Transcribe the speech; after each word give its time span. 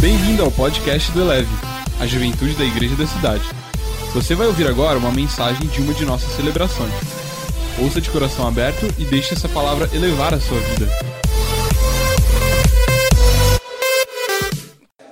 Bem-vindo 0.00 0.42
ao 0.42 0.50
podcast 0.50 1.12
do 1.12 1.20
Eleve, 1.20 1.50
a 2.00 2.06
juventude 2.06 2.54
da 2.54 2.64
igreja 2.64 2.96
da 2.96 3.06
cidade. 3.06 3.44
Você 4.14 4.34
vai 4.34 4.46
ouvir 4.46 4.66
agora 4.66 4.98
uma 4.98 5.12
mensagem 5.12 5.68
de 5.68 5.82
uma 5.82 5.92
de 5.92 6.06
nossas 6.06 6.32
celebrações. 6.32 6.90
Ouça 7.78 8.00
de 8.00 8.08
coração 8.08 8.48
aberto 8.48 8.86
e 8.98 9.04
deixe 9.04 9.34
essa 9.34 9.46
palavra 9.46 9.90
elevar 9.94 10.32
a 10.32 10.40
sua 10.40 10.58
vida. 10.58 10.86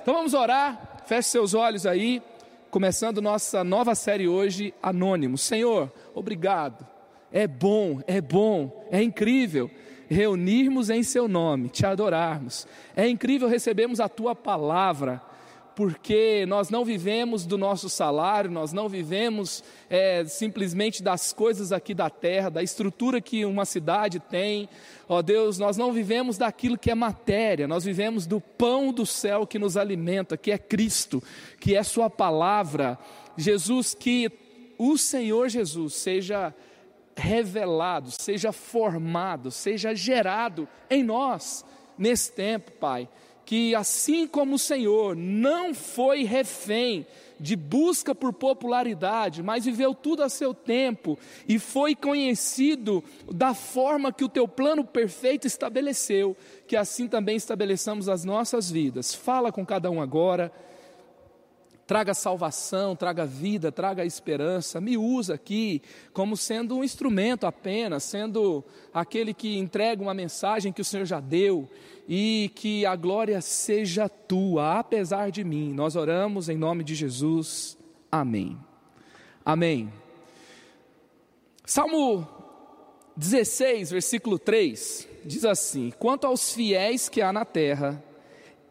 Então 0.01 0.15
vamos 0.15 0.33
orar, 0.33 1.03
feche 1.05 1.29
seus 1.29 1.53
olhos 1.53 1.85
aí, 1.85 2.19
começando 2.71 3.21
nossa 3.21 3.63
nova 3.63 3.93
série 3.93 4.27
hoje, 4.27 4.73
Anônimo. 4.81 5.37
Senhor, 5.37 5.93
obrigado. 6.15 6.83
É 7.31 7.45
bom, 7.45 8.01
é 8.07 8.19
bom, 8.19 8.87
é 8.89 9.03
incrível 9.03 9.69
reunirmos 10.09 10.89
em 10.89 11.03
Seu 11.03 11.27
nome, 11.27 11.69
te 11.69 11.85
adorarmos. 11.85 12.67
É 12.95 13.07
incrível 13.07 13.47
recebermos 13.47 13.99
a 13.99 14.09
Tua 14.09 14.35
palavra, 14.35 15.21
porque 15.75 16.45
nós 16.45 16.69
não 16.69 16.83
vivemos 16.83 17.45
do 17.45 17.57
nosso 17.57 17.87
salário, 17.87 18.51
nós 18.51 18.73
não 18.73 18.89
vivemos 18.89 19.63
é, 19.89 20.25
simplesmente 20.25 21.01
das 21.01 21.31
coisas 21.31 21.71
aqui 21.71 21.93
da 21.93 22.09
terra, 22.09 22.49
da 22.49 22.61
estrutura 22.61 23.21
que 23.21 23.45
uma 23.45 23.63
cidade 23.63 24.19
tem. 24.19 24.67
Ó 25.07 25.21
Deus, 25.21 25.57
nós 25.57 25.77
não 25.77 25.93
vivemos 25.93 26.37
daquilo 26.37 26.77
que 26.77 26.91
é 26.91 26.95
matéria, 26.95 27.65
nós 27.65 27.85
vivemos 27.85 28.27
do 28.27 28.41
pão 28.41 28.91
do 28.91 29.05
céu 29.05 29.47
que 29.47 29.57
nos 29.57 29.77
alimenta, 29.77 30.35
que 30.35 30.51
é 30.51 30.57
Cristo, 30.57 31.23
que 31.61 31.75
é 31.75 31.83
Sua 31.83 32.09
palavra. 32.09 32.97
Jesus, 33.37 33.93
que 33.93 34.29
o 34.77 34.97
Senhor 34.97 35.47
Jesus 35.47 35.93
seja 35.93 36.53
revelado, 37.19 38.09
seja 38.11 38.51
formado, 38.51 39.51
seja 39.51 39.93
gerado 39.93 40.67
em 40.89 41.03
nós 41.03 41.65
nesse 41.97 42.31
tempo, 42.31 42.71
Pai. 42.71 43.07
Que 43.45 43.75
assim 43.75 44.27
como 44.27 44.55
o 44.55 44.59
Senhor 44.59 45.15
não 45.15 45.73
foi 45.73 46.23
refém 46.23 47.05
de 47.39 47.55
busca 47.55 48.13
por 48.13 48.33
popularidade, 48.33 49.41
mas 49.41 49.65
viveu 49.65 49.95
tudo 49.95 50.21
a 50.21 50.29
seu 50.29 50.53
tempo 50.53 51.17
e 51.47 51.57
foi 51.57 51.95
conhecido 51.95 53.03
da 53.31 53.53
forma 53.53 54.11
que 54.11 54.23
o 54.23 54.29
teu 54.29 54.47
plano 54.47 54.83
perfeito 54.83 55.47
estabeleceu, 55.47 56.35
que 56.67 56.75
assim 56.75 57.07
também 57.07 57.37
estabeleçamos 57.37 58.09
as 58.09 58.25
nossas 58.25 58.69
vidas. 58.69 59.15
Fala 59.15 59.51
com 59.51 59.65
cada 59.65 59.89
um 59.89 60.01
agora 60.01 60.51
traga 61.89 62.13
salvação, 62.13 62.95
traga 62.95 63.25
vida, 63.25 63.71
traga 63.71 64.05
esperança. 64.05 64.79
Me 64.79 64.95
usa 64.95 65.33
aqui 65.33 65.81
como 66.13 66.37
sendo 66.37 66.77
um 66.77 66.83
instrumento 66.83 67.47
apenas, 67.47 68.03
sendo 68.03 68.63
aquele 68.93 69.33
que 69.33 69.57
entrega 69.57 69.99
uma 69.99 70.13
mensagem 70.13 70.71
que 70.71 70.81
o 70.81 70.85
Senhor 70.85 71.07
já 71.07 71.19
deu 71.19 71.67
e 72.07 72.51
que 72.53 72.85
a 72.85 72.95
glória 72.95 73.41
seja 73.41 74.07
tua, 74.07 74.77
apesar 74.77 75.31
de 75.31 75.43
mim. 75.43 75.73
Nós 75.73 75.95
oramos 75.95 76.47
em 76.47 76.55
nome 76.55 76.83
de 76.83 76.93
Jesus. 76.93 77.75
Amém. 78.11 78.55
Amém. 79.43 79.91
Salmo 81.65 82.27
16, 83.17 83.89
versículo 83.89 84.37
3 84.37 85.07
diz 85.25 85.43
assim: 85.43 85.91
Quanto 85.97 86.27
aos 86.27 86.53
fiéis 86.53 87.09
que 87.09 87.19
há 87.19 87.33
na 87.33 87.45
terra, 87.45 88.03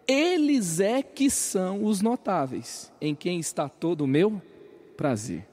eles 0.08 0.80
é 0.80 1.02
que 1.02 1.28
são 1.28 1.84
os 1.84 2.00
notáveis, 2.00 2.90
em 2.98 3.14
quem 3.14 3.38
está 3.38 3.68
todo 3.68 4.00
o 4.00 4.06
meu 4.06 4.40
prazer. 4.96 5.46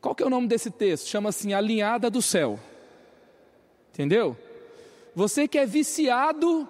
Qual 0.00 0.14
que 0.14 0.22
é 0.22 0.26
o 0.26 0.30
nome 0.30 0.46
desse 0.46 0.70
texto? 0.70 1.08
Chama 1.08 1.30
assim 1.30 1.52
Alinhada 1.52 2.08
do 2.08 2.22
Céu. 2.22 2.60
Entendeu? 3.92 4.36
Você 5.14 5.48
que 5.48 5.58
é 5.58 5.66
viciado 5.66 6.66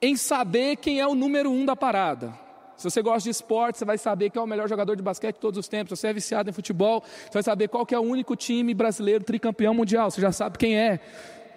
em 0.00 0.16
saber 0.16 0.76
quem 0.76 1.00
é 1.00 1.06
o 1.06 1.14
número 1.14 1.50
um 1.50 1.66
da 1.66 1.74
parada. 1.74 2.32
Se 2.76 2.84
você 2.84 3.02
gosta 3.02 3.24
de 3.24 3.30
esporte, 3.30 3.76
você 3.76 3.84
vai 3.84 3.98
saber 3.98 4.30
quem 4.30 4.40
é 4.40 4.42
o 4.42 4.48
melhor 4.48 4.66
jogador 4.66 4.96
de 4.96 5.02
basquete 5.02 5.34
de 5.34 5.40
todos 5.40 5.58
os 5.58 5.68
tempos. 5.68 5.90
Se 5.90 6.00
você 6.00 6.06
é 6.06 6.12
viciado 6.14 6.48
em 6.48 6.52
futebol, 6.52 7.02
você 7.02 7.34
vai 7.34 7.42
saber 7.42 7.68
qual 7.68 7.84
que 7.84 7.94
é 7.94 7.98
o 7.98 8.02
único 8.02 8.34
time 8.34 8.72
brasileiro 8.72 9.22
tricampeão 9.22 9.74
mundial. 9.74 10.10
Você 10.10 10.20
já 10.20 10.32
sabe 10.32 10.56
quem 10.56 10.78
é. 10.78 11.00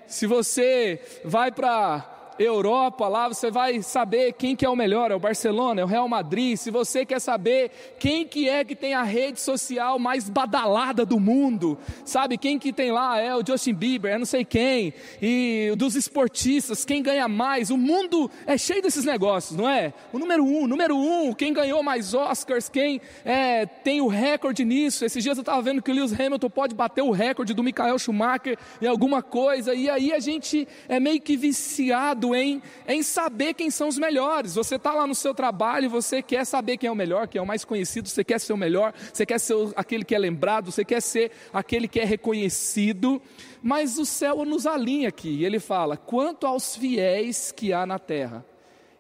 Se 0.06 0.28
você 0.28 1.00
vai 1.24 1.50
para 1.50 2.13
Europa, 2.40 3.08
lá 3.08 3.28
você 3.28 3.52
vai 3.52 3.82
saber 3.82 4.34
quem 4.34 4.56
que 4.56 4.66
é 4.66 4.70
o 4.70 4.76
melhor, 4.76 5.12
é 5.12 5.16
o 5.16 5.20
Barcelona, 5.20 5.82
é 5.82 5.84
o 5.84 5.88
Real 5.88 6.08
Madrid. 6.08 6.58
Se 6.58 6.72
você 6.72 7.06
quer 7.06 7.20
saber 7.20 7.72
quem 8.00 8.26
que 8.26 8.50
é 8.50 8.64
que 8.64 8.76
tem 8.76 8.94
a 8.94 9.04
rede 9.04 9.40
social 9.40 10.00
mais 10.00 10.30
badalada 10.30 11.06
do 11.06 11.20
mundo, 11.20 11.78
sabe 12.06 12.38
quem 12.38 12.58
que 12.58 12.74
tem 12.74 12.92
lá 12.92 13.20
é 13.20 13.36
o 13.36 13.46
Justin 13.46 13.74
Bieber, 13.74 14.14
é 14.14 14.18
não 14.18 14.26
sei 14.26 14.44
quem, 14.44 14.94
e 15.22 15.74
dos 15.78 15.96
esportistas, 15.96 16.86
quem 16.86 17.02
ganha 17.02 17.28
mais. 17.28 17.70
O 17.70 17.78
mundo 17.78 18.30
é 18.46 18.58
cheio 18.58 18.82
desses 18.82 19.06
negócios, 19.06 19.58
não 19.58 19.70
é? 19.70 19.94
O 20.12 20.20
número 20.20 20.44
um, 20.44 20.68
número 20.68 20.98
um, 20.98 21.34
quem 21.34 21.54
ganhou 21.54 21.84
mais 21.84 22.14
Oscars, 22.14 22.70
quem 22.70 23.02
é, 23.24 23.66
tem 23.66 24.02
o 24.02 24.08
recorde 24.08 24.66
nisso. 24.66 25.06
Esses 25.06 25.24
dias 25.24 25.38
eu 25.38 25.42
estava 25.42 25.62
vendo 25.62 25.82
que 25.82 25.92
o 25.92 25.94
Lewis 25.94 26.18
Hamilton 26.20 26.50
pode 26.50 26.76
bater 26.76 27.02
o 27.02 27.12
recorde 27.12 27.54
do 27.54 27.64
Michael 27.64 28.00
Schumacher 28.00 28.58
em 28.82 28.88
alguma 28.88 29.22
coisa, 29.22 29.74
e 29.74 29.90
aí 29.90 30.12
a 30.12 30.20
gente 30.20 30.68
é 30.88 31.00
meio 31.00 31.22
que 31.22 31.38
viciado 31.38 32.23
em, 32.36 32.62
em 32.88 33.02
saber 33.02 33.56
quem 33.56 33.72
são 33.72 33.88
os 33.88 33.98
melhores. 33.98 34.54
Você 34.54 34.76
está 34.76 34.94
lá 34.94 35.08
no 35.08 35.16
seu 35.16 35.34
trabalho, 35.34 35.90
você 35.90 36.22
quer 36.22 36.46
saber 36.46 36.78
quem 36.78 36.88
é 36.88 36.92
o 36.92 36.96
melhor, 36.96 37.28
quem 37.28 37.40
é 37.40 37.42
o 37.42 37.48
mais 37.48 37.66
conhecido, 37.66 38.08
você 38.08 38.24
quer 38.24 38.40
ser 38.40 38.54
o 38.54 38.58
melhor, 38.58 38.94
você 39.12 39.26
quer 39.26 39.40
ser 39.40 39.56
aquele 39.76 40.06
que 40.06 40.14
é 40.14 40.20
lembrado, 40.20 40.72
você 40.72 40.86
quer 40.86 41.02
ser 41.02 41.32
aquele 41.52 41.88
que 41.88 42.00
é 42.00 42.06
reconhecido. 42.06 43.20
Mas 43.64 43.98
o 43.98 44.06
céu 44.06 44.46
nos 44.46 44.68
alinha 44.68 45.10
aqui, 45.10 45.44
ele 45.44 45.60
fala: 45.60 45.98
quanto 45.98 46.46
aos 46.46 46.76
fiéis 46.76 47.52
que 47.52 47.74
há 47.74 47.86
na 47.86 47.98
terra, 47.98 48.46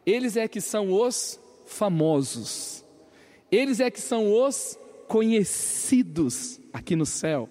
eles 0.05 0.35
é 0.35 0.47
que 0.47 0.59
são 0.59 0.91
os 0.91 1.39
famosos, 1.65 2.83
eles 3.51 3.79
é 3.79 3.91
que 3.91 4.01
são 4.01 4.33
os 4.33 4.79
conhecidos 5.07 6.59
aqui 6.73 6.95
no 6.95 7.05
céu. 7.05 7.47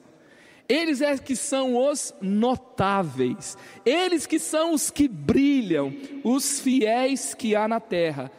Eles 0.68 1.00
é 1.00 1.16
que 1.18 1.36
são 1.36 1.76
os 1.76 2.14
notáveis, 2.20 3.56
eles 3.84 4.26
que 4.26 4.38
são 4.38 4.72
os 4.72 4.90
que 4.90 5.06
brilham, 5.08 5.94
os 6.24 6.60
fiéis 6.60 7.34
que 7.34 7.54
há 7.54 7.66
na 7.68 7.80
terra. 7.80 8.30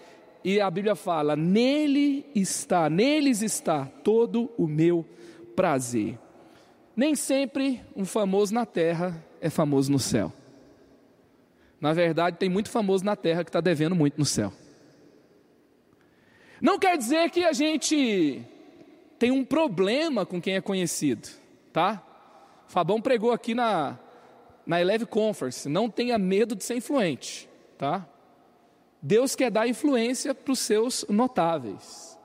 E 0.43 0.59
a 0.59 0.69
Bíblia 0.69 0.95
fala: 0.95 1.35
nele 1.35 2.25
está, 2.33 2.89
neles 2.89 3.41
está 3.41 3.85
todo 3.85 4.51
o 4.57 4.67
meu 4.67 5.05
prazer. 5.55 6.17
Nem 6.95 7.15
sempre 7.15 7.81
um 7.95 8.05
famoso 8.05 8.53
na 8.53 8.65
terra 8.65 9.23
é 9.41 9.49
famoso 9.49 9.91
no 9.91 9.99
céu. 9.99 10.31
Na 11.79 11.91
verdade, 11.91 12.37
tem 12.37 12.49
muito 12.49 12.69
famoso 12.69 13.03
na 13.03 13.15
terra 13.15 13.43
que 13.43 13.49
está 13.49 13.59
devendo 13.59 13.95
muito 13.95 14.17
no 14.17 14.25
céu. 14.25 14.53
Não 16.61 16.79
quer 16.79 16.97
dizer 16.97 17.29
que 17.29 17.43
a 17.43 17.51
gente 17.51 18.41
tem 19.19 19.31
um 19.31 19.43
problema 19.43 20.25
com 20.25 20.41
quem 20.41 20.55
é 20.55 20.61
conhecido, 20.61 21.27
tá? 21.73 22.01
Fabão 22.73 22.99
pregou 22.99 23.31
aqui 23.31 23.53
na, 23.53 23.99
na 24.65 24.81
Eleve 24.81 25.05
Conference, 25.05 25.69
não 25.69 25.91
tenha 25.91 26.17
medo 26.17 26.55
de 26.55 26.63
ser 26.63 26.75
influente, 26.75 27.47
tá? 27.77 28.03
Deus 28.99 29.35
quer 29.35 29.51
dar 29.51 29.67
influência 29.67 30.33
para 30.33 30.51
os 30.51 30.57
seus 30.57 31.05
notáveis. 31.07 32.17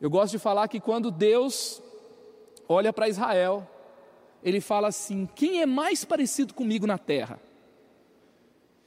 Eu 0.00 0.08
gosto 0.08 0.32
de 0.32 0.38
falar 0.38 0.68
que 0.68 0.80
quando 0.80 1.10
Deus 1.10 1.82
olha 2.66 2.94
para 2.94 3.10
Israel, 3.10 3.68
ele 4.42 4.58
fala 4.58 4.88
assim: 4.88 5.28
quem 5.34 5.60
é 5.60 5.66
mais 5.66 6.02
parecido 6.02 6.54
comigo 6.54 6.86
na 6.86 6.96
terra? 6.96 7.38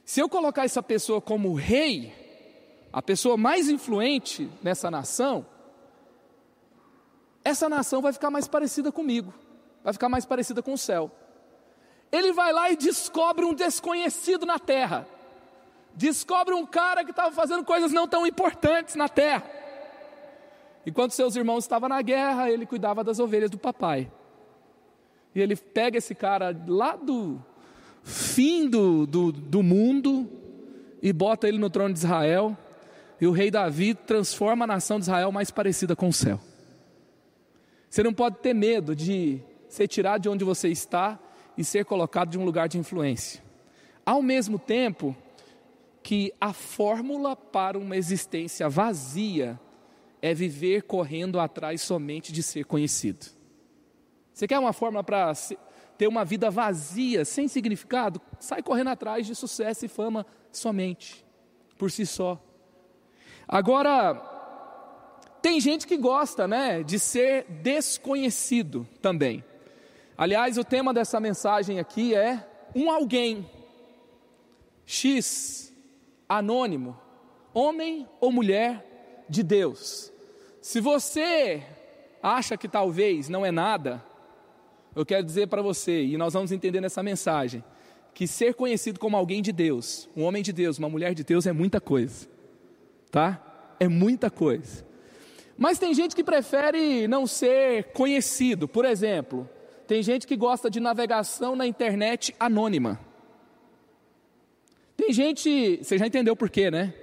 Se 0.04 0.18
eu 0.18 0.28
colocar 0.28 0.64
essa 0.64 0.82
pessoa 0.82 1.20
como 1.20 1.54
rei, 1.54 2.12
a 2.92 3.00
pessoa 3.00 3.36
mais 3.36 3.68
influente 3.68 4.50
nessa 4.64 4.90
nação, 4.90 5.46
essa 7.44 7.68
nação 7.68 8.02
vai 8.02 8.12
ficar 8.12 8.32
mais 8.32 8.48
parecida 8.48 8.90
comigo 8.90 9.32
vai 9.82 9.92
ficar 9.92 10.08
mais 10.08 10.24
parecida 10.24 10.62
com 10.62 10.72
o 10.72 10.78
céu. 10.78 11.10
Ele 12.12 12.32
vai 12.32 12.52
lá 12.52 12.70
e 12.70 12.76
descobre 12.76 13.44
um 13.44 13.54
desconhecido 13.54 14.44
na 14.44 14.58
terra. 14.58 15.06
Descobre 15.94 16.54
um 16.54 16.66
cara 16.66 17.04
que 17.04 17.10
estava 17.10 17.32
fazendo 17.34 17.64
coisas 17.64 17.92
não 17.92 18.06
tão 18.06 18.26
importantes 18.26 18.94
na 18.94 19.08
terra. 19.08 19.44
Enquanto 20.86 21.12
seus 21.12 21.36
irmãos 21.36 21.64
estavam 21.64 21.88
na 21.88 22.00
guerra, 22.02 22.50
ele 22.50 22.66
cuidava 22.66 23.04
das 23.04 23.18
ovelhas 23.18 23.50
do 23.50 23.58
papai. 23.58 24.10
E 25.34 25.40
ele 25.40 25.54
pega 25.54 25.98
esse 25.98 26.14
cara 26.14 26.56
lá 26.66 26.96
do 26.96 27.40
fim 28.02 28.68
do, 28.68 29.06
do, 29.06 29.30
do 29.30 29.62
mundo 29.62 30.28
e 31.02 31.12
bota 31.12 31.46
ele 31.46 31.58
no 31.58 31.70
trono 31.70 31.92
de 31.92 32.00
Israel. 32.00 32.56
E 33.20 33.26
o 33.26 33.32
rei 33.32 33.50
Davi 33.50 33.94
transforma 33.94 34.64
a 34.64 34.68
nação 34.68 34.98
de 34.98 35.04
Israel 35.04 35.30
mais 35.30 35.50
parecida 35.50 35.94
com 35.94 36.08
o 36.08 36.12
céu. 36.12 36.40
Você 37.88 38.02
não 38.02 38.14
pode 38.14 38.38
ter 38.38 38.54
medo 38.54 38.96
de 38.96 39.40
ser 39.70 39.88
tirado 39.88 40.22
de 40.22 40.28
onde 40.28 40.44
você 40.44 40.68
está 40.68 41.18
e 41.56 41.64
ser 41.64 41.84
colocado 41.84 42.28
de 42.28 42.38
um 42.38 42.44
lugar 42.44 42.68
de 42.68 42.76
influência. 42.76 43.42
Ao 44.04 44.20
mesmo 44.20 44.58
tempo 44.58 45.16
que 46.02 46.34
a 46.40 46.52
fórmula 46.52 47.36
para 47.36 47.78
uma 47.78 47.96
existência 47.96 48.68
vazia 48.68 49.58
é 50.20 50.34
viver 50.34 50.82
correndo 50.82 51.38
atrás 51.38 51.80
somente 51.80 52.32
de 52.32 52.42
ser 52.42 52.64
conhecido. 52.64 53.26
Você 54.34 54.48
quer 54.48 54.58
uma 54.58 54.72
fórmula 54.72 55.04
para 55.04 55.32
ter 55.96 56.08
uma 56.08 56.24
vida 56.24 56.50
vazia, 56.50 57.24
sem 57.24 57.46
significado? 57.46 58.20
Sai 58.38 58.62
correndo 58.62 58.88
atrás 58.88 59.26
de 59.26 59.34
sucesso 59.34 59.84
e 59.84 59.88
fama 59.88 60.26
somente, 60.50 61.24
por 61.78 61.90
si 61.90 62.04
só. 62.04 62.42
Agora, 63.46 64.14
tem 65.42 65.60
gente 65.60 65.86
que 65.86 65.96
gosta, 65.96 66.48
né, 66.48 66.82
de 66.82 66.98
ser 66.98 67.44
desconhecido 67.62 68.86
também. 69.00 69.44
Aliás, 70.20 70.58
o 70.58 70.64
tema 70.64 70.92
dessa 70.92 71.18
mensagem 71.18 71.80
aqui 71.80 72.14
é 72.14 72.46
um 72.76 72.90
alguém. 72.90 73.48
X, 74.84 75.72
anônimo, 76.28 76.94
homem 77.54 78.06
ou 78.20 78.30
mulher 78.30 79.24
de 79.26 79.42
Deus. 79.42 80.12
Se 80.60 80.80
você 80.80 81.62
acha 82.22 82.56
que 82.56 82.68
talvez 82.68 83.30
não 83.30 83.46
é 83.46 83.50
nada, 83.50 84.04
eu 84.94 85.06
quero 85.06 85.24
dizer 85.24 85.48
para 85.48 85.62
você, 85.62 86.04
e 86.04 86.18
nós 86.18 86.34
vamos 86.34 86.52
entender 86.52 86.82
nessa 86.82 87.02
mensagem, 87.02 87.64
que 88.12 88.26
ser 88.26 88.52
conhecido 88.52 89.00
como 89.00 89.16
alguém 89.16 89.40
de 89.40 89.52
Deus, 89.52 90.06
um 90.14 90.24
homem 90.24 90.42
de 90.42 90.52
Deus, 90.52 90.78
uma 90.78 90.90
mulher 90.90 91.14
de 91.14 91.24
Deus 91.24 91.46
é 91.46 91.52
muita 91.52 91.80
coisa 91.80 92.28
tá? 93.10 93.74
É 93.78 93.88
muita 93.88 94.30
coisa. 94.30 94.86
Mas 95.58 95.78
tem 95.78 95.92
gente 95.92 96.14
que 96.14 96.24
prefere 96.24 97.06
não 97.08 97.26
ser 97.26 97.92
conhecido. 97.92 98.66
Por 98.68 98.84
exemplo, 98.84 99.48
tem 99.90 100.04
gente 100.04 100.24
que 100.24 100.36
gosta 100.36 100.70
de 100.70 100.78
navegação 100.78 101.56
na 101.56 101.66
internet 101.66 102.32
anônima. 102.38 103.00
Tem 104.96 105.12
gente, 105.12 105.80
você 105.82 105.98
já 105.98 106.06
entendeu 106.06 106.36
por 106.36 106.48
quê, 106.48 106.70
né? 106.70 106.94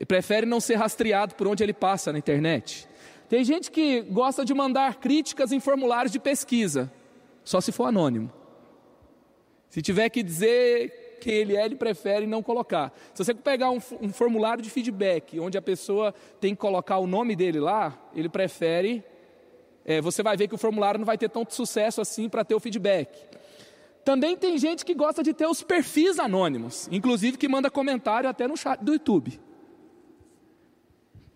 E 0.00 0.04
prefere 0.04 0.44
não 0.44 0.58
ser 0.58 0.74
rastreado 0.74 1.36
por 1.36 1.46
onde 1.46 1.62
ele 1.62 1.72
passa 1.72 2.12
na 2.12 2.18
internet. 2.18 2.88
Tem 3.28 3.44
gente 3.44 3.70
que 3.70 4.00
gosta 4.00 4.44
de 4.44 4.52
mandar 4.52 4.96
críticas 4.96 5.52
em 5.52 5.60
formulários 5.60 6.10
de 6.10 6.18
pesquisa, 6.18 6.92
só 7.44 7.60
se 7.60 7.70
for 7.70 7.84
anônimo. 7.84 8.32
Se 9.70 9.80
tiver 9.80 10.08
que 10.08 10.24
dizer 10.24 11.18
quem 11.20 11.34
ele 11.34 11.56
é, 11.56 11.64
ele 11.66 11.76
prefere 11.76 12.26
não 12.26 12.42
colocar. 12.42 12.92
Se 13.14 13.24
você 13.24 13.32
pegar 13.32 13.70
um, 13.70 13.78
um 14.02 14.12
formulário 14.12 14.60
de 14.60 14.70
feedback, 14.70 15.38
onde 15.38 15.56
a 15.56 15.62
pessoa 15.62 16.12
tem 16.40 16.52
que 16.52 16.60
colocar 16.60 16.98
o 16.98 17.06
nome 17.06 17.36
dele 17.36 17.60
lá, 17.60 17.96
ele 18.12 18.28
prefere. 18.28 19.04
É, 19.88 20.00
você 20.00 20.20
vai 20.20 20.36
ver 20.36 20.48
que 20.48 20.54
o 20.54 20.58
formulário 20.58 20.98
não 20.98 21.06
vai 21.06 21.16
ter 21.16 21.30
tanto 21.30 21.54
sucesso 21.54 22.00
assim 22.00 22.28
para 22.28 22.44
ter 22.44 22.56
o 22.56 22.60
feedback. 22.60 23.16
Também 24.04 24.36
tem 24.36 24.58
gente 24.58 24.84
que 24.84 24.92
gosta 24.94 25.22
de 25.22 25.32
ter 25.32 25.46
os 25.46 25.62
perfis 25.62 26.18
anônimos, 26.18 26.88
inclusive 26.90 27.38
que 27.38 27.48
manda 27.48 27.70
comentário 27.70 28.28
até 28.28 28.48
no 28.48 28.56
chat 28.56 28.80
do 28.82 28.92
YouTube. 28.92 29.40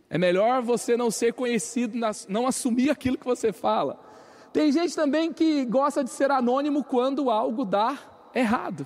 É 0.09 0.19
melhor 0.19 0.63
você 0.63 0.97
não 0.97 1.13
ser 1.13 1.33
conhecido, 1.33 1.97
não 2.29 2.49
assumir 2.49 2.91
aquilo 2.91 3.17
que 3.17 3.25
você 3.25 3.53
fala. 3.53 4.01
Tem 4.53 4.73
gente 4.73 4.97
também 4.97 5.33
que 5.33 5.65
gosta 5.65 6.03
de 6.03 6.11
ser 6.11 6.33
anônimo 6.33 6.83
quando 6.83 7.31
algo 7.31 7.65
dá 7.65 7.97
errado. 8.35 8.85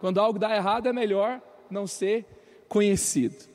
Quando 0.00 0.18
algo 0.18 0.40
dá 0.40 0.54
errado, 0.56 0.88
é 0.88 0.92
melhor 0.92 1.40
não 1.70 1.86
ser 1.86 2.26
conhecido. 2.68 3.53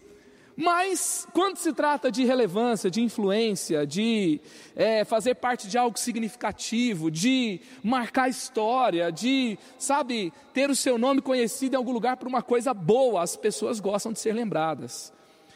Mas, 0.61 1.25
quando 1.31 1.55
se 1.55 1.71
trata 1.71 2.11
de 2.11 2.25
relevância, 2.25 2.91
de 2.91 3.01
influência, 3.01 3.87
de 3.87 4.41
é, 4.75 5.05
fazer 5.05 5.35
parte 5.35 5.69
de 5.69 5.77
algo 5.77 5.97
significativo, 5.97 7.09
de 7.09 7.61
marcar 7.81 8.27
história, 8.27 9.09
de, 9.09 9.57
sabe, 9.77 10.33
ter 10.53 10.69
o 10.69 10.75
seu 10.75 10.97
nome 10.97 11.21
conhecido 11.21 11.75
em 11.75 11.77
algum 11.77 11.93
lugar 11.93 12.17
por 12.17 12.27
uma 12.27 12.41
coisa 12.41 12.73
boa, 12.73 13.23
as 13.23 13.37
pessoas 13.37 13.79
gostam 13.79 14.11
de 14.11 14.19
ser 14.19 14.33
lembradas. 14.33 15.13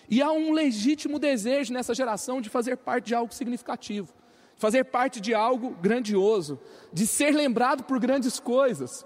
E 0.10 0.22
há 0.22 0.32
um 0.32 0.54
legítimo 0.54 1.20
desejo 1.20 1.74
nessa 1.74 1.94
geração 1.94 2.40
de 2.40 2.50
fazer 2.50 2.78
parte 2.78 3.08
de 3.08 3.16
algo 3.16 3.34
significativo, 3.34 4.08
fazer 4.56 4.86
parte 4.86 5.20
de 5.20 5.34
algo 5.34 5.72
grandioso, 5.82 6.58
de 6.94 7.06
ser 7.06 7.32
lembrado 7.36 7.84
por 7.84 8.00
grandes 8.00 8.40
coisas. 8.40 9.06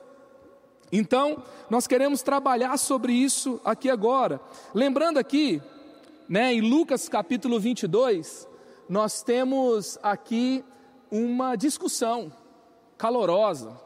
Então, 0.92 1.44
nós 1.72 1.88
queremos 1.88 2.22
trabalhar 2.22 2.78
sobre 2.78 3.14
isso 3.14 3.60
aqui 3.66 3.90
agora. 3.90 4.40
Lembrando 4.76 5.18
aqui, 5.18 5.60
né, 6.28 6.54
em 6.54 6.62
Lucas 6.62 7.08
capítulo 7.08 7.60
22, 7.60 8.48
nós 8.90 9.24
temos 9.24 9.98
aqui 10.04 10.64
uma 11.10 11.56
discussão 11.56 12.32
calorosa. 12.98 13.80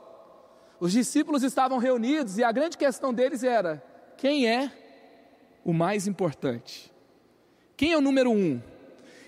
Os 0.80 0.92
discípulos 0.92 1.44
estavam 1.44 1.78
reunidos 1.78 2.38
e 2.38 2.44
a 2.44 2.52
grande 2.52 2.78
questão 2.78 3.14
deles 3.14 3.44
era: 3.44 3.84
quem 4.18 4.48
é 4.48 4.72
o 5.64 5.74
mais 5.74 6.08
importante? 6.08 6.92
Quem 7.78 7.94
é 7.94 7.98
o 7.98 8.02
número 8.02 8.32
um? 8.32 8.62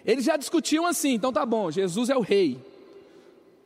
Eles 0.05 0.25
já 0.25 0.35
discutiam 0.35 0.85
assim, 0.85 1.13
então 1.13 1.31
tá 1.31 1.45
bom, 1.45 1.71
Jesus 1.71 2.09
é 2.09 2.15
o 2.17 2.21
rei. 2.21 2.59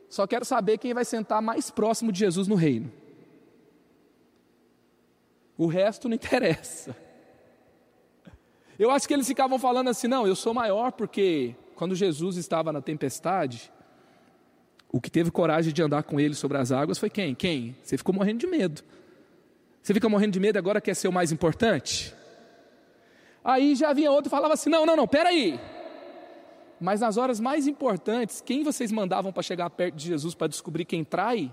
Só 0.08 0.26
quero 0.26 0.44
saber 0.44 0.78
quem 0.78 0.94
vai 0.94 1.04
sentar 1.04 1.42
mais 1.42 1.70
próximo 1.70 2.12
de 2.12 2.20
Jesus 2.20 2.48
no 2.48 2.54
reino. 2.54 2.90
O 5.56 5.66
resto 5.66 6.08
não 6.08 6.14
interessa. 6.16 6.96
Eu 8.78 8.90
acho 8.90 9.08
que 9.08 9.14
eles 9.14 9.26
ficavam 9.26 9.58
falando 9.58 9.88
assim: 9.88 10.06
não, 10.06 10.26
eu 10.26 10.36
sou 10.36 10.54
maior 10.54 10.92
porque 10.92 11.54
quando 11.74 11.94
Jesus 11.94 12.36
estava 12.36 12.72
na 12.72 12.80
tempestade, 12.80 13.72
o 14.90 15.00
que 15.00 15.10
teve 15.10 15.30
coragem 15.30 15.72
de 15.72 15.82
andar 15.82 16.04
com 16.04 16.20
ele 16.20 16.34
sobre 16.34 16.58
as 16.58 16.70
águas 16.70 16.98
foi 16.98 17.10
quem? 17.10 17.34
Quem? 17.34 17.76
Você 17.82 17.98
ficou 17.98 18.14
morrendo 18.14 18.38
de 18.38 18.46
medo. 18.46 18.82
Você 19.82 19.92
fica 19.92 20.08
morrendo 20.08 20.32
de 20.32 20.40
medo 20.40 20.56
e 20.56 20.60
agora 20.60 20.80
quer 20.80 20.94
ser 20.94 21.08
o 21.08 21.12
mais 21.12 21.32
importante? 21.32 22.14
Aí 23.42 23.74
já 23.74 23.92
vinha 23.92 24.10
outro 24.10 24.28
e 24.28 24.30
falava 24.30 24.54
assim: 24.54 24.70
não, 24.70 24.86
não, 24.86 24.96
não, 24.96 25.08
peraí. 25.08 25.58
Mas 26.80 27.00
nas 27.00 27.16
horas 27.16 27.40
mais 27.40 27.66
importantes, 27.66 28.40
quem 28.40 28.62
vocês 28.62 28.92
mandavam 28.92 29.32
para 29.32 29.42
chegar 29.42 29.68
perto 29.70 29.96
de 29.96 30.06
Jesus 30.06 30.34
para 30.34 30.46
descobrir 30.46 30.84
quem 30.84 31.02
trai? 31.02 31.52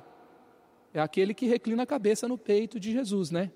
É 0.94 1.01
aquele 1.01 1.33
que 1.33 1.48
reclina 1.48 1.83
a 1.83 1.86
cabeça 1.86 2.27
no 2.27 2.38
peito 2.38 2.80
de 2.80 2.92
Jesus, 2.92 3.31
né? 3.31 3.51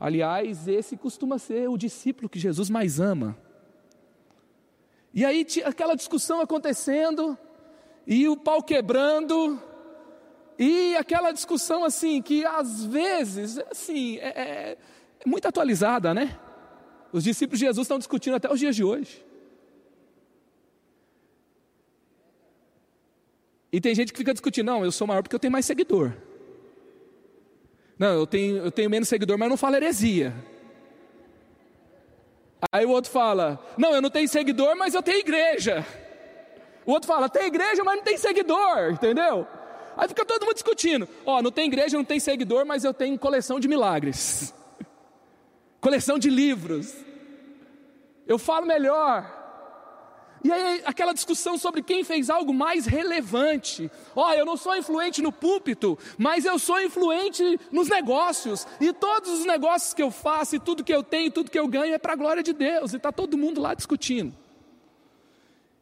Aliás, 0.00 0.66
esse 0.66 0.96
costuma 0.96 1.38
ser 1.38 1.68
o 1.68 1.76
discípulo 1.76 2.26
que 2.26 2.38
Jesus 2.38 2.70
mais 2.70 2.98
ama. 2.98 3.36
E 5.12 5.26
aí 5.26 5.46
aquela 5.62 5.94
discussão 5.94 6.40
acontecendo, 6.40 7.36
e 8.06 8.26
o 8.26 8.34
pau 8.34 8.62
quebrando, 8.62 9.60
e 10.58 10.96
aquela 10.96 11.32
discussão 11.32 11.84
assim, 11.84 12.22
que 12.22 12.46
às 12.46 12.82
vezes, 12.82 13.58
assim, 13.70 14.16
é, 14.18 14.28
é, 14.28 14.78
é 15.20 15.28
muito 15.28 15.46
atualizada, 15.46 16.14
né? 16.14 16.38
Os 17.12 17.24
discípulos 17.24 17.58
de 17.58 17.66
Jesus 17.66 17.84
estão 17.84 17.98
discutindo 17.98 18.36
até 18.36 18.50
os 18.50 18.58
dias 18.58 18.74
de 18.74 18.82
hoje. 18.82 19.22
E 23.70 23.80
tem 23.82 23.94
gente 23.94 24.12
que 24.12 24.18
fica 24.18 24.32
discutindo, 24.32 24.66
não, 24.66 24.82
eu 24.82 24.90
sou 24.90 25.06
maior 25.06 25.22
porque 25.22 25.34
eu 25.34 25.40
tenho 25.40 25.52
mais 25.52 25.66
seguidor. 25.66 26.14
Não, 28.00 28.14
eu 28.14 28.26
tenho, 28.26 28.56
eu 28.64 28.70
tenho 28.70 28.88
menos 28.88 29.10
seguidor, 29.10 29.36
mas 29.36 29.50
não 29.50 29.58
falo 29.58 29.76
heresia. 29.76 30.32
Aí 32.72 32.86
o 32.86 32.90
outro 32.90 33.10
fala: 33.10 33.62
Não, 33.76 33.92
eu 33.92 34.00
não 34.00 34.08
tenho 34.08 34.26
seguidor, 34.26 34.74
mas 34.74 34.94
eu 34.94 35.02
tenho 35.02 35.18
igreja. 35.18 35.84
O 36.86 36.92
outro 36.92 37.06
fala: 37.06 37.28
Tem 37.28 37.44
igreja, 37.44 37.84
mas 37.84 37.96
não 37.96 38.02
tem 38.02 38.16
seguidor, 38.16 38.92
entendeu? 38.92 39.46
Aí 39.98 40.08
fica 40.08 40.24
todo 40.24 40.46
mundo 40.46 40.54
discutindo: 40.54 41.06
Ó, 41.26 41.42
não 41.42 41.52
tem 41.52 41.66
igreja, 41.66 41.98
não 41.98 42.04
tem 42.04 42.18
seguidor, 42.18 42.64
mas 42.64 42.84
eu 42.84 42.94
tenho 42.94 43.18
coleção 43.18 43.60
de 43.60 43.68
milagres, 43.68 44.54
coleção 45.78 46.18
de 46.18 46.30
livros. 46.30 46.96
Eu 48.26 48.38
falo 48.38 48.64
melhor, 48.64 49.30
e 50.42 50.50
aí 50.50 50.82
aquela 50.84 51.12
discussão 51.12 51.58
sobre 51.58 51.82
quem 51.82 52.02
fez 52.02 52.30
algo 52.30 52.52
mais 52.52 52.86
relevante. 52.86 53.90
Ó, 54.16 54.28
oh, 54.28 54.32
eu 54.32 54.46
não 54.46 54.56
sou 54.56 54.74
influente 54.76 55.20
no 55.20 55.30
púlpito, 55.30 55.98
mas 56.16 56.44
eu 56.44 56.58
sou 56.58 56.80
influente 56.80 57.58
nos 57.70 57.88
negócios. 57.88 58.66
E 58.80 58.92
todos 58.92 59.30
os 59.40 59.44
negócios 59.44 59.92
que 59.92 60.02
eu 60.02 60.10
faço, 60.10 60.56
e 60.56 60.60
tudo 60.60 60.82
que 60.82 60.94
eu 60.94 61.02
tenho, 61.02 61.30
tudo 61.30 61.50
que 61.50 61.58
eu 61.58 61.68
ganho 61.68 61.92
é 61.92 61.98
para 61.98 62.14
a 62.14 62.16
glória 62.16 62.42
de 62.42 62.52
Deus. 62.52 62.92
E 62.92 62.96
está 62.96 63.12
todo 63.12 63.36
mundo 63.36 63.60
lá 63.60 63.74
discutindo. 63.74 64.34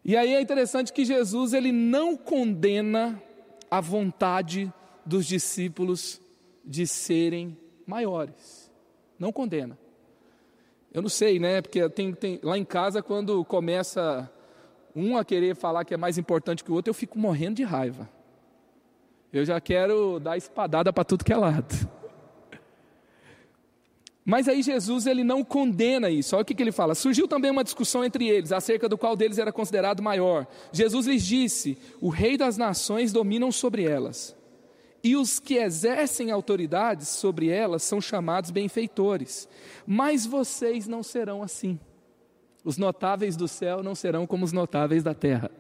E 0.05 0.17
aí 0.17 0.35
é 0.35 0.41
interessante 0.41 0.93
que 0.93 1.05
Jesus 1.05 1.53
ele 1.53 1.71
não 1.71 2.17
condena 2.17 3.23
a 3.71 3.81
vontade 3.81 4.73
dos 5.05 5.27
discípulos 5.27 6.21
de 6.65 6.87
serem 6.87 7.57
maiores. 7.87 8.73
Não 9.19 9.33
condena. 9.33 9.79
Eu 10.93 11.03
não 11.03 11.09
sei, 11.09 11.39
né? 11.39 11.61
Porque 11.61 11.89
tem, 11.91 12.13
tem, 12.13 12.41
lá 12.43 12.57
em 12.57 12.65
casa, 12.65 13.03
quando 13.03 13.45
começa 13.45 14.31
um 14.99 15.17
a 15.17 15.25
querer 15.25 15.55
falar 15.55 15.85
que 15.85 15.95
é 15.95 15.97
mais 15.97 16.19
importante 16.19 16.65
que 16.65 16.71
o 16.71 16.75
outro, 16.75 16.91
eu 16.91 16.95
fico 16.95 17.19
morrendo 17.19 17.57
de 17.57 17.65
raiva. 17.65 18.09
Eu 19.33 19.45
já 19.45 19.61
quero 19.61 20.19
dar 20.19 20.37
espadada 20.37 20.93
para 20.93 21.05
tudo 21.05 21.25
que 21.25 21.33
é 21.33 21.37
lado. 21.37 21.75
Mas 24.25 24.47
aí 24.47 24.63
Jesus 24.63 25.07
ele 25.07 25.25
não 25.25 25.43
condena 25.43 26.11
isso. 26.11 26.37
Olha 26.37 26.43
o 26.43 26.45
que, 26.45 26.55
que 26.55 26.63
ele 26.63 26.71
fala. 26.71 26.95
Surgiu 26.95 27.27
também 27.27 27.51
uma 27.51 27.65
discussão 27.65 28.05
entre 28.05 28.29
eles, 28.29 28.53
acerca 28.53 28.87
do 28.87 28.99
qual 28.99 29.17
deles 29.17 29.39
era 29.39 29.51
considerado 29.51 30.03
maior. 30.03 30.47
Jesus 30.71 31.07
lhes 31.07 31.25
disse: 31.25 31.79
O 31.99 32.11
rei 32.11 32.37
das 32.37 32.59
nações 32.59 33.11
dominam 33.11 33.51
sobre 33.51 33.85
elas, 33.85 34.37
e 35.03 35.17
os 35.17 35.39
que 35.39 35.55
exercem 35.55 36.31
autoridades 36.31 37.09
sobre 37.09 37.49
elas 37.49 37.83
são 37.83 38.03
chamados 38.03 38.51
benfeitores. 38.51 39.49
Mas 39.87 40.27
vocês 40.27 40.87
não 40.87 41.03
serão 41.03 41.43
assim. 41.43 41.81
Os 42.69 42.77
notáveis 42.77 43.35
do 43.35 43.49
céu 43.49 43.83
não 43.83 43.95
serão 43.95 44.27
como 44.27 44.45
os 44.45 44.53
notáveis 44.53 45.03
da 45.03 45.15
terra. 45.15 45.51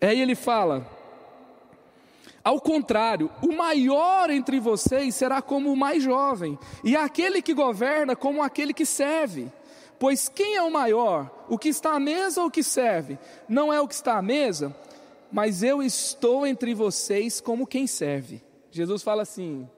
Aí 0.00 0.22
ele 0.22 0.34
fala: 0.34 0.86
ao 2.42 2.58
contrário, 2.62 3.30
o 3.42 3.52
maior 3.52 4.30
entre 4.30 4.58
vocês 4.58 5.14
será 5.14 5.42
como 5.42 5.70
o 5.70 5.76
mais 5.76 6.02
jovem, 6.02 6.58
e 6.82 6.96
aquele 6.96 7.42
que 7.42 7.52
governa 7.52 8.16
como 8.16 8.42
aquele 8.42 8.72
que 8.72 8.86
serve. 8.86 9.52
Pois 9.98 10.30
quem 10.30 10.56
é 10.56 10.62
o 10.62 10.72
maior? 10.72 11.30
O 11.46 11.58
que 11.58 11.68
está 11.68 11.92
à 11.92 12.00
mesa 12.00 12.40
ou 12.40 12.46
o 12.46 12.50
que 12.50 12.62
serve? 12.62 13.18
Não 13.46 13.70
é 13.70 13.78
o 13.78 13.86
que 13.86 13.92
está 13.92 14.16
à 14.16 14.22
mesa, 14.22 14.74
mas 15.30 15.62
eu 15.62 15.82
estou 15.82 16.46
entre 16.46 16.72
vocês 16.72 17.38
como 17.38 17.66
quem 17.66 17.86
serve. 17.86 18.42
Jesus 18.70 19.02
fala 19.02 19.20
assim: 19.20 19.68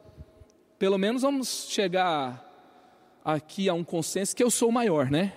pelo 0.79 0.97
menos 0.97 1.23
vamos 1.23 1.67
chegar 1.71 2.41
aqui 3.25 3.69
a 3.69 3.75
um 3.75 3.83
consenso 3.83 4.37
que 4.37 4.45
eu 4.45 4.51
sou 4.53 4.69
o 4.69 4.73
maior, 4.73 5.11
né? 5.11 5.33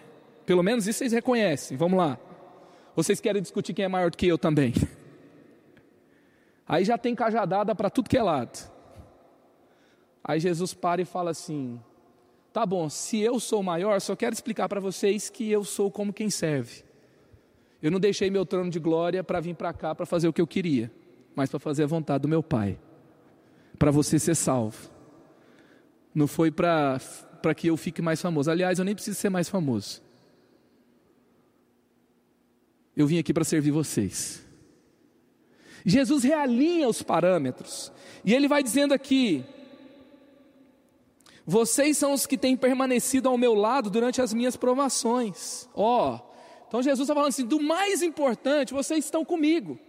Pelo 0.47 0.63
menos 0.63 0.87
isso 0.87 0.99
vocês 0.99 1.11
reconhecem. 1.11 1.75
Vamos 1.75 1.99
lá. 1.99 2.17
Vocês 2.95 3.19
querem 3.19 3.41
discutir 3.41 3.73
quem 3.73 3.83
é 3.83 3.87
maior 3.89 4.09
do 4.09 4.17
que 4.17 4.25
eu 4.25 4.37
também? 4.37 4.73
Aí 6.65 6.85
já 6.85 6.97
tem 6.97 7.13
cajadada 7.13 7.75
para 7.75 7.89
tudo 7.89 8.09
que 8.09 8.17
é 8.17 8.23
lado. 8.23 8.57
Aí 10.23 10.39
Jesus 10.39 10.73
para 10.73 11.01
e 11.01 11.05
fala 11.05 11.31
assim: 11.31 11.77
Tá 12.53 12.65
bom, 12.65 12.89
se 12.89 13.19
eu 13.19 13.41
sou 13.41 13.61
maior, 13.61 13.99
só 13.99 14.15
quero 14.15 14.33
explicar 14.33 14.69
para 14.69 14.79
vocês 14.79 15.29
que 15.29 15.51
eu 15.51 15.65
sou 15.65 15.91
como 15.91 16.13
quem 16.13 16.29
serve. 16.29 16.85
Eu 17.83 17.91
não 17.91 17.99
deixei 17.99 18.29
meu 18.29 18.45
trono 18.45 18.69
de 18.69 18.79
glória 18.79 19.21
para 19.25 19.41
vir 19.41 19.53
para 19.53 19.73
cá 19.73 19.93
para 19.93 20.05
fazer 20.05 20.29
o 20.29 20.33
que 20.33 20.41
eu 20.41 20.47
queria, 20.47 20.89
mas 21.35 21.49
para 21.49 21.59
fazer 21.59 21.83
a 21.83 21.87
vontade 21.87 22.21
do 22.21 22.27
meu 22.29 22.41
Pai, 22.41 22.79
para 23.77 23.91
você 23.91 24.17
ser 24.17 24.33
salvo. 24.33 24.89
Não 26.15 26.25
foi 26.25 26.51
para 26.51 26.99
que 27.53 27.67
eu 27.67 27.75
fique 27.75 28.01
mais 28.01 28.21
famoso. 28.21 28.49
Aliás, 28.49 28.79
eu 28.79 28.85
nem 28.85 28.95
preciso 28.95 29.19
ser 29.19 29.29
mais 29.29 29.49
famoso. 29.49 30.06
Eu 32.97 33.05
vim 33.05 33.19
aqui 33.19 33.31
para 33.31 33.43
servir 33.43 33.69
vocês. 33.69 34.41
Jesus 35.85 36.23
realinha 36.23 36.89
os 36.89 37.03
parâmetros, 37.03 37.91
e 38.25 38.33
ele 38.33 38.47
vai 38.47 38.63
dizendo 38.63 38.91
aqui: 38.91 39.45
vocês 41.45 41.95
são 41.95 42.11
os 42.11 42.25
que 42.25 42.37
têm 42.37 42.57
permanecido 42.57 43.29
ao 43.29 43.37
meu 43.37 43.53
lado 43.53 43.89
durante 43.91 44.19
as 44.19 44.33
minhas 44.33 44.57
provações. 44.57 45.69
Ó, 45.75 46.15
oh, 46.15 46.19
então 46.67 46.81
Jesus 46.81 47.05
está 47.05 47.13
falando 47.13 47.29
assim: 47.29 47.45
do 47.45 47.61
mais 47.61 48.01
importante, 48.01 48.73
vocês 48.73 49.05
estão 49.05 49.23
comigo. 49.23 49.79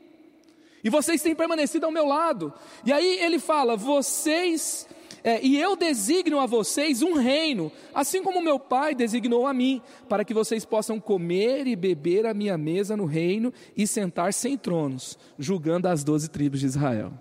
E 0.85 0.91
vocês 0.91 1.23
têm 1.23 1.35
permanecido 1.35 1.87
ao 1.87 1.93
meu 1.93 2.07
lado. 2.07 2.53
E 2.85 2.93
aí 2.93 3.19
ele 3.21 3.39
fala: 3.39 3.75
vocês, 3.75 4.87
é, 5.25 5.45
e 5.45 5.61
eu 5.61 5.77
designo 5.77 6.39
a 6.39 6.47
vocês 6.47 7.03
um 7.03 7.15
reino, 7.15 7.73
assim 7.95 8.23
como 8.23 8.43
meu 8.43 8.59
pai 8.59 8.95
designou 8.95 9.47
a 9.47 9.53
mim, 9.53 9.83
para 10.09 10.25
que 10.25 10.33
vocês 10.33 10.65
possam 10.65 11.01
comer 11.01 11.67
e 11.67 11.75
beber 11.75 12.27
a 12.27 12.35
minha 12.35 12.57
mesa 12.57 12.97
no 12.97 13.05
reino 13.05 13.53
e 13.77 13.87
sentar-se 13.87 14.49
em 14.49 14.57
tronos, 14.57 15.19
julgando 15.39 15.89
as 15.89 16.05
doze 16.05 16.29
tribos 16.29 16.61
de 16.61 16.67
Israel. 16.67 17.13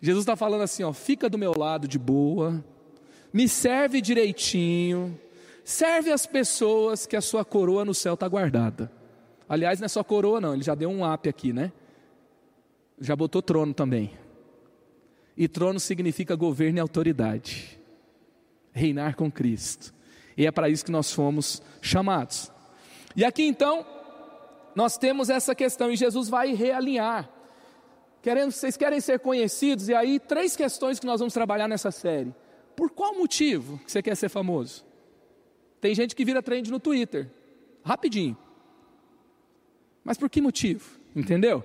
Jesus 0.00 0.22
está 0.22 0.36
falando 0.36 0.62
assim: 0.62 0.82
ó, 0.82 0.92
fica 0.92 1.28
do 1.28 1.38
meu 1.38 1.52
lado 1.56 1.86
de 1.86 1.98
boa, 1.98 2.64
me 3.32 3.48
serve 3.48 4.00
direitinho, 4.00 5.18
serve 5.62 6.10
as 6.10 6.26
pessoas 6.26 7.06
que 7.06 7.16
a 7.16 7.20
sua 7.20 7.44
coroa 7.44 7.84
no 7.84 7.94
céu 7.94 8.14
está 8.14 8.26
guardada. 8.26 8.90
Aliás, 9.48 9.80
não 9.80 9.86
é 9.86 9.88
só 9.88 10.02
coroa, 10.02 10.40
não, 10.40 10.54
ele 10.54 10.62
já 10.62 10.74
deu 10.74 10.88
um 10.88 11.12
up 11.12 11.28
aqui, 11.28 11.52
né? 11.52 11.72
Já 13.00 13.16
botou 13.16 13.42
trono 13.42 13.74
também. 13.74 14.12
E 15.40 15.48
trono 15.48 15.80
significa 15.80 16.36
governo 16.36 16.76
e 16.76 16.80
autoridade. 16.82 17.80
Reinar 18.72 19.16
com 19.16 19.32
Cristo. 19.32 19.94
E 20.36 20.46
é 20.46 20.50
para 20.50 20.68
isso 20.68 20.84
que 20.84 20.90
nós 20.92 21.10
fomos 21.14 21.62
chamados. 21.80 22.52
E 23.16 23.24
aqui 23.24 23.44
então, 23.44 23.86
nós 24.74 24.98
temos 24.98 25.30
essa 25.30 25.54
questão, 25.54 25.90
e 25.90 25.96
Jesus 25.96 26.28
vai 26.28 26.52
realinhar. 26.52 27.26
Querendo, 28.20 28.52
vocês 28.52 28.76
querem 28.76 29.00
ser 29.00 29.20
conhecidos, 29.20 29.88
e 29.88 29.94
aí 29.94 30.20
três 30.20 30.54
questões 30.54 31.00
que 31.00 31.06
nós 31.06 31.20
vamos 31.20 31.32
trabalhar 31.32 31.66
nessa 31.66 31.90
série. 31.90 32.34
Por 32.76 32.90
qual 32.90 33.14
motivo 33.14 33.78
que 33.78 33.90
você 33.90 34.02
quer 34.02 34.16
ser 34.16 34.28
famoso? 34.28 34.84
Tem 35.80 35.94
gente 35.94 36.14
que 36.14 36.22
vira 36.22 36.42
trend 36.42 36.70
no 36.70 36.78
Twitter, 36.78 37.30
rapidinho. 37.82 38.36
Mas 40.04 40.18
por 40.18 40.28
que 40.28 40.42
motivo? 40.42 41.00
Entendeu? 41.16 41.64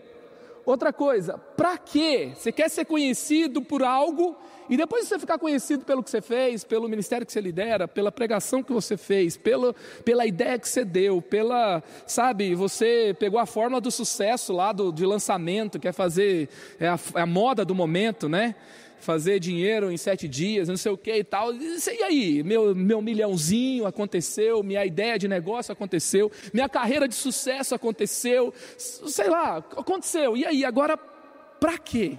Outra 0.66 0.92
coisa, 0.92 1.38
para 1.38 1.78
quê? 1.78 2.32
Você 2.36 2.52
quer 2.52 2.70
ser 2.70 2.86
conhecido 2.86 3.62
por 3.62 3.84
algo 3.84 4.36
e 4.68 4.76
depois 4.76 5.04
de 5.04 5.10
você 5.10 5.20
ficar 5.20 5.38
conhecido 5.38 5.86
pelo 5.86 6.02
que 6.02 6.10
você 6.10 6.22
fez, 6.22 6.64
pelo 6.64 6.90
ministério 6.90 7.26
que 7.26 7.32
você 7.32 7.40
lidera, 7.40 7.88
pela 7.88 8.12
pregação 8.12 8.64
que 8.64 8.74
você 8.74 8.98
fez, 8.98 9.38
pela, 9.38 9.76
pela 10.04 10.26
ideia 10.26 10.58
que 10.58 10.68
você 10.68 10.84
deu, 10.84 11.22
pela, 11.22 11.84
sabe, 12.08 12.56
você 12.56 13.16
pegou 13.20 13.40
a 13.40 13.46
fórmula 13.46 13.80
do 13.80 13.92
sucesso 13.92 14.54
lá 14.54 14.72
do, 14.72 14.92
de 14.92 15.06
lançamento, 15.06 15.80
quer 15.80 15.94
fazer, 15.94 16.50
é 16.80 16.88
a, 16.88 17.00
é 17.14 17.22
a 17.22 17.26
moda 17.28 17.64
do 17.64 17.76
momento, 17.76 18.28
né? 18.28 18.56
Fazer 19.00 19.40
dinheiro 19.40 19.92
em 19.92 19.98
sete 19.98 20.28
dias, 20.28 20.68
não 20.68 20.78
sei 20.78 20.92
o 20.92 20.98
que 20.98 21.14
e 21.14 21.24
tal. 21.24 21.54
E 21.54 22.04
aí, 22.04 22.44
meu, 22.44 22.76
meu 22.76 23.02
milhãozinho 23.02 23.86
aconteceu, 23.86 24.64
minha 24.64 24.86
ideia 24.86 25.18
de 25.18 25.28
negócio 25.28 25.72
aconteceu, 25.72 26.32
minha 26.54 26.68
carreira 26.68 27.08
de 27.08 27.16
sucesso 27.16 27.76
aconteceu, 27.76 28.54
sei 28.78 29.30
lá, 29.30 29.58
aconteceu. 29.58 30.36
E 30.36 30.46
aí, 30.46 30.66
agora, 30.66 30.98
para 30.98 31.78
quê? 31.78 32.18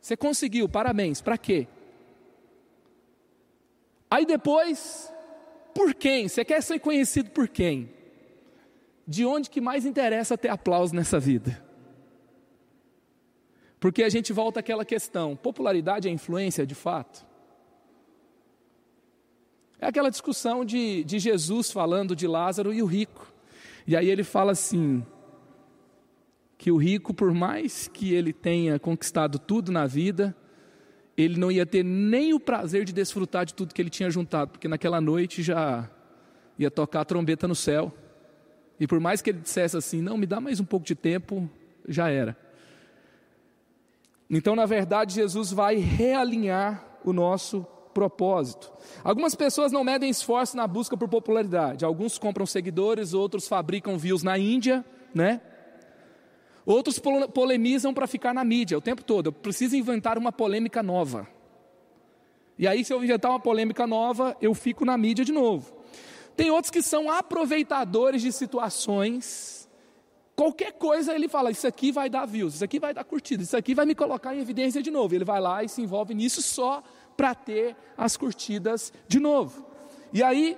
Você 0.00 0.16
conseguiu, 0.16 0.68
parabéns, 0.68 1.20
para 1.20 1.36
quê? 1.36 1.66
Aí 4.10 4.26
depois, 4.26 5.12
por 5.74 5.94
quem? 5.94 6.26
Você 6.26 6.44
quer 6.44 6.62
ser 6.62 6.80
conhecido 6.80 7.30
por 7.30 7.48
quem? 7.48 7.90
De 9.06 9.24
onde 9.24 9.50
que 9.50 9.60
mais 9.60 9.84
interessa 9.84 10.38
ter 10.38 10.48
aplauso 10.48 10.94
nessa 10.94 11.20
vida? 11.20 11.69
Porque 13.80 14.02
a 14.02 14.10
gente 14.10 14.32
volta 14.32 14.60
àquela 14.60 14.84
questão: 14.84 15.34
popularidade 15.34 16.06
é 16.06 16.10
influência 16.10 16.66
de 16.66 16.74
fato? 16.74 17.26
É 19.80 19.86
aquela 19.86 20.10
discussão 20.10 20.62
de, 20.62 21.02
de 21.04 21.18
Jesus 21.18 21.72
falando 21.72 22.14
de 22.14 22.26
Lázaro 22.26 22.72
e 22.74 22.82
o 22.82 22.86
rico. 22.86 23.32
E 23.86 23.96
aí 23.96 24.10
ele 24.10 24.22
fala 24.22 24.52
assim: 24.52 25.02
que 26.58 26.70
o 26.70 26.76
rico, 26.76 27.14
por 27.14 27.32
mais 27.32 27.88
que 27.88 28.12
ele 28.12 28.34
tenha 28.34 28.78
conquistado 28.78 29.38
tudo 29.38 29.72
na 29.72 29.86
vida, 29.86 30.36
ele 31.16 31.38
não 31.38 31.50
ia 31.50 31.64
ter 31.64 31.82
nem 31.82 32.34
o 32.34 32.38
prazer 32.38 32.84
de 32.84 32.92
desfrutar 32.92 33.46
de 33.46 33.54
tudo 33.54 33.74
que 33.74 33.80
ele 33.80 33.88
tinha 33.88 34.10
juntado, 34.10 34.50
porque 34.50 34.68
naquela 34.68 35.00
noite 35.00 35.42
já 35.42 35.90
ia 36.58 36.70
tocar 36.70 37.00
a 37.00 37.04
trombeta 37.06 37.48
no 37.48 37.54
céu. 37.54 37.90
E 38.78 38.86
por 38.86 39.00
mais 39.00 39.22
que 39.22 39.30
ele 39.30 39.38
dissesse 39.38 39.74
assim: 39.74 40.02
não, 40.02 40.18
me 40.18 40.26
dá 40.26 40.38
mais 40.38 40.60
um 40.60 40.64
pouco 40.66 40.84
de 40.84 40.94
tempo, 40.94 41.48
já 41.88 42.10
era. 42.10 42.36
Então, 44.30 44.54
na 44.54 44.64
verdade, 44.64 45.14
Jesus 45.14 45.52
vai 45.52 45.76
realinhar 45.76 46.86
o 47.04 47.12
nosso 47.12 47.66
propósito. 47.92 48.72
Algumas 49.02 49.34
pessoas 49.34 49.72
não 49.72 49.82
medem 49.82 50.08
esforço 50.08 50.56
na 50.56 50.66
busca 50.68 50.96
por 50.96 51.08
popularidade. 51.08 51.84
Alguns 51.84 52.16
compram 52.16 52.46
seguidores, 52.46 53.12
outros 53.12 53.48
fabricam 53.48 53.98
views 53.98 54.22
na 54.22 54.38
Índia, 54.38 54.84
né? 55.12 55.40
Outros 56.64 57.00
polemizam 57.34 57.92
para 57.92 58.06
ficar 58.06 58.32
na 58.32 58.44
mídia 58.44 58.78
o 58.78 58.80
tempo 58.80 59.02
todo. 59.02 59.26
Eu 59.26 59.32
preciso 59.32 59.74
inventar 59.74 60.16
uma 60.16 60.30
polêmica 60.30 60.82
nova. 60.82 61.26
E 62.56 62.68
aí, 62.68 62.84
se 62.84 62.92
eu 62.92 63.02
inventar 63.02 63.32
uma 63.32 63.40
polêmica 63.40 63.86
nova, 63.86 64.36
eu 64.40 64.54
fico 64.54 64.84
na 64.84 64.96
mídia 64.96 65.24
de 65.24 65.32
novo. 65.32 65.74
Tem 66.36 66.50
outros 66.50 66.70
que 66.70 66.82
são 66.82 67.10
aproveitadores 67.10 68.22
de 68.22 68.30
situações 68.30 69.59
Qualquer 70.40 70.72
coisa 70.72 71.14
ele 71.14 71.28
fala, 71.28 71.50
isso 71.50 71.66
aqui 71.66 71.92
vai 71.92 72.08
dar 72.08 72.24
views, 72.24 72.54
isso 72.54 72.64
aqui 72.64 72.78
vai 72.78 72.94
dar 72.94 73.04
curtidas, 73.04 73.48
isso 73.48 73.56
aqui 73.58 73.74
vai 73.74 73.84
me 73.84 73.94
colocar 73.94 74.34
em 74.34 74.40
evidência 74.40 74.82
de 74.82 74.90
novo. 74.90 75.14
Ele 75.14 75.22
vai 75.22 75.38
lá 75.38 75.62
e 75.62 75.68
se 75.68 75.82
envolve 75.82 76.14
nisso 76.14 76.40
só 76.40 76.82
para 77.14 77.34
ter 77.34 77.76
as 77.94 78.16
curtidas 78.16 78.90
de 79.06 79.20
novo. 79.20 79.66
E 80.14 80.22
aí 80.22 80.56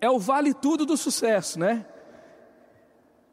é 0.00 0.10
o 0.10 0.18
vale 0.18 0.52
tudo 0.52 0.84
do 0.84 0.96
sucesso, 0.96 1.60
né? 1.60 1.86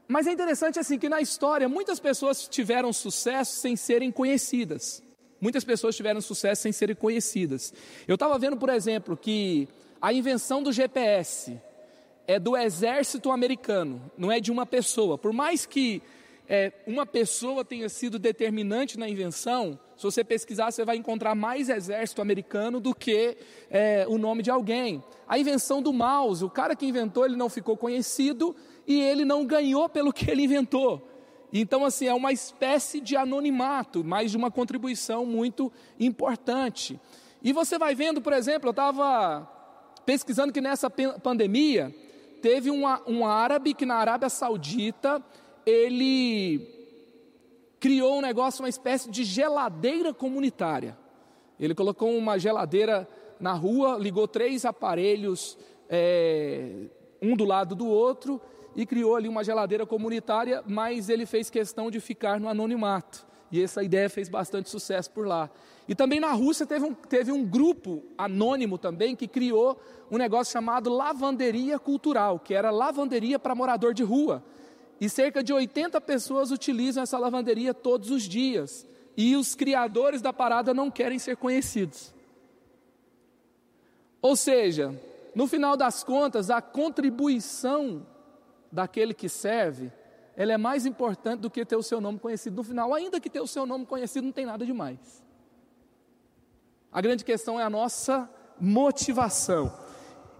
Mas 0.07 0.27
é 0.27 0.31
interessante 0.31 0.77
assim 0.77 0.99
que 0.99 1.09
na 1.09 1.19
história 1.19 1.67
muitas 1.67 1.99
pessoas 1.99 2.47
tiveram 2.47 2.93
sucesso 2.93 3.59
sem 3.59 3.75
serem 3.75 4.11
conhecidas. 4.11 5.01
Muitas 5.41 5.63
pessoas 5.63 5.95
tiveram 5.95 6.21
sucesso 6.21 6.61
sem 6.61 6.71
serem 6.71 6.95
conhecidas. 6.95 7.73
Eu 8.07 8.13
estava 8.13 8.37
vendo, 8.37 8.55
por 8.55 8.69
exemplo, 8.69 9.17
que 9.17 9.67
a 9.99 10.13
invenção 10.13 10.61
do 10.61 10.71
GPS, 10.71 11.59
é 12.27 12.39
do 12.39 12.55
exército 12.55 13.31
americano, 13.31 14.11
não 14.17 14.31
é 14.31 14.39
de 14.39 14.51
uma 14.51 14.65
pessoa. 14.65 15.17
Por 15.17 15.33
mais 15.33 15.65
que 15.65 16.01
é, 16.47 16.71
uma 16.85 17.05
pessoa 17.05 17.63
tenha 17.63 17.87
sido 17.89 18.19
determinante 18.19 18.97
na 18.97 19.07
invenção, 19.07 19.79
se 19.95 20.03
você 20.03 20.23
pesquisar, 20.23 20.71
você 20.71 20.83
vai 20.83 20.97
encontrar 20.97 21.35
mais 21.35 21.69
exército 21.69 22.21
americano 22.21 22.79
do 22.79 22.93
que 22.93 23.37
é, 23.69 24.05
o 24.07 24.17
nome 24.17 24.43
de 24.43 24.51
alguém. 24.51 25.03
A 25.27 25.37
invenção 25.37 25.81
do 25.81 25.93
mouse, 25.93 26.43
o 26.43 26.49
cara 26.49 26.75
que 26.75 26.85
inventou, 26.85 27.25
ele 27.25 27.35
não 27.35 27.49
ficou 27.49 27.77
conhecido 27.77 28.55
e 28.87 28.99
ele 29.01 29.23
não 29.23 29.45
ganhou 29.45 29.87
pelo 29.87 30.11
que 30.11 30.29
ele 30.29 30.43
inventou. 30.43 31.09
Então, 31.51 31.85
assim, 31.85 32.07
é 32.07 32.13
uma 32.13 32.31
espécie 32.31 32.99
de 32.99 33.15
anonimato, 33.15 34.03
mas 34.03 34.31
de 34.31 34.37
uma 34.37 34.49
contribuição 34.49 35.25
muito 35.25 35.71
importante. 35.99 36.99
E 37.43 37.53
você 37.53 37.77
vai 37.77 37.93
vendo, 37.93 38.21
por 38.21 38.33
exemplo, 38.33 38.69
eu 38.69 38.71
estava 38.71 39.47
pesquisando 40.05 40.51
que 40.51 40.59
nessa 40.59 40.89
pandemia, 40.89 41.93
teve 42.43 42.69
um, 42.69 43.25
árabe 43.25 43.73
que 43.73 43.85
na 43.85 43.95
Arábia 43.95 44.27
Saudita 44.27 45.23
ele 45.65 46.59
criou 47.79 48.17
um 48.17 48.21
negócio, 48.21 48.61
uma 48.61 48.67
espécie 48.67 49.09
de 49.09 49.23
geladeira 49.23 50.13
comunitária. 50.13 50.97
Ele 51.57 51.73
colocou 51.73 52.13
uma 52.17 52.37
geladeira 52.37 53.07
na 53.39 53.53
rua, 53.53 53.97
ligou 53.97 54.27
três 54.27 54.65
aparelhos 54.65 55.57
é, 55.89 56.87
um 57.21 57.33
do 57.33 57.45
lado 57.45 57.75
do 57.75 57.87
outro, 57.87 58.41
e 58.75 58.85
criou 58.85 59.15
ali 59.15 59.29
uma 59.29 59.43
geladeira 59.43 59.85
comunitária, 59.85 60.61
mas 60.67 61.07
ele 61.07 61.25
fez 61.25 61.49
questão 61.49 61.89
de 61.89 62.01
ficar 62.01 62.41
no 62.41 62.49
anonimato. 62.49 63.25
E 63.53 63.61
essa 63.61 63.83
ideia 63.83 64.09
fez 64.09 64.27
bastante 64.27 64.67
sucesso 64.67 65.11
por 65.11 65.27
lá. 65.27 65.47
E 65.87 65.93
também 65.93 66.19
na 66.19 66.31
Rússia 66.31 66.65
teve 66.65 66.85
um, 66.85 66.93
teve 66.95 67.31
um 67.31 67.45
grupo 67.45 68.03
anônimo 68.17 68.79
também 68.79 69.15
que 69.15 69.27
criou 69.27 69.79
um 70.09 70.17
negócio 70.17 70.51
chamado 70.51 70.89
lavanderia 70.89 71.77
cultural, 71.77 72.39
que 72.39 72.55
era 72.55 72.71
lavanderia 72.71 73.37
para 73.37 73.53
morador 73.53 73.93
de 73.93 74.01
rua. 74.01 74.43
E 74.99 75.07
cerca 75.07 75.43
de 75.43 75.53
80 75.53 76.01
pessoas 76.01 76.49
utilizam 76.49 77.03
essa 77.03 77.19
lavanderia 77.19 77.75
todos 77.75 78.09
os 78.09 78.23
dias. 78.23 78.87
E 79.15 79.35
os 79.35 79.53
criadores 79.53 80.19
da 80.19 80.33
parada 80.33 80.73
não 80.73 80.89
querem 80.89 81.19
ser 81.19 81.37
conhecidos. 81.37 82.11
Ou 84.19 84.35
seja, 84.35 84.99
no 85.35 85.45
final 85.45 85.77
das 85.77 86.03
contas, 86.03 86.49
a 86.49 86.59
contribuição 86.59 88.03
daquele 88.71 89.13
que 89.13 89.29
serve, 89.29 89.91
ela 90.35 90.53
é 90.53 90.57
mais 90.57 90.85
importante 90.85 91.41
do 91.41 91.49
que 91.49 91.65
ter 91.65 91.75
o 91.75 91.83
seu 91.83 92.01
nome 92.01 92.19
conhecido 92.19 92.55
no 92.55 92.63
final, 92.63 92.93
ainda 92.93 93.19
que 93.19 93.29
ter 93.29 93.39
o 93.39 93.47
seu 93.47 93.65
nome 93.65 93.85
conhecido 93.85 94.25
não 94.25 94.31
tem 94.31 94.45
nada 94.45 94.65
demais. 94.65 95.23
A 96.91 97.01
grande 97.01 97.23
questão 97.23 97.59
é 97.59 97.63
a 97.63 97.69
nossa 97.69 98.29
motivação. 98.59 99.71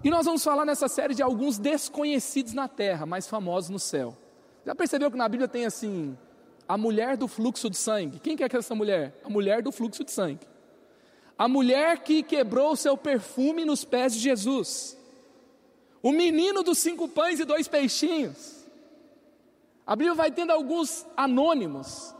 E 0.03 0.09
nós 0.09 0.25
vamos 0.25 0.43
falar 0.43 0.65
nessa 0.65 0.87
série 0.87 1.15
de 1.15 1.21
alguns 1.21 1.57
desconhecidos 1.57 2.53
na 2.53 2.67
terra, 2.67 3.05
mas 3.05 3.27
famosos 3.27 3.69
no 3.69 3.79
céu. 3.79 4.17
Já 4.65 4.75
percebeu 4.75 5.09
que 5.09 5.17
na 5.17 5.27
Bíblia 5.27 5.47
tem 5.47 5.65
assim, 5.65 6.17
a 6.67 6.77
mulher 6.77 7.17
do 7.17 7.27
fluxo 7.27 7.69
de 7.69 7.77
sangue? 7.77 8.19
Quem 8.19 8.35
que 8.35 8.43
é 8.43 8.49
essa 8.51 8.75
mulher? 8.75 9.19
A 9.23 9.29
mulher 9.29 9.61
do 9.61 9.71
fluxo 9.71 10.03
de 10.03 10.11
sangue. 10.11 10.47
A 11.37 11.47
mulher 11.47 11.99
que 11.99 12.23
quebrou 12.23 12.71
o 12.71 12.75
seu 12.75 12.97
perfume 12.97 13.65
nos 13.65 13.83
pés 13.83 14.13
de 14.13 14.19
Jesus. 14.19 14.97
O 16.01 16.11
menino 16.11 16.63
dos 16.63 16.77
cinco 16.77 17.07
pães 17.07 17.39
e 17.39 17.45
dois 17.45 17.67
peixinhos. 17.67 18.62
A 19.85 19.95
Bíblia 19.95 20.15
vai 20.15 20.31
tendo 20.31 20.51
alguns 20.51 21.05
anônimos. 21.15 22.15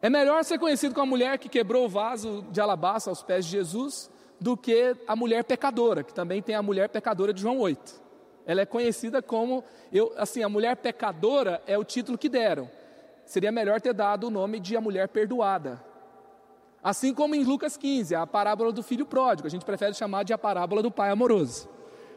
É 0.00 0.08
melhor 0.08 0.42
ser 0.44 0.58
conhecido 0.58 0.94
como 0.94 1.06
a 1.06 1.10
mulher 1.10 1.38
que 1.38 1.48
quebrou 1.48 1.84
o 1.84 1.88
vaso 1.88 2.42
de 2.50 2.60
alabastro 2.60 3.10
aos 3.10 3.22
pés 3.22 3.44
de 3.44 3.52
Jesus 3.52 4.10
do 4.40 4.56
que 4.56 4.96
a 5.06 5.14
mulher 5.14 5.44
pecadora, 5.44 6.02
que 6.02 6.12
também 6.12 6.42
tem 6.42 6.54
a 6.54 6.62
mulher 6.62 6.88
pecadora 6.88 7.32
de 7.32 7.40
João 7.40 7.60
8. 7.60 8.02
Ela 8.44 8.62
é 8.62 8.66
conhecida 8.66 9.22
como, 9.22 9.62
eu, 9.92 10.12
assim, 10.16 10.42
a 10.42 10.48
mulher 10.48 10.76
pecadora 10.76 11.62
é 11.66 11.78
o 11.78 11.84
título 11.84 12.18
que 12.18 12.28
deram. 12.28 12.68
Seria 13.24 13.52
melhor 13.52 13.80
ter 13.80 13.94
dado 13.94 14.26
o 14.26 14.30
nome 14.30 14.58
de 14.58 14.76
a 14.76 14.80
mulher 14.80 15.08
perdoada. 15.08 15.80
Assim 16.82 17.14
como 17.14 17.36
em 17.36 17.44
Lucas 17.44 17.76
15, 17.76 18.16
a 18.16 18.26
parábola 18.26 18.72
do 18.72 18.82
filho 18.82 19.06
pródigo, 19.06 19.46
a 19.46 19.50
gente 19.50 19.64
prefere 19.64 19.94
chamar 19.94 20.24
de 20.24 20.32
a 20.32 20.38
parábola 20.38 20.82
do 20.82 20.90
pai 20.90 21.10
amoroso. 21.10 21.68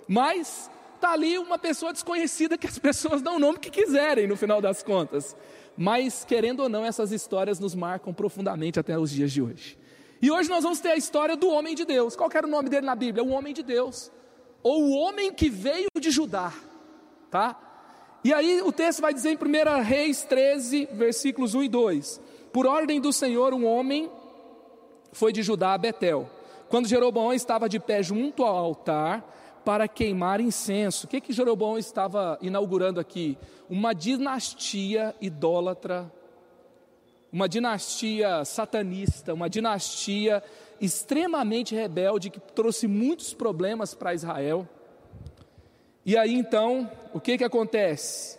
Mas 0.07 0.71
está 0.95 1.11
ali 1.11 1.37
uma 1.37 1.57
pessoa 1.57 1.93
desconhecida 1.93 2.57
que 2.57 2.67
as 2.67 2.77
pessoas 2.79 3.21
dão 3.21 3.35
o 3.35 3.39
nome 3.39 3.59
que 3.59 3.69
quiserem 3.69 4.27
no 4.27 4.35
final 4.35 4.61
das 4.61 4.81
contas. 4.83 5.35
Mas, 5.77 6.23
querendo 6.23 6.61
ou 6.61 6.69
não, 6.69 6.85
essas 6.85 7.11
histórias 7.11 7.59
nos 7.59 7.75
marcam 7.75 8.13
profundamente 8.13 8.79
até 8.79 8.97
os 8.97 9.11
dias 9.11 9.31
de 9.31 9.41
hoje. 9.41 9.77
E 10.21 10.31
hoje 10.31 10.49
nós 10.49 10.63
vamos 10.63 10.79
ter 10.79 10.89
a 10.89 10.95
história 10.95 11.35
do 11.35 11.49
homem 11.49 11.75
de 11.75 11.85
Deus. 11.85 12.15
Qual 12.15 12.29
era 12.33 12.47
o 12.47 12.49
nome 12.49 12.69
dele 12.69 12.85
na 12.85 12.95
Bíblia? 12.95 13.23
O 13.23 13.29
homem 13.29 13.53
de 13.53 13.61
Deus. 13.61 14.11
Ou 14.63 14.83
o 14.83 14.91
homem 14.93 15.31
que 15.33 15.49
veio 15.49 15.87
de 15.99 16.09
Judá. 16.09 16.53
Tá? 17.29 17.59
E 18.23 18.33
aí 18.33 18.61
o 18.61 18.71
texto 18.71 19.01
vai 19.01 19.13
dizer 19.13 19.31
em 19.31 19.35
1 19.35 19.83
Reis 19.83 20.23
13, 20.23 20.89
versículos 20.93 21.53
1 21.53 21.63
e 21.63 21.69
2: 21.69 22.21
Por 22.51 22.65
ordem 22.65 22.99
do 22.99 23.13
Senhor, 23.13 23.53
um 23.53 23.65
homem 23.65 24.09
foi 25.11 25.31
de 25.31 25.43
Judá 25.43 25.73
a 25.73 25.77
Betel. 25.77 26.27
Quando 26.69 26.87
Jeroboão 26.87 27.33
estava 27.33 27.69
de 27.69 27.79
pé 27.79 28.01
junto 28.01 28.43
ao 28.43 28.55
altar, 28.57 29.23
para 29.65 29.87
queimar 29.87 30.39
incenso. 30.39 31.05
O 31.05 31.09
que 31.09 31.19
que 31.19 31.33
Jeroboão 31.33 31.77
estava 31.77 32.37
inaugurando 32.41 32.99
aqui? 32.99 33.37
Uma 33.67 33.93
dinastia 33.93 35.15
idólatra, 35.19 36.09
uma 37.31 37.49
dinastia 37.49 38.45
satanista, 38.45 39.33
uma 39.33 39.49
dinastia 39.49 40.43
extremamente 40.79 41.73
rebelde 41.73 42.29
que 42.29 42.39
trouxe 42.39 42.87
muitos 42.87 43.33
problemas 43.33 43.95
para 43.95 44.13
Israel. 44.13 44.67
E 46.05 46.15
aí 46.15 46.35
então, 46.35 46.89
o 47.13 47.19
que 47.19 47.37
que 47.37 47.43
acontece? 47.43 48.37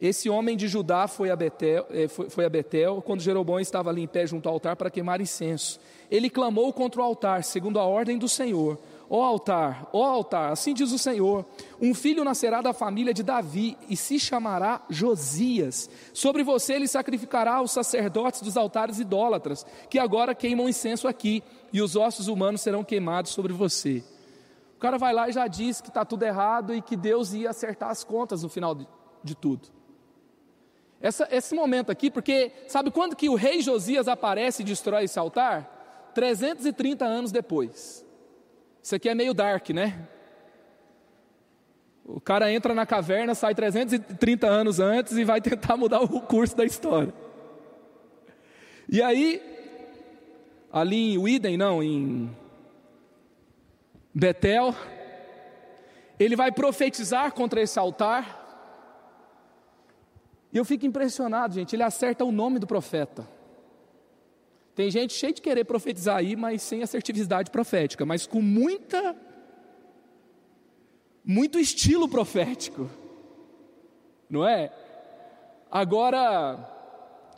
Esse 0.00 0.30
homem 0.30 0.56
de 0.56 0.68
Judá 0.68 1.08
foi 1.08 1.28
a, 1.28 1.36
Betel, 1.36 1.84
eh, 1.90 2.06
foi 2.06 2.44
a 2.44 2.48
Betel, 2.48 3.02
quando 3.02 3.20
Jeroboão 3.20 3.58
estava 3.58 3.90
ali 3.90 4.02
em 4.02 4.06
pé 4.06 4.26
junto 4.26 4.48
ao 4.48 4.54
altar 4.54 4.76
para 4.76 4.90
queimar 4.90 5.20
incenso. 5.20 5.80
Ele 6.08 6.30
clamou 6.30 6.72
contra 6.72 7.00
o 7.00 7.04
altar, 7.04 7.42
segundo 7.42 7.80
a 7.80 7.84
ordem 7.84 8.16
do 8.16 8.28
Senhor. 8.28 8.78
Ó 9.10 9.24
altar, 9.24 9.88
ó 9.90 10.04
altar, 10.04 10.52
assim 10.52 10.74
diz 10.74 10.92
o 10.92 10.98
Senhor: 10.98 11.46
um 11.80 11.94
filho 11.94 12.22
nascerá 12.24 12.60
da 12.60 12.74
família 12.74 13.14
de 13.14 13.22
Davi 13.22 13.76
e 13.88 13.96
se 13.96 14.18
chamará 14.18 14.82
Josias. 14.90 15.88
Sobre 16.12 16.42
você 16.42 16.74
ele 16.74 16.86
sacrificará 16.86 17.62
os 17.62 17.70
sacerdotes 17.70 18.42
dos 18.42 18.56
altares 18.56 18.98
idólatras, 18.98 19.64
que 19.88 19.98
agora 19.98 20.34
queimam 20.34 20.68
incenso 20.68 21.08
aqui, 21.08 21.42
e 21.72 21.80
os 21.80 21.96
ossos 21.96 22.28
humanos 22.28 22.60
serão 22.60 22.84
queimados 22.84 23.32
sobre 23.32 23.52
você. 23.52 24.04
O 24.76 24.78
cara 24.78 24.98
vai 24.98 25.14
lá 25.14 25.28
e 25.28 25.32
já 25.32 25.46
diz 25.46 25.80
que 25.80 25.88
está 25.88 26.04
tudo 26.04 26.24
errado 26.24 26.74
e 26.74 26.82
que 26.82 26.96
Deus 26.96 27.32
ia 27.32 27.50
acertar 27.50 27.90
as 27.90 28.04
contas 28.04 28.42
no 28.42 28.48
final 28.48 28.74
de, 28.74 28.86
de 29.24 29.34
tudo. 29.34 29.68
Essa, 31.00 31.26
esse 31.30 31.54
momento 31.54 31.90
aqui, 31.90 32.10
porque 32.10 32.52
sabe 32.68 32.90
quando 32.90 33.16
que 33.16 33.28
o 33.28 33.34
rei 33.34 33.62
Josias 33.62 34.06
aparece 34.06 34.62
e 34.62 34.64
destrói 34.64 35.04
esse 35.04 35.18
altar? 35.18 36.10
330 36.14 37.04
anos 37.04 37.32
depois. 37.32 38.04
Isso 38.88 38.94
aqui 38.94 39.10
é 39.10 39.14
meio 39.14 39.34
dark, 39.34 39.68
né? 39.68 40.08
O 42.06 42.18
cara 42.18 42.50
entra 42.50 42.74
na 42.74 42.86
caverna, 42.86 43.34
sai 43.34 43.54
330 43.54 44.46
anos 44.46 44.80
antes 44.80 45.18
e 45.18 45.24
vai 45.24 45.42
tentar 45.42 45.76
mudar 45.76 46.00
o 46.00 46.22
curso 46.22 46.56
da 46.56 46.64
história. 46.64 47.12
E 48.88 49.02
aí, 49.02 49.42
ali 50.72 51.12
em 51.12 51.18
Widen, 51.18 51.58
não, 51.58 51.82
em 51.82 52.34
Betel, 54.14 54.74
ele 56.18 56.34
vai 56.34 56.50
profetizar 56.50 57.30
contra 57.34 57.60
esse 57.60 57.78
altar. 57.78 58.42
E 60.50 60.56
eu 60.56 60.64
fico 60.64 60.86
impressionado, 60.86 61.52
gente, 61.52 61.76
ele 61.76 61.82
acerta 61.82 62.24
o 62.24 62.32
nome 62.32 62.58
do 62.58 62.66
profeta. 62.66 63.28
Tem 64.78 64.92
gente 64.92 65.12
cheia 65.12 65.32
de 65.32 65.42
querer 65.42 65.64
profetizar 65.64 66.18
aí, 66.18 66.36
mas 66.36 66.62
sem 66.62 66.84
assertividade 66.84 67.50
profética, 67.50 68.06
mas 68.06 68.28
com 68.28 68.40
muita 68.40 69.16
muito 71.24 71.58
estilo 71.58 72.08
profético. 72.08 72.88
Não 74.30 74.46
é? 74.46 74.72
Agora, 75.68 76.56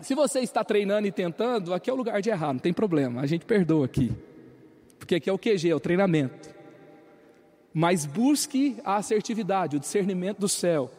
se 0.03 0.15
você 0.15 0.41
está 0.41 0.63
treinando 0.63 1.09
e 1.09 1.11
tentando, 1.11 1.73
aqui 1.73 1.89
é 1.89 1.93
o 1.95 1.97
lugar 1.97 2.21
de 2.21 2.29
errar, 2.29 2.53
não 2.53 2.61
tem 2.61 2.75
problema, 2.75 3.23
a 3.23 3.27
gente 3.27 3.47
perdoa 3.47 3.87
aqui. 3.87 4.13
Porque 4.99 5.15
aqui 5.15 5.31
é 5.31 5.33
o 5.33 5.39
QG, 5.39 5.71
é 5.71 5.75
o 5.75 5.81
treinamento. 5.81 6.55
Mas 7.73 8.05
busque 8.05 8.77
a 8.85 8.97
assertividade, 8.97 9.79
o 9.79 9.81
discernimento 9.81 10.41
do 10.41 10.49
céu. 10.49 10.91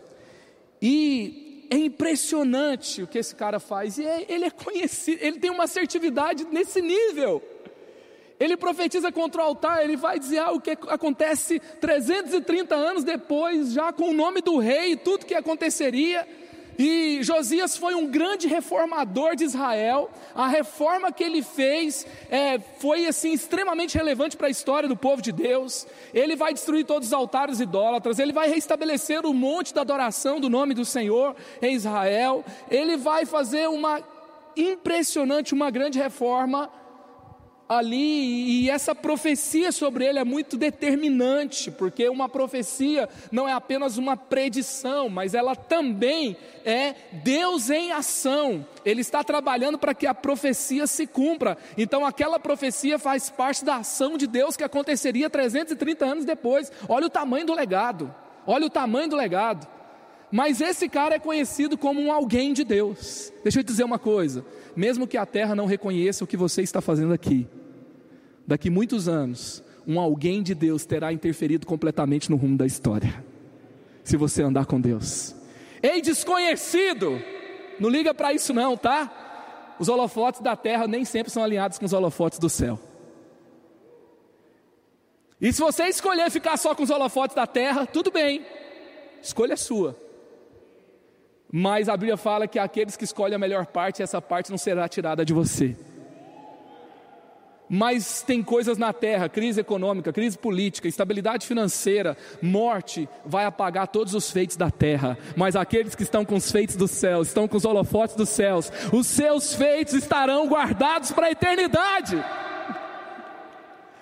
E 0.82 1.51
é 1.72 1.78
impressionante 1.78 3.02
o 3.02 3.08
que 3.08 3.18
esse 3.18 3.34
cara 3.34 3.58
faz, 3.58 3.98
e 3.98 4.06
é, 4.06 4.26
ele 4.28 4.44
é 4.44 4.52
conhecido, 4.52 5.24
ele 5.24 5.40
tem 5.40 5.50
uma 5.50 5.64
assertividade 5.64 6.46
nesse 6.52 6.82
nível. 6.82 7.42
Ele 8.38 8.58
profetiza 8.58 9.10
contra 9.10 9.42
o 9.42 9.46
altar, 9.46 9.82
ele 9.82 9.96
vai 9.96 10.20
dizer 10.20 10.40
ah, 10.40 10.52
o 10.52 10.60
que 10.60 10.72
acontece 10.72 11.62
330 11.80 12.76
anos 12.76 13.06
depois, 13.06 13.72
já 13.72 13.94
com 13.94 14.10
o 14.10 14.14
nome 14.14 14.42
do 14.42 14.58
rei, 14.58 14.98
tudo 14.98 15.26
que 15.26 15.34
aconteceria. 15.34 16.28
E 16.84 17.22
Josias 17.22 17.78
foi 17.78 17.94
um 17.94 18.08
grande 18.08 18.48
reformador 18.48 19.36
de 19.36 19.44
Israel. 19.44 20.10
A 20.34 20.48
reforma 20.48 21.12
que 21.12 21.24
ele 21.24 21.44
fez 21.44 22.08
é, 22.28 22.58
foi 22.58 23.06
assim 23.06 23.34
extremamente 23.34 23.96
relevante 23.96 24.36
para 24.36 24.48
a 24.48 24.50
história 24.50 24.90
do 24.90 24.98
povo 24.98 25.22
de 25.22 25.32
Deus. 25.32 25.86
Ele 26.12 26.36
vai 26.36 26.56
destruir 26.56 26.84
todos 26.84 27.10
os 27.10 27.14
altares 27.14 27.60
idólatras. 27.60 28.18
Ele 28.18 28.34
vai 28.34 28.50
restabelecer 28.50 29.28
o 29.28 29.32
monte 29.32 29.76
da 29.76 29.82
adoração 29.82 30.40
do 30.40 30.50
nome 30.50 30.74
do 30.74 30.84
Senhor 30.84 31.36
em 31.62 31.76
Israel. 31.76 32.44
Ele 32.68 32.98
vai 32.98 33.28
fazer 33.28 33.70
uma 33.70 34.02
impressionante, 34.58 35.54
uma 35.54 35.70
grande 35.70 36.00
reforma 36.00 36.68
ali, 37.78 38.66
e 38.66 38.70
essa 38.70 38.94
profecia 38.94 39.72
sobre 39.72 40.06
ele 40.06 40.20
é 40.20 40.26
muito 40.26 40.58
determinante, 40.58 41.72
porque 41.72 42.10
uma 42.10 42.28
profecia 42.28 43.08
não 43.32 43.48
é 43.48 43.54
apenas 43.54 43.98
uma 43.98 44.18
predição, 44.18 45.08
mas 45.08 45.34
ela 45.34 45.56
também 45.56 46.36
é 46.66 46.94
Deus 47.24 47.70
em 47.70 47.94
ação. 47.94 48.66
Ele 48.84 49.00
está 49.00 49.24
trabalhando 49.24 49.78
para 49.78 49.94
que 49.94 50.06
a 50.06 50.14
profecia 50.14 50.86
se 50.86 51.08
cumpra. 51.08 51.58
Então, 51.78 52.06
aquela 52.06 52.38
profecia 52.38 53.00
faz 53.00 53.30
parte 53.30 53.64
da 53.64 53.78
ação 53.78 54.18
de 54.18 54.28
Deus 54.28 54.58
que 54.58 54.66
aconteceria 54.66 55.30
330 55.30 56.06
anos 56.06 56.26
depois. 56.26 56.70
Olha 56.90 57.08
o 57.08 57.10
tamanho 57.10 57.46
do 57.46 57.54
legado. 57.54 58.14
Olha 58.46 58.66
o 58.66 58.70
tamanho 58.70 59.08
do 59.08 59.16
legado. 59.16 59.66
Mas 60.30 60.60
esse 60.60 60.90
cara 60.90 61.16
é 61.16 61.20
conhecido 61.20 61.78
como 61.78 62.02
um 62.02 62.12
alguém 62.12 62.52
de 62.52 62.66
Deus. 62.66 63.32
Deixa 63.44 63.60
eu 63.60 63.64
te 63.64 63.68
dizer 63.68 63.84
uma 63.86 64.00
coisa: 64.00 64.46
mesmo 64.76 65.08
que 65.08 65.18
a 65.18 65.26
terra 65.26 65.56
não 65.56 65.66
reconheça 65.66 66.24
o 66.24 66.28
que 66.28 66.38
você 66.38 66.62
está 66.62 66.80
fazendo 66.80 67.14
aqui, 67.14 67.48
daqui 68.46 68.70
muitos 68.70 69.08
anos, 69.08 69.64
um 69.88 70.00
alguém 70.00 70.44
de 70.44 70.54
Deus 70.54 70.86
terá 70.86 71.12
interferido 71.12 71.66
completamente 71.66 72.30
no 72.30 72.36
rumo 72.36 72.58
da 72.58 72.66
história. 72.66 73.24
Se 74.04 74.18
você 74.18 74.44
andar 74.44 74.66
com 74.66 74.80
Deus. 74.80 75.36
Ei, 75.82 76.02
desconhecido! 76.02 77.22
Não 77.80 77.90
liga 77.90 78.14
para 78.14 78.34
isso 78.34 78.54
não, 78.54 78.78
tá? 78.78 79.76
Os 79.80 79.90
holofotes 79.90 80.42
da 80.42 80.56
terra 80.56 80.88
nem 80.88 81.04
sempre 81.04 81.32
são 81.32 81.44
alinhados 81.44 81.80
com 81.80 81.86
os 81.86 81.94
holofotes 81.94 82.38
do 82.38 82.50
céu. 82.50 82.80
E 85.40 85.52
se 85.52 85.60
você 85.60 85.86
escolher 85.86 86.30
ficar 86.30 86.56
só 86.58 86.76
com 86.76 86.84
os 86.84 86.92
holofotes 86.92 87.36
da 87.36 87.48
terra, 87.48 87.88
tudo 87.88 88.12
bem, 88.12 88.46
escolha 89.24 89.58
sua. 89.58 89.98
Mas 91.52 91.90
a 91.90 91.98
Bíblia 91.98 92.16
fala 92.16 92.48
que 92.48 92.60
aqueles 92.60 92.96
que 92.96 93.04
escolhem 93.04 93.36
a 93.36 93.40
melhor 93.40 93.66
parte, 93.66 94.04
essa 94.04 94.22
parte 94.22 94.52
não 94.52 94.58
será 94.58 94.88
tirada 94.88 95.26
de 95.26 95.34
você. 95.34 95.76
Mas 97.74 98.22
tem 98.22 98.44
coisas 98.44 98.78
na 98.78 98.92
terra, 98.92 99.30
crise 99.30 99.62
econômica, 99.62 100.12
crise 100.12 100.38
política, 100.38 100.90
instabilidade 100.90 101.48
financeira, 101.48 102.18
morte, 102.42 103.08
vai 103.26 103.46
apagar 103.46 103.88
todos 103.88 104.14
os 104.14 104.30
feitos 104.30 104.58
da 104.58 104.70
terra. 104.70 105.18
Mas 105.38 105.56
aqueles 105.56 105.96
que 105.96 106.04
estão 106.04 106.26
com 106.26 106.36
os 106.36 106.52
feitos 106.52 106.76
dos 106.76 106.92
céus, 106.92 107.30
estão 107.30 107.48
com 107.48 107.56
os 107.56 107.64
holofotes 107.64 108.18
dos 108.18 108.28
céus, 108.28 108.70
os 108.92 109.08
seus 109.08 109.56
feitos 109.56 109.94
estarão 109.94 110.50
guardados 110.50 111.14
para 111.14 111.28
a 111.28 111.32
eternidade. 111.32 112.22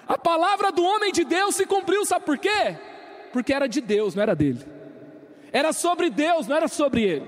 A 0.07 0.17
palavra 0.17 0.71
do 0.71 0.83
homem 0.83 1.11
de 1.11 1.23
Deus 1.23 1.55
se 1.55 1.67
cumpriu, 1.67 2.03
sabe 2.07 2.25
por 2.25 2.39
quê? 2.39 2.75
Porque 3.31 3.53
era 3.53 3.67
de 3.67 3.81
Deus, 3.81 4.15
não 4.15 4.23
era 4.23 4.35
dele. 4.35 4.65
Era 5.51 5.73
sobre 5.73 6.09
Deus, 6.09 6.47
não 6.47 6.55
era 6.55 6.67
sobre 6.67 7.03
ele. 7.03 7.27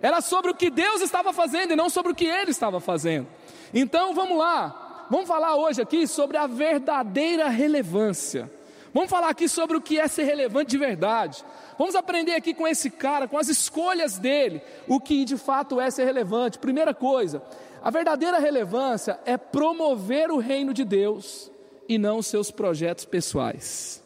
Era 0.00 0.22
sobre 0.22 0.50
o 0.50 0.54
que 0.54 0.70
Deus 0.70 1.02
estava 1.02 1.30
fazendo 1.34 1.74
e 1.74 1.76
não 1.76 1.90
sobre 1.90 2.12
o 2.12 2.14
que 2.14 2.24
ele 2.24 2.52
estava 2.52 2.80
fazendo. 2.80 3.26
Então 3.74 4.14
vamos 4.14 4.38
lá, 4.38 4.85
vamos 5.10 5.28
falar 5.28 5.56
hoje 5.56 5.80
aqui 5.80 6.06
sobre 6.06 6.36
a 6.36 6.46
verdadeira 6.46 7.48
relevância. 7.48 8.50
Vamos 8.92 9.10
falar 9.10 9.28
aqui 9.28 9.48
sobre 9.48 9.76
o 9.76 9.80
que 9.80 10.00
é 10.00 10.08
ser 10.08 10.24
relevante 10.24 10.70
de 10.70 10.78
verdade. 10.78 11.44
Vamos 11.78 11.94
aprender 11.94 12.32
aqui 12.32 12.54
com 12.54 12.66
esse 12.66 12.90
cara, 12.90 13.28
com 13.28 13.36
as 13.36 13.48
escolhas 13.48 14.18
dele, 14.18 14.62
o 14.88 14.98
que 14.98 15.24
de 15.24 15.36
fato 15.36 15.78
é 15.78 15.90
ser 15.90 16.04
relevante. 16.04 16.58
Primeira 16.58 16.94
coisa, 16.94 17.42
a 17.82 17.90
verdadeira 17.90 18.38
relevância 18.38 19.20
é 19.26 19.36
promover 19.36 20.30
o 20.30 20.38
reino 20.38 20.72
de 20.72 20.84
Deus 20.84 21.50
e 21.88 21.98
não 21.98 22.22
seus 22.22 22.50
projetos 22.50 23.04
pessoais. 23.04 24.02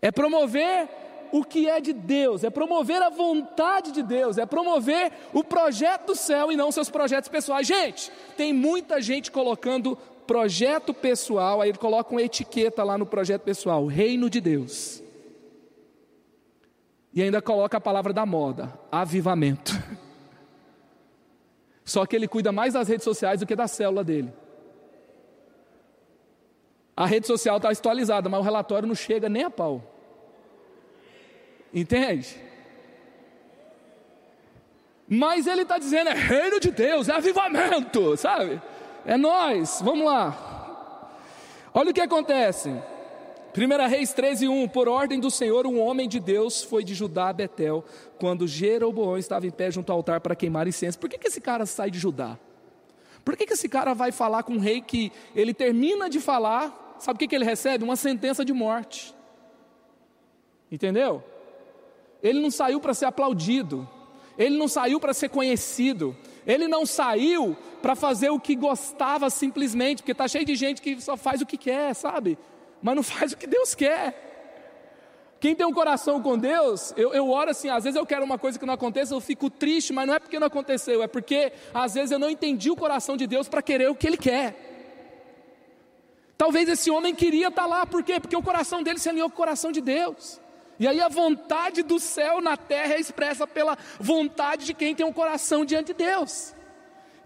É 0.00 0.10
promover 0.10 0.88
o 1.32 1.44
que 1.44 1.68
é 1.68 1.80
de 1.80 1.92
Deus, 1.92 2.44
é 2.44 2.50
promover 2.50 3.02
a 3.02 3.08
vontade 3.08 3.92
de 3.92 4.02
Deus, 4.02 4.38
é 4.38 4.46
promover 4.46 5.12
o 5.32 5.44
projeto 5.44 6.06
do 6.06 6.14
céu 6.14 6.50
e 6.50 6.56
não 6.56 6.72
seus 6.72 6.90
projetos 6.90 7.28
pessoais. 7.28 7.66
Gente, 7.66 8.10
tem 8.36 8.52
muita 8.52 9.00
gente 9.00 9.30
colocando 9.30 9.96
projeto 10.26 10.94
pessoal, 10.94 11.60
aí 11.60 11.70
ele 11.70 11.78
coloca 11.78 12.12
uma 12.12 12.22
etiqueta 12.22 12.84
lá 12.84 12.96
no 12.96 13.04
projeto 13.04 13.42
pessoal, 13.42 13.86
reino 13.86 14.30
de 14.30 14.40
Deus. 14.40 15.02
E 17.12 17.22
ainda 17.22 17.42
coloca 17.42 17.76
a 17.76 17.80
palavra 17.80 18.12
da 18.12 18.24
moda, 18.24 18.72
avivamento. 18.92 19.72
Só 21.84 22.06
que 22.06 22.14
ele 22.14 22.28
cuida 22.28 22.52
mais 22.52 22.74
das 22.74 22.86
redes 22.86 23.02
sociais 23.02 23.40
do 23.40 23.46
que 23.46 23.56
da 23.56 23.66
célula 23.66 24.04
dele. 24.04 24.32
A 26.96 27.06
rede 27.06 27.26
social 27.26 27.56
está 27.56 27.70
atualizada, 27.70 28.28
mas 28.28 28.40
o 28.40 28.44
relatório 28.44 28.86
não 28.86 28.94
chega 28.94 29.28
nem 29.28 29.42
a 29.42 29.50
pau. 29.50 29.82
Entende? 31.72 32.36
Mas 35.08 35.46
ele 35.46 35.62
está 35.62 35.78
dizendo: 35.78 36.10
é 36.10 36.14
reino 36.14 36.60
de 36.60 36.70
Deus, 36.70 37.08
é 37.08 37.12
avivamento, 37.12 38.16
sabe? 38.16 38.60
É 39.04 39.16
nós, 39.16 39.80
vamos 39.82 40.06
lá. 40.06 41.10
Olha 41.72 41.90
o 41.90 41.94
que 41.94 42.00
acontece. 42.00 42.68
1 42.68 43.88
Reis 43.88 44.12
13, 44.12 44.48
1: 44.48 44.68
Por 44.68 44.88
ordem 44.88 45.18
do 45.18 45.30
Senhor, 45.30 45.66
um 45.66 45.80
homem 45.80 46.08
de 46.08 46.20
Deus 46.20 46.62
foi 46.62 46.84
de 46.84 46.94
Judá 46.94 47.28
a 47.28 47.32
Betel, 47.32 47.84
quando 48.18 48.46
Jeroboão 48.46 49.18
estava 49.18 49.46
em 49.46 49.50
pé 49.50 49.70
junto 49.70 49.90
ao 49.90 49.98
altar 49.98 50.20
para 50.20 50.36
queimar 50.36 50.68
incenso. 50.68 50.98
Por 50.98 51.08
que, 51.08 51.18
que 51.18 51.28
esse 51.28 51.40
cara 51.40 51.66
sai 51.66 51.90
de 51.90 51.98
Judá? 51.98 52.38
Por 53.24 53.36
que, 53.36 53.46
que 53.46 53.52
esse 53.52 53.68
cara 53.68 53.94
vai 53.94 54.12
falar 54.12 54.42
com 54.44 54.54
um 54.54 54.58
rei 54.58 54.80
que 54.80 55.12
ele 55.34 55.52
termina 55.52 56.08
de 56.08 56.20
falar 56.20 56.80
sabe 57.00 57.16
o 57.16 57.18
que, 57.18 57.28
que 57.28 57.34
ele 57.34 57.44
recebe? 57.44 57.82
Uma 57.82 57.96
sentença 57.96 58.44
de 58.44 58.52
morte. 58.52 59.14
Entendeu? 60.70 61.24
Ele 62.22 62.40
não 62.40 62.50
saiu 62.50 62.80
para 62.80 62.94
ser 62.94 63.06
aplaudido, 63.06 63.88
ele 64.36 64.56
não 64.56 64.68
saiu 64.68 65.00
para 65.00 65.12
ser 65.12 65.28
conhecido, 65.28 66.16
ele 66.46 66.68
não 66.68 66.86
saiu 66.86 67.56
para 67.82 67.94
fazer 67.94 68.30
o 68.30 68.40
que 68.40 68.54
gostava 68.54 69.30
simplesmente, 69.30 70.02
porque 70.02 70.12
está 70.12 70.28
cheio 70.28 70.44
de 70.44 70.54
gente 70.54 70.80
que 70.82 71.00
só 71.00 71.16
faz 71.16 71.40
o 71.40 71.46
que 71.46 71.56
quer, 71.56 71.94
sabe? 71.94 72.38
Mas 72.82 72.96
não 72.96 73.02
faz 73.04 73.32
o 73.32 73.36
que 73.36 73.46
Deus 73.46 73.74
quer. 73.74 74.28
Quem 75.40 75.54
tem 75.54 75.66
um 75.66 75.72
coração 75.72 76.20
com 76.20 76.36
Deus, 76.36 76.92
eu, 76.98 77.14
eu 77.14 77.30
oro 77.30 77.50
assim, 77.50 77.70
às 77.70 77.84
vezes 77.84 77.96
eu 77.96 78.04
quero 78.04 78.22
uma 78.24 78.38
coisa 78.38 78.58
que 78.58 78.66
não 78.66 78.74
aconteça, 78.74 79.14
eu 79.14 79.20
fico 79.22 79.48
triste, 79.48 79.90
mas 79.90 80.06
não 80.06 80.14
é 80.14 80.18
porque 80.18 80.38
não 80.38 80.46
aconteceu, 80.46 81.02
é 81.02 81.06
porque 81.06 81.50
às 81.72 81.94
vezes 81.94 82.10
eu 82.10 82.18
não 82.18 82.28
entendi 82.28 82.70
o 82.70 82.76
coração 82.76 83.16
de 83.16 83.26
Deus 83.26 83.48
para 83.48 83.62
querer 83.62 83.90
o 83.90 83.94
que 83.94 84.06
Ele 84.06 84.18
quer. 84.18 84.54
Talvez 86.36 86.66
esse 86.68 86.90
homem 86.90 87.14
queria 87.14 87.48
estar 87.48 87.66
lá, 87.66 87.84
por 87.84 88.02
quê? 88.02 88.18
Porque 88.18 88.34
o 88.34 88.42
coração 88.42 88.82
dele 88.82 88.98
se 88.98 89.10
alinhou 89.10 89.28
com 89.28 89.34
o 89.34 89.36
coração 89.36 89.70
de 89.70 89.82
Deus. 89.82 90.39
E 90.80 90.88
aí 90.88 90.98
a 90.98 91.08
vontade 91.08 91.82
do 91.82 92.00
céu 92.00 92.40
na 92.40 92.56
terra 92.56 92.94
é 92.94 92.98
expressa 92.98 93.46
pela 93.46 93.76
vontade 94.00 94.64
de 94.64 94.72
quem 94.72 94.94
tem 94.94 95.04
um 95.04 95.12
coração 95.12 95.62
diante 95.62 95.88
de 95.88 96.04
Deus. 96.04 96.54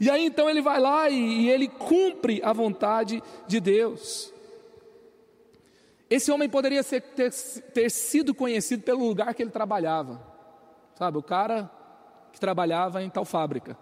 E 0.01 0.11
aí 0.11 0.27
então 0.27 0.51
ele 0.51 0.61
vai 0.61 0.81
lá 0.81 1.09
e, 1.09 1.15
e 1.15 1.51
ele 1.51 1.69
cumpre 1.69 2.41
a 2.43 2.53
vontade 2.53 3.23
de 3.47 3.61
Deus. 3.61 4.35
Esse 6.11 6.33
homem 6.33 6.49
poderia 6.49 6.83
ser, 6.83 7.01
ter, 7.01 7.33
ter 7.33 7.91
sido 7.93 8.35
conhecido 8.35 8.83
pelo 8.83 9.07
lugar 9.07 9.33
que 9.33 9.43
ele 9.45 9.53
trabalhava. 9.53 10.21
Sabe, 10.97 11.19
o 11.19 11.23
cara 11.23 11.71
que 12.33 12.41
trabalhava 12.41 13.05
em 13.05 13.09
tal 13.09 13.25
fábrica. 13.25 13.79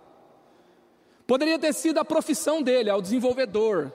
Poderia 1.26 1.58
ter 1.58 1.72
sido 1.72 1.98
a 1.98 2.04
profissão 2.04 2.62
dele, 2.62 2.90
é 2.90 2.94
o 2.94 3.00
desenvolvedor, 3.00 3.90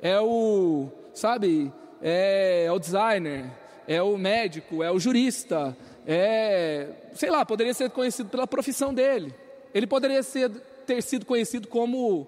é 0.00 0.20
o, 0.20 0.88
sabe, 1.12 1.72
é, 2.00 2.66
é 2.66 2.72
o 2.72 2.78
designer, 2.78 3.50
é 3.86 4.02
o 4.02 4.16
médico, 4.16 4.82
é 4.82 4.90
o 4.90 4.98
jurista, 4.98 5.76
é, 6.06 6.88
sei 7.14 7.30
lá, 7.30 7.44
poderia 7.44 7.74
ser 7.74 7.90
conhecido 7.90 8.28
pela 8.28 8.46
profissão 8.46 8.94
dele. 8.94 9.34
Ele 9.74 9.86
poderia 9.86 10.22
ser, 10.22 10.50
ter 10.86 11.02
sido 11.02 11.26
conhecido 11.26 11.68
como 11.68 12.26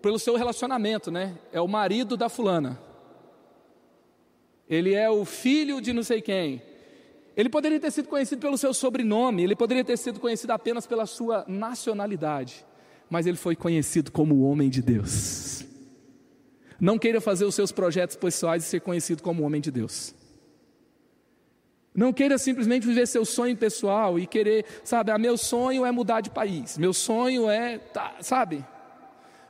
pelo 0.00 0.18
seu 0.18 0.36
relacionamento, 0.36 1.10
né? 1.10 1.38
É 1.52 1.60
o 1.60 1.68
marido 1.68 2.16
da 2.16 2.28
fulana. 2.28 2.78
Ele 4.68 4.94
é 4.94 5.08
o 5.08 5.24
filho 5.24 5.80
de 5.80 5.92
não 5.92 6.02
sei 6.02 6.20
quem. 6.20 6.60
Ele 7.36 7.48
poderia 7.48 7.80
ter 7.80 7.90
sido 7.90 8.08
conhecido 8.08 8.40
pelo 8.40 8.58
seu 8.58 8.74
sobrenome, 8.74 9.42
ele 9.42 9.56
poderia 9.56 9.84
ter 9.84 9.96
sido 9.96 10.20
conhecido 10.20 10.50
apenas 10.50 10.86
pela 10.86 11.06
sua 11.06 11.44
nacionalidade, 11.48 12.64
mas 13.08 13.26
ele 13.26 13.38
foi 13.38 13.56
conhecido 13.56 14.10
como 14.12 14.34
o 14.34 14.42
homem 14.42 14.68
de 14.68 14.82
Deus. 14.82 15.64
Não 16.78 16.98
queira 16.98 17.20
fazer 17.20 17.44
os 17.44 17.54
seus 17.54 17.72
projetos 17.72 18.16
pessoais 18.16 18.64
e 18.64 18.66
ser 18.66 18.80
conhecido 18.80 19.22
como 19.22 19.44
homem 19.44 19.60
de 19.60 19.70
Deus. 19.70 20.14
Não 21.94 22.12
queira 22.12 22.38
simplesmente 22.38 22.86
viver 22.86 23.06
seu 23.06 23.24
sonho 23.24 23.56
pessoal 23.56 24.18
e 24.18 24.26
querer, 24.26 24.64
sabe, 24.82 25.10
ah, 25.10 25.18
meu 25.18 25.36
sonho 25.36 25.84
é 25.84 25.92
mudar 25.92 26.20
de 26.20 26.30
país, 26.30 26.78
meu 26.78 26.92
sonho 26.92 27.50
é, 27.50 27.78
tá, 27.78 28.16
sabe? 28.20 28.64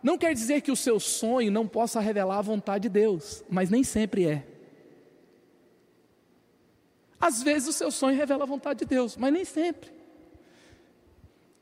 Não 0.03 0.19
quer 0.19 0.35
dizer 0.35 0.61
que 0.61 0.73
o 0.73 0.77
seu 0.77 0.99
sonho 0.99 1.53
não 1.53 1.69
possa 1.69 2.01
revelar 2.01 2.39
a 2.39 2.43
vontade 2.43 2.83
de 2.83 2.89
Deus, 2.89 3.45
mas 3.49 3.71
nem 3.71 3.85
sempre 3.85 4.27
é. 4.27 4.47
Às 7.21 7.43
vezes 7.43 7.69
o 7.69 7.73
seu 7.73 7.93
sonho 7.93 8.17
revela 8.17 8.43
a 8.43 8.47
vontade 8.47 8.81
de 8.81 8.87
Deus, 8.87 9.17
mas 9.17 9.33
nem 9.33 9.45
sempre. 9.45 9.93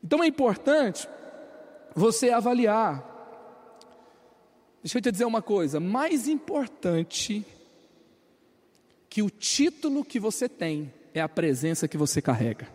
Então 0.03 0.23
é 0.23 0.27
importante 0.27 1.07
você 1.93 2.31
avaliar 2.31 3.11
Deixa 4.83 4.97
eu 4.97 5.01
te 5.01 5.11
dizer 5.11 5.25
uma 5.25 5.41
coisa: 5.41 5.79
mais 5.79 6.27
importante 6.27 7.45
que 9.11 9.21
o 9.21 9.29
título 9.29 10.05
que 10.05 10.21
você 10.21 10.47
tem 10.47 10.89
é 11.13 11.19
a 11.19 11.27
presença 11.27 11.85
que 11.85 11.97
você 11.97 12.21
carrega. 12.21 12.69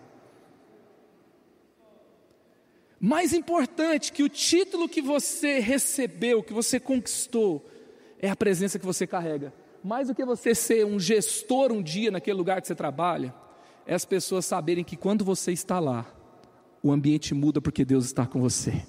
Mais 3.01 3.33
importante 3.33 4.13
que 4.13 4.23
o 4.23 4.29
título 4.29 4.87
que 4.87 5.01
você 5.01 5.61
recebeu, 5.61 6.43
que 6.43 6.53
você 6.53 6.79
conquistou, 6.79 7.67
é 8.21 8.29
a 8.29 8.37
presença 8.37 8.79
que 8.79 8.85
você 8.85 9.07
carrega. 9.07 9.51
Mais 9.83 10.09
do 10.09 10.15
que 10.15 10.27
você 10.27 10.55
ser 10.55 10.85
um 10.85 11.01
gestor 11.01 11.73
um 11.73 11.83
dia 11.83 12.11
naquele 12.11 12.37
lugar 12.37 12.61
que 12.61 12.67
você 12.67 12.75
trabalha, 12.75 13.35
é 13.87 13.95
as 13.95 14.05
pessoas 14.05 14.45
saberem 14.45 14.85
que 14.85 14.95
quando 14.95 15.25
você 15.25 15.53
está 15.53 15.81
lá, 15.81 16.05
o 16.83 16.93
ambiente 16.93 17.33
muda 17.33 17.63
porque 17.63 17.83
Deus 17.83 18.05
está 18.05 18.27
com 18.27 18.43
você. 18.43 18.85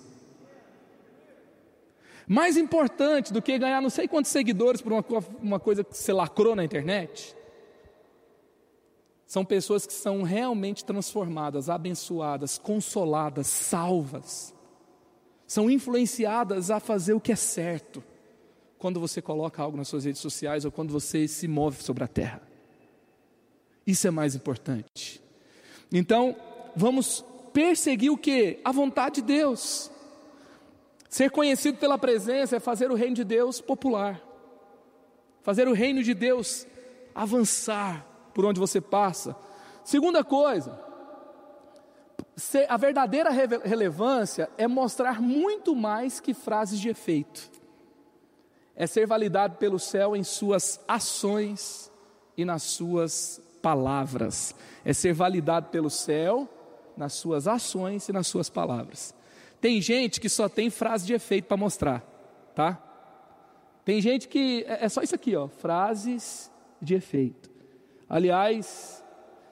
Mais 2.28 2.58
importante 2.58 3.32
do 3.32 3.42
que 3.42 3.58
ganhar 3.58 3.82
não 3.82 3.90
sei 3.90 4.06
quantos 4.06 4.32
seguidores 4.32 4.82
por 4.82 4.92
uma, 4.92 5.06
uma 5.42 5.60
coisa 5.62 5.82
que 5.82 5.96
você 5.96 6.12
lacrou 6.12 6.54
na 6.54 6.66
internet, 6.66 7.37
são 9.28 9.44
pessoas 9.44 9.86
que 9.86 9.92
são 9.92 10.24
realmente 10.24 10.86
transformadas, 10.86 11.70
abençoadas, 11.70 12.58
consoladas, 12.58 13.48
salvas, 13.48 14.56
são 15.46 15.70
influenciadas 15.70 16.72
a 16.72 16.80
fazer 16.80 17.14
o 17.14 17.20
que 17.20 17.34
é 17.34 17.36
certo, 17.36 18.02
quando 18.78 19.02
você 19.02 19.22
coloca 19.22 19.62
algo 19.62 19.76
nas 19.76 19.90
suas 19.90 20.06
redes 20.06 20.22
sociais 20.22 20.64
ou 20.64 20.72
quando 20.72 20.92
você 20.92 21.28
se 21.28 21.46
move 21.46 21.84
sobre 21.84 22.06
a 22.06 22.08
terra. 22.08 22.42
Isso 23.86 24.08
é 24.08 24.12
mais 24.12 24.34
importante. 24.34 25.22
Então, 25.92 26.36
vamos 26.74 27.24
perseguir 27.52 28.12
o 28.12 28.18
que? 28.18 28.60
A 28.64 28.72
vontade 28.72 29.16
de 29.16 29.24
Deus. 29.24 29.92
Ser 31.10 31.32
conhecido 31.32 31.78
pela 31.78 31.98
presença 31.98 32.58
é 32.58 32.60
fazer 32.60 32.92
o 32.92 32.96
reino 32.96 33.16
de 33.16 33.24
Deus 33.26 33.60
popular. 33.60 34.22
Fazer 35.42 35.68
o 35.68 35.74
reino 35.74 36.02
de 36.02 36.14
Deus 36.14 36.66
avançar 37.16 38.07
por 38.38 38.46
onde 38.46 38.60
você 38.60 38.80
passa. 38.80 39.36
Segunda 39.84 40.24
coisa, 40.24 40.80
a 42.70 42.78
verdadeira 42.78 43.32
relevância 43.32 44.48
é 44.60 44.68
mostrar 44.68 45.20
muito 45.20 45.76
mais 45.76 46.20
que 46.20 46.36
frases 46.36 46.80
de 46.80 46.88
efeito. 46.88 47.50
É 48.76 48.86
ser 48.86 49.08
validado 49.08 49.56
pelo 49.56 49.80
céu 49.80 50.16
em 50.16 50.24
suas 50.24 50.80
ações 50.88 51.92
e 52.38 52.46
nas 52.46 52.62
suas 52.62 53.42
palavras. 53.60 54.54
É 54.86 54.94
ser 54.94 55.14
validado 55.14 55.70
pelo 55.70 55.90
céu 55.90 56.48
nas 56.96 57.14
suas 57.14 57.48
ações 57.48 58.08
e 58.08 58.14
nas 58.14 58.28
suas 58.28 58.52
palavras. 58.52 59.16
Tem 59.60 59.82
gente 59.82 60.22
que 60.22 60.30
só 60.30 60.48
tem 60.48 60.70
frase 60.70 61.08
de 61.08 61.14
efeito 61.16 61.46
para 61.46 61.58
mostrar, 61.58 62.04
tá? 62.54 62.80
Tem 63.84 64.00
gente 64.00 64.28
que 64.28 64.64
é, 64.68 64.86
é 64.86 64.90
só 64.90 65.02
isso 65.02 65.16
aqui, 65.16 65.36
ó, 65.36 65.48
frases 65.48 66.52
de 66.80 66.94
efeito. 66.94 67.57
Aliás, 68.10 69.04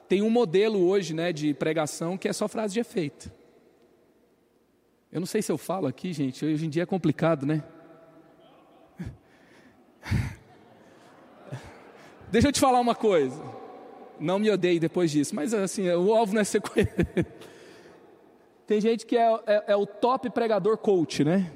tem 0.08 0.22
um 0.22 0.30
modelo 0.30 0.86
hoje, 0.86 1.12
né, 1.12 1.32
de 1.32 1.52
pregação 1.54 2.16
que 2.16 2.28
é 2.28 2.32
só 2.32 2.48
frase 2.48 2.74
de 2.74 2.80
efeito. 2.80 3.30
Eu 5.12 5.20
não 5.20 5.26
sei 5.26 5.42
se 5.42 5.52
eu 5.52 5.58
falo 5.58 5.86
aqui, 5.86 6.12
gente, 6.12 6.44
hoje 6.44 6.66
em 6.66 6.68
dia 6.68 6.82
é 6.82 6.86
complicado, 6.86 7.46
né? 7.46 7.62
Deixa 12.30 12.48
eu 12.48 12.52
te 12.52 12.60
falar 12.60 12.80
uma 12.80 12.94
coisa. 12.94 13.42
Não 14.18 14.38
me 14.38 14.50
odeie 14.50 14.78
depois 14.78 15.10
disso, 15.10 15.34
mas 15.34 15.52
assim, 15.54 15.88
o 15.90 16.14
alvo 16.14 16.34
não 16.34 16.40
é 16.40 16.44
ser 16.44 16.62
Tem 18.66 18.80
gente 18.80 19.06
que 19.06 19.16
é, 19.16 19.40
é, 19.46 19.64
é, 19.68 19.76
o 19.76 19.86
top 19.86 20.28
pregador 20.30 20.76
coach, 20.76 21.22
né? 21.22 21.52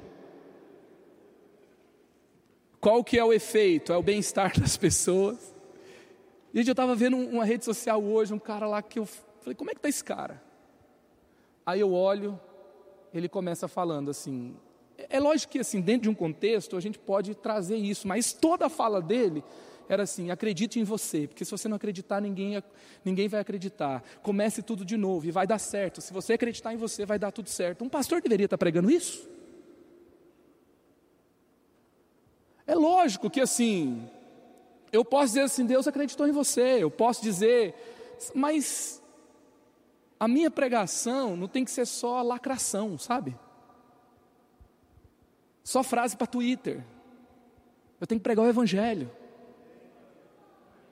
Qual 2.79 3.03
que 3.03 3.19
é 3.19 3.23
o 3.23 3.33
efeito? 3.33 3.91
É 3.91 3.97
o 3.97 4.01
bem-estar 4.01 4.57
das 4.59 4.77
pessoas. 4.77 5.50
Gente, 6.53 6.67
eu 6.67 6.73
estava 6.73 6.93
vendo 6.95 7.15
uma 7.15 7.45
rede 7.45 7.63
social 7.63 8.03
hoje, 8.03 8.33
um 8.33 8.39
cara 8.39 8.67
lá 8.67 8.81
que 8.81 8.99
eu 8.99 9.05
falei, 9.05 9.55
como 9.55 9.69
é 9.69 9.73
que 9.73 9.79
está 9.79 9.87
esse 9.87 10.03
cara? 10.03 10.41
Aí 11.65 11.79
eu 11.79 11.93
olho, 11.93 12.39
ele 13.13 13.29
começa 13.29 13.67
falando 13.67 14.11
assim. 14.11 14.55
É, 14.97 15.17
é 15.17 15.19
lógico 15.19 15.53
que 15.53 15.59
assim, 15.59 15.79
dentro 15.79 16.03
de 16.03 16.09
um 16.09 16.13
contexto, 16.13 16.75
a 16.75 16.81
gente 16.81 16.99
pode 16.99 17.35
trazer 17.35 17.77
isso, 17.77 18.07
mas 18.07 18.33
toda 18.33 18.65
a 18.65 18.69
fala 18.69 19.01
dele 19.01 19.43
era 19.87 20.03
assim: 20.03 20.29
acredite 20.29 20.77
em 20.77 20.83
você, 20.83 21.27
porque 21.27 21.45
se 21.45 21.51
você 21.51 21.69
não 21.69 21.77
acreditar, 21.77 22.19
ninguém, 22.19 22.61
ninguém 23.05 23.29
vai 23.29 23.39
acreditar. 23.39 24.03
Comece 24.21 24.61
tudo 24.61 24.83
de 24.83 24.97
novo 24.97 25.25
e 25.25 25.31
vai 25.31 25.47
dar 25.47 25.59
certo. 25.59 26.01
Se 26.01 26.11
você 26.11 26.33
acreditar 26.33 26.73
em 26.73 26.77
você, 26.77 27.05
vai 27.05 27.17
dar 27.17 27.31
tudo 27.31 27.49
certo. 27.49 27.83
Um 27.83 27.89
pastor 27.89 28.21
deveria 28.21 28.45
estar 28.45 28.57
pregando 28.57 28.91
isso? 28.91 29.29
É 32.67 32.75
lógico 32.75 33.29
que 33.29 33.41
assim, 33.41 34.07
eu 34.91 35.05
posso 35.05 35.27
dizer 35.27 35.41
assim: 35.41 35.65
Deus 35.65 35.87
acreditou 35.87 36.27
em 36.27 36.31
você. 36.31 36.83
Eu 36.83 36.91
posso 36.91 37.21
dizer, 37.21 37.75
mas 38.33 39.01
a 40.19 40.27
minha 40.27 40.51
pregação 40.51 41.35
não 41.35 41.47
tem 41.47 41.65
que 41.65 41.71
ser 41.71 41.85
só 41.85 42.21
lacração, 42.21 42.97
sabe? 42.97 43.37
Só 45.63 45.81
frase 45.83 46.17
para 46.17 46.27
Twitter. 46.27 46.83
Eu 47.99 48.07
tenho 48.07 48.19
que 48.19 48.23
pregar 48.23 48.45
o 48.45 48.49
Evangelho. 48.49 49.09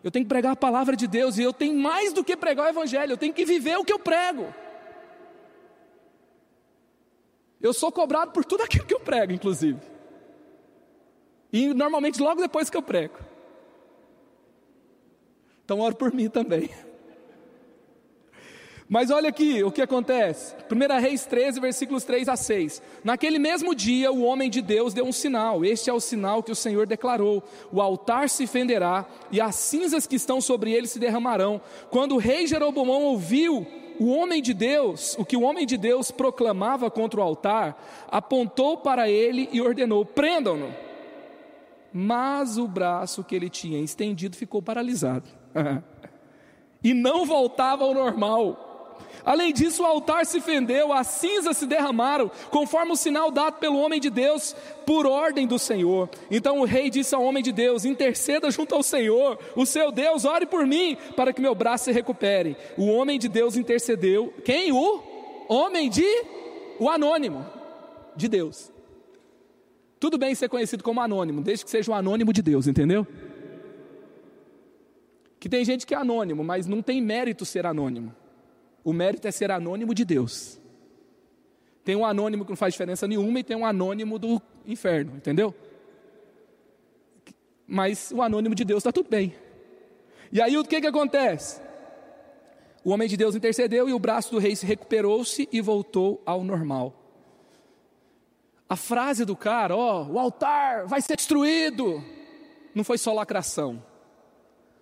Eu 0.04 0.10
tenho 0.10 0.24
que 0.24 0.30
pregar 0.30 0.54
a 0.54 0.56
palavra 0.56 0.96
de 0.96 1.08
Deus 1.08 1.38
e 1.38 1.44
eu 1.44 1.52
tenho 1.52 1.78
mais 1.78 2.14
do 2.14 2.24
que 2.24 2.38
pregar 2.38 2.68
o 2.68 2.70
Evangelho, 2.70 3.14
eu 3.14 3.18
tenho 3.18 3.34
que 3.34 3.44
viver 3.44 3.78
o 3.78 3.84
que 3.84 3.92
eu 3.92 4.00
prego. 4.00 4.54
Eu 7.60 7.74
sou 7.74 7.92
cobrado 7.92 8.32
por 8.32 8.46
tudo 8.46 8.64
aquilo 8.64 8.86
que 8.86 8.94
eu 8.94 9.00
prego, 9.02 9.34
inclusive. 9.34 9.82
E 11.52 11.74
normalmente 11.74 12.22
logo 12.22 12.40
depois 12.40 12.70
que 12.70 12.78
eu 12.78 12.82
prego. 12.82 13.29
Então 15.70 15.82
ore 15.82 15.94
por 15.94 16.12
mim 16.12 16.28
também. 16.28 16.68
Mas 18.90 19.12
olha 19.12 19.30
aqui 19.30 19.64
o 19.64 19.72
que 19.72 19.84
acontece. 19.84 20.56
1 20.66 21.00
Reis 21.00 21.28
13, 21.28 21.60
versículos 21.60 22.04
3 22.06 22.28
a 22.28 22.36
6. 22.36 22.82
Naquele 23.04 23.38
mesmo 23.38 23.76
dia, 23.76 24.12
o 24.12 24.24
homem 24.24 24.50
de 24.50 24.64
Deus 24.64 24.96
deu 24.96 25.06
um 25.06 25.12
sinal. 25.12 25.64
Este 25.64 25.88
é 25.88 25.94
o 25.94 26.00
sinal 26.00 26.42
que 26.42 26.52
o 26.52 26.56
Senhor 26.56 26.88
declarou: 26.88 27.44
O 27.72 27.84
altar 27.84 28.32
se 28.32 28.48
fenderá 28.48 29.06
e 29.32 29.40
as 29.40 29.54
cinzas 29.58 30.08
que 30.08 30.16
estão 30.16 30.42
sobre 30.42 30.72
ele 30.72 30.88
se 30.88 30.98
derramarão. 30.98 31.62
Quando 31.92 32.16
o 32.16 32.18
rei 32.18 32.48
Jeroboão 32.48 33.04
ouviu 33.04 33.68
o 34.00 34.08
homem 34.08 34.42
de 34.42 34.56
Deus, 34.56 35.16
o 35.20 35.24
que 35.24 35.38
o 35.38 35.44
homem 35.44 35.68
de 35.68 35.78
Deus 35.78 36.10
proclamava 36.10 36.90
contra 36.90 37.20
o 37.20 37.24
altar, 37.24 37.80
apontou 38.10 38.76
para 38.76 39.08
ele 39.08 39.48
e 39.54 39.62
ordenou: 39.62 40.04
prendam-no. 40.04 40.74
Mas 41.94 42.58
o 42.58 42.68
braço 42.68 43.24
que 43.24 43.36
ele 43.36 43.52
tinha 43.52 43.80
estendido 43.80 44.36
ficou 44.36 44.64
paralisado. 44.64 45.38
e 46.84 46.94
não 46.94 47.26
voltava 47.26 47.84
ao 47.84 47.94
normal. 47.94 48.66
Além 49.26 49.54
disso, 49.54 49.84
o 49.84 49.86
altar 49.86 50.26
se 50.26 50.40
fendeu, 50.40 50.94
as 50.94 51.08
cinzas 51.08 51.58
se 51.58 51.66
derramaram, 51.66 52.32
conforme 52.50 52.94
o 52.94 52.96
sinal 52.96 53.30
dado 53.30 53.60
pelo 53.60 53.78
homem 53.78 54.00
de 54.00 54.10
Deus, 54.10 54.56
por 54.86 55.06
ordem 55.06 55.46
do 55.46 55.60
Senhor. 55.60 56.10
Então 56.32 56.60
o 56.60 56.66
rei 56.66 56.90
disse 56.90 57.14
ao 57.14 57.24
homem 57.24 57.44
de 57.44 57.52
Deus: 57.52 57.86
Interceda 57.86 58.50
junto 58.50 58.74
ao 58.74 58.84
Senhor, 58.84 59.38
o 59.56 59.66
seu 59.66 59.92
Deus, 59.92 60.26
ore 60.26 60.46
por 60.46 60.66
mim, 60.66 60.98
para 61.16 61.34
que 61.34 61.42
meu 61.42 61.54
braço 61.54 61.86
se 61.86 61.92
recupere. 61.92 62.56
O 62.78 62.88
homem 62.88 63.20
de 63.20 63.28
Deus 63.28 63.56
intercedeu. 63.56 64.34
Quem? 64.44 64.72
O 64.72 65.04
homem 65.48 65.90
de. 65.90 66.08
O 66.80 66.90
anônimo 66.90 67.46
de 68.16 68.28
Deus. 68.28 68.72
Tudo 70.00 70.18
bem 70.18 70.34
ser 70.34 70.48
conhecido 70.48 70.82
como 70.82 71.02
anônimo, 71.02 71.42
desde 71.42 71.66
que 71.66 71.72
seja 71.72 71.92
o 71.92 71.94
anônimo 71.94 72.32
de 72.32 72.42
Deus, 72.42 72.68
entendeu? 72.68 73.06
Que 75.40 75.48
tem 75.48 75.64
gente 75.64 75.88
que 75.88 75.94
é 75.94 75.98
anônimo, 75.98 76.44
mas 76.44 76.68
não 76.68 76.82
tem 76.82 77.02
mérito 77.02 77.46
ser 77.46 77.66
anônimo. 77.66 78.14
O 78.84 78.92
mérito 78.92 79.28
é 79.28 79.32
ser 79.32 79.52
anônimo 79.52 79.94
de 79.94 80.04
Deus. 80.04 80.60
Tem 81.84 81.96
um 81.96 82.06
anônimo 82.06 82.44
que 82.44 82.52
não 82.52 82.58
faz 82.58 82.74
diferença 82.74 83.08
nenhuma 83.08 83.40
e 83.40 83.44
tem 83.44 83.56
um 83.56 83.66
anônimo 83.66 84.20
do 84.20 84.42
inferno, 84.68 85.16
entendeu? 85.16 85.56
Mas 87.66 88.12
o 88.12 88.22
anônimo 88.22 88.54
de 88.54 88.66
Deus 88.66 88.80
está 88.80 88.92
tudo 88.92 89.10
bem. 89.10 89.34
E 90.32 90.42
aí 90.42 90.58
o 90.58 90.64
que, 90.64 90.82
que 90.82 90.88
acontece? 90.88 91.62
O 92.84 92.92
homem 92.92 93.08
de 93.08 93.18
Deus 93.18 93.36
intercedeu 93.36 93.88
e 93.90 93.94
o 93.94 94.00
braço 94.00 94.32
do 94.32 94.40
rei 94.40 94.56
se 94.56 94.66
recuperou-se 94.66 95.48
e 95.52 95.62
voltou 95.62 96.22
ao 96.26 96.44
normal. 96.44 96.94
A 98.68 98.76
frase 98.76 99.26
do 99.26 99.36
cara, 99.36 99.76
ó, 99.76 100.04
oh, 100.04 100.14
o 100.14 100.20
altar 100.20 100.86
vai 100.86 101.02
ser 101.02 101.16
destruído, 101.16 102.04
não 102.76 102.84
foi 102.84 102.98
só 102.98 103.14
lacração. 103.14 103.84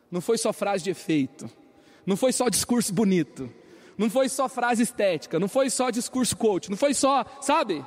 Não 0.09 0.21
foi 0.21 0.37
só 0.37 0.53
frase 0.53 0.83
de 0.83 0.89
efeito. 0.89 1.49
Não 2.05 2.15
foi 2.15 2.31
só 2.31 2.49
discurso 2.49 2.93
bonito. 2.93 3.49
Não 3.97 4.09
foi 4.09 4.29
só 4.29 4.47
frase 4.47 4.83
estética. 4.83 5.39
Não 5.39 5.47
foi 5.47 5.69
só 5.69 5.89
discurso 5.89 6.37
coach. 6.37 6.69
Não 6.69 6.77
foi 6.77 6.93
só, 6.93 7.25
sabe? 7.41 7.83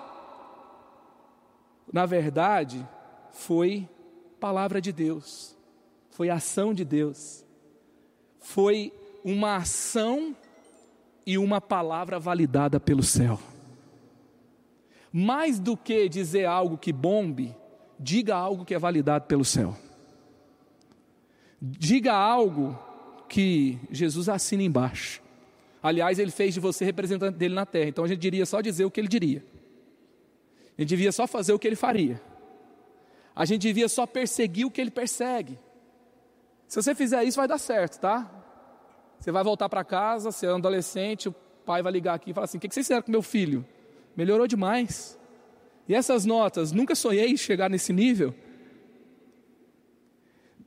Na 1.93 2.07
verdade, 2.07 2.87
foi 3.33 3.89
palavra 4.39 4.81
de 4.81 4.93
Deus. 4.93 5.57
Foi 6.11 6.29
ação 6.29 6.75
de 6.75 6.85
Deus. 6.85 7.45
Foi 8.39 8.93
uma 9.25 9.57
ação 9.57 10.35
e 11.27 11.39
uma 11.39 11.61
palavra 11.61 12.19
validada 12.19 12.81
pelo 12.81 13.03
céu. 13.03 13.39
Mais 15.13 15.59
do 15.59 15.77
que 15.77 16.09
dizer 16.09 16.45
algo 16.45 16.79
que 16.79 16.93
bombe, 16.93 17.55
diga 17.99 18.35
algo 18.37 18.65
que 18.65 18.75
é 18.75 18.79
validado 18.79 19.27
pelo 19.27 19.45
céu. 19.45 19.77
Diga 21.61 22.13
algo 22.13 22.79
que 23.29 23.79
Jesus 23.91 24.29
assina 24.29 24.63
embaixo. 24.63 25.23
Aliás, 25.83 26.19
ele 26.19 26.31
fez 26.31 26.55
de 26.55 26.61
você 26.61 26.85
representante 26.85 27.37
dele 27.37 27.55
na 27.55 27.67
terra. 27.67 27.89
Então 27.89 28.05
a 28.05 28.09
gente 28.09 28.19
diria 28.19 28.47
só 28.47 28.61
dizer 28.61 28.85
o 28.85 28.91
que 28.91 29.01
ele 29.01 29.09
diria. 29.09 29.45
A 30.77 30.81
gente 30.81 30.89
devia 30.89 31.13
só 31.13 31.27
fazer 31.27 31.53
o 31.53 31.59
que 31.59 31.67
ele 31.67 31.77
faria. 31.77 32.21
A 33.35 33.45
gente 33.45 33.63
devia 33.63 33.89
só 33.89 34.07
perseguir 34.07 34.67
o 34.67 34.71
que 34.71 34.81
ele 34.81 34.91
persegue. 34.91 35.59
Se 36.67 36.81
você 36.81 36.95
fizer 36.95 37.25
isso, 37.25 37.37
vai 37.37 37.49
dar 37.49 37.59
certo, 37.59 37.99
tá? 37.99 38.31
Você 39.19 39.31
vai 39.31 39.45
voltar 39.45 39.69
para 39.69 39.85
casa, 39.85 40.33
você 40.33 40.47
é 40.47 40.53
um 40.53 40.57
adolescente, 40.57 41.29
o 41.29 41.35
pai 41.65 41.83
vai 41.83 41.93
ligar 41.93 42.15
aqui 42.15 42.31
e 42.31 42.35
falar 42.35 42.45
assim: 42.45 42.59
O 42.59 42.61
que 42.61 42.73
vocês 42.73 42.87
fizeram 42.87 43.03
com 43.03 43.11
meu 43.11 43.23
filho? 43.23 43.67
Melhorou 44.17 44.47
demais. 44.47 45.19
E 45.89 45.95
essas 45.95 46.25
notas, 46.25 46.73
nunca 46.73 46.95
sonhei 46.95 47.31
em 47.31 47.37
chegar 47.37 47.69
nesse 47.69 47.93
nível. 47.93 48.35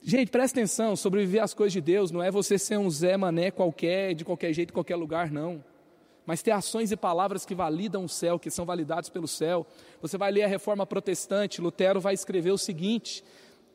Gente, 0.05 0.29
presta 0.29 0.59
atenção, 0.59 0.97
sobreviver 0.97 1.41
às 1.41 1.53
coisas 1.53 1.71
de 1.71 1.79
Deus 1.79 2.11
não 2.11 2.21
é 2.21 2.29
você 2.29 2.59
ser 2.59 2.77
um 2.77 2.89
Zé 2.89 3.15
Mané 3.15 3.51
qualquer, 3.51 4.13
de 4.13 4.25
qualquer 4.25 4.51
jeito, 4.51 4.71
em 4.71 4.73
qualquer 4.73 4.97
lugar, 4.97 5.31
não. 5.31 5.63
mas 6.25 6.41
ter 6.41 6.51
ações 6.51 6.91
e 6.91 6.97
palavras 6.97 7.45
que 7.45 7.55
validam 7.55 8.03
o 8.03 8.09
céu, 8.09 8.37
que 8.37 8.51
são 8.51 8.65
validados 8.65 9.09
pelo 9.09 9.29
céu. 9.29 9.65
Você 10.01 10.17
vai 10.17 10.29
ler 10.29 10.43
a 10.43 10.47
reforma 10.47 10.85
protestante, 10.85 11.61
Lutero 11.61 12.01
vai 12.01 12.13
escrever 12.13 12.51
o 12.51 12.57
seguinte: 12.57 13.23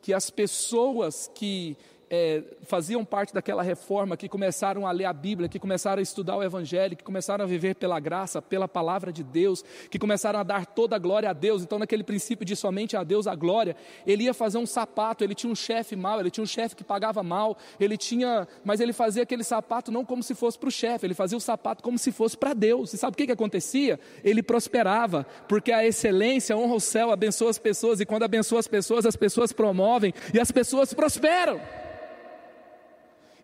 que 0.03 0.13
as 0.13 0.29
pessoas 0.29 1.31
que 1.35 1.79
é, 2.11 2.43
faziam 2.63 3.05
parte 3.05 3.35
daquela 3.35 3.63
reforma, 3.63 4.17
que 4.17 4.29
começaram 4.29 4.87
a 4.87 4.93
ler 4.93 5.05
a 5.05 5.13
Bíblia, 5.13 5.49
que 5.49 5.59
começaram 5.59 6.01
a 6.01 6.03
estudar 6.03 6.37
o 6.37 6.43
Evangelho, 6.43 6.97
que 6.97 7.05
começaram 7.05 7.45
a 7.45 7.49
viver 7.49 7.75
pela 7.75 8.01
graça, 8.01 8.41
pela 8.41 8.67
palavra 8.67 9.13
de 9.13 9.23
Deus, 9.23 9.65
que 9.91 9.99
começaram 9.99 10.39
a 10.39 10.43
dar 10.43 10.67
toda 10.67 10.97
a 10.97 10.99
glória 10.99 11.31
a 11.31 11.33
Deus. 11.33 11.63
Então, 11.63 11.79
naquele 11.79 12.03
princípio 12.03 12.45
de 12.45 12.57
somente 12.57 12.97
a 12.97 13.05
Deus 13.05 13.27
a 13.27 13.35
glória, 13.35 13.77
ele 14.07 14.25
ia 14.25 14.35
fazer 14.35 14.59
um 14.59 14.67
sapato, 14.67 15.23
ele 15.23 15.35
tinha 15.35 15.53
um 15.53 15.55
chefe 15.55 15.95
mal, 15.97 16.21
ele 16.21 16.31
tinha 16.31 16.45
um 16.45 16.47
chefe 16.47 16.75
que 16.75 16.85
pagava 16.85 17.23
mal, 17.23 17.57
ele 17.79 17.97
tinha, 17.97 18.47
mas 18.65 18.81
ele 18.81 18.93
fazia 18.93 19.23
aquele 19.23 19.45
sapato 19.45 19.91
não 19.91 20.05
como 20.05 20.23
se 20.23 20.35
fosse 20.35 20.59
para 20.59 20.69
o 20.69 20.73
chefe, 20.73 21.07
ele 21.07 21.15
fazia 21.15 21.37
o 21.37 21.41
sapato 21.41 21.83
como 21.83 21.99
se 21.99 22.11
fosse 22.11 22.37
para 22.37 22.55
Deus. 22.55 22.93
E 22.93 22.99
sabe 22.99 23.15
o 23.15 23.17
que, 23.17 23.27
que 23.27 23.33
acontecia? 23.33 23.99
Ele 24.25 24.43
prosperava, 24.43 25.27
porque 25.49 25.73
a 25.73 25.85
excelência 25.85 26.57
honra 26.57 26.75
o 26.75 26.81
céu, 26.81 27.11
abençoa 27.11 27.51
as 27.51 27.59
pessoas, 27.59 28.01
e 28.01 28.07
quando 28.07 28.23
abençoa 28.23 28.61
as 28.61 28.69
pessoas, 28.69 29.07
as 29.07 29.17
pessoas 29.17 29.53
promovem 29.53 30.13
e 30.33 30.41
as 30.41 30.51
pessoas 30.51 30.95
prosperam. 30.95 31.61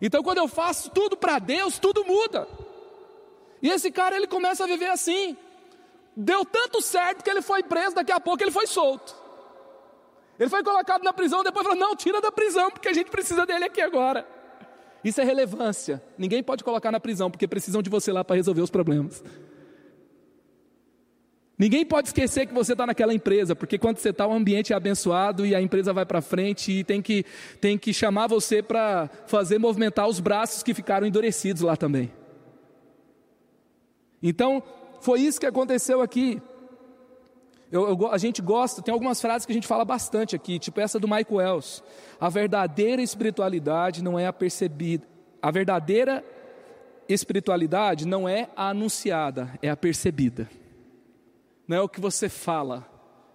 Então, 0.01 0.21
quando 0.21 0.39
eu 0.39 0.47
faço 0.47 0.89
tudo 0.89 1.15
para 1.15 1.39
Deus, 1.39 1.79
tudo 1.79 2.05
muda. 2.05 2.47
E 3.61 3.69
esse 3.69 3.91
cara 3.91 4.15
ele 4.15 4.27
começa 4.27 4.63
a 4.63 4.67
viver 4.67 4.89
assim. 4.89 5.37
Deu 6.15 6.45
tanto 6.45 6.81
certo 6.81 7.23
que 7.23 7.29
ele 7.29 7.41
foi 7.41 7.63
preso, 7.63 7.95
daqui 7.95 8.11
a 8.11 8.19
pouco 8.19 8.43
ele 8.43 8.51
foi 8.51 8.67
solto. 8.67 9.15
Ele 10.39 10.49
foi 10.49 10.63
colocado 10.63 11.03
na 11.03 11.13
prisão, 11.13 11.43
depois 11.43 11.65
falou: 11.65 11.79
Não, 11.79 11.95
tira 11.95 12.21
da 12.21 12.31
prisão, 12.31 12.69
porque 12.69 12.87
a 12.87 12.93
gente 12.93 13.09
precisa 13.09 13.45
dele 13.45 13.65
aqui 13.65 13.81
agora. 13.81 14.27
Isso 15.03 15.21
é 15.21 15.23
relevância. 15.23 16.01
Ninguém 16.17 16.41
pode 16.41 16.63
colocar 16.63 16.91
na 16.91 16.99
prisão, 16.99 17.29
porque 17.29 17.47
precisam 17.47 17.81
de 17.81 17.89
você 17.89 18.11
lá 18.11 18.23
para 18.23 18.35
resolver 18.35 18.61
os 18.61 18.69
problemas. 18.69 19.23
Ninguém 21.57 21.85
pode 21.85 22.09
esquecer 22.09 22.45
que 22.45 22.53
você 22.53 22.73
está 22.73 22.85
naquela 22.85 23.13
empresa, 23.13 23.55
porque 23.55 23.77
quando 23.77 23.97
você 23.97 24.09
está, 24.09 24.27
o 24.27 24.33
ambiente 24.33 24.73
é 24.73 24.75
abençoado 24.75 25.45
e 25.45 25.55
a 25.55 25.61
empresa 25.61 25.93
vai 25.93 26.05
para 26.05 26.21
frente 26.21 26.71
e 26.71 26.83
tem 26.83 27.01
que, 27.01 27.25
tem 27.61 27.77
que 27.77 27.93
chamar 27.93 28.27
você 28.27 28.61
para 28.61 29.09
fazer 29.25 29.57
movimentar 29.57 30.07
os 30.07 30.19
braços 30.19 30.61
que 30.61 30.73
ficaram 30.73 31.07
endurecidos 31.07 31.61
lá 31.61 31.77
também. 31.77 32.11
Então, 34.21 34.61
foi 34.99 35.21
isso 35.21 35.39
que 35.39 35.45
aconteceu 35.45 36.01
aqui. 36.01 36.41
Eu, 37.71 37.87
eu, 37.87 38.11
a 38.11 38.17
gente 38.17 38.41
gosta, 38.41 38.81
tem 38.81 38.93
algumas 38.93 39.21
frases 39.21 39.45
que 39.45 39.51
a 39.53 39.55
gente 39.55 39.67
fala 39.67 39.85
bastante 39.85 40.35
aqui, 40.35 40.59
tipo 40.59 40.81
essa 40.81 40.99
do 40.99 41.07
Michael 41.07 41.35
Wells. 41.35 41.81
A 42.19 42.27
verdadeira 42.27 43.01
espiritualidade 43.01 44.03
não 44.03 44.19
é 44.19 44.27
a 44.27 44.33
percebida. 44.33 45.07
A 45.41 45.51
verdadeira 45.51 46.21
espiritualidade 47.07 48.05
não 48.05 48.27
é 48.27 48.49
a 48.57 48.69
anunciada, 48.69 49.57
é 49.61 49.69
a 49.69 49.77
percebida 49.77 50.49
não 51.67 51.77
é 51.77 51.81
o 51.81 51.89
que 51.89 51.99
você 51.99 52.29
fala, 52.29 52.87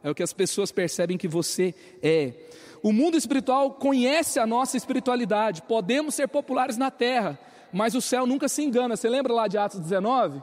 é 0.03 0.11
o 0.11 0.15
que 0.15 0.23
as 0.23 0.33
pessoas 0.33 0.73
percebem 0.73 1.19
que 1.19 1.29
você 1.29 1.75
é. 2.03 2.35
O 2.83 2.93
mundo 2.93 3.17
espiritual 3.17 3.73
conhece 3.73 4.39
a 4.39 4.47
nossa 4.47 4.77
espiritualidade, 4.77 5.63
podemos 5.63 6.15
ser 6.15 6.29
populares 6.29 6.77
na 6.77 6.91
terra, 6.91 7.39
mas 7.73 7.95
o 7.95 8.01
céu 8.01 8.27
nunca 8.27 8.49
se 8.49 8.63
engana. 8.63 8.97
Você 8.97 9.09
lembra 9.09 9.33
lá 9.33 9.47
de 9.47 9.59
Atos 9.59 9.81
19? 9.81 10.43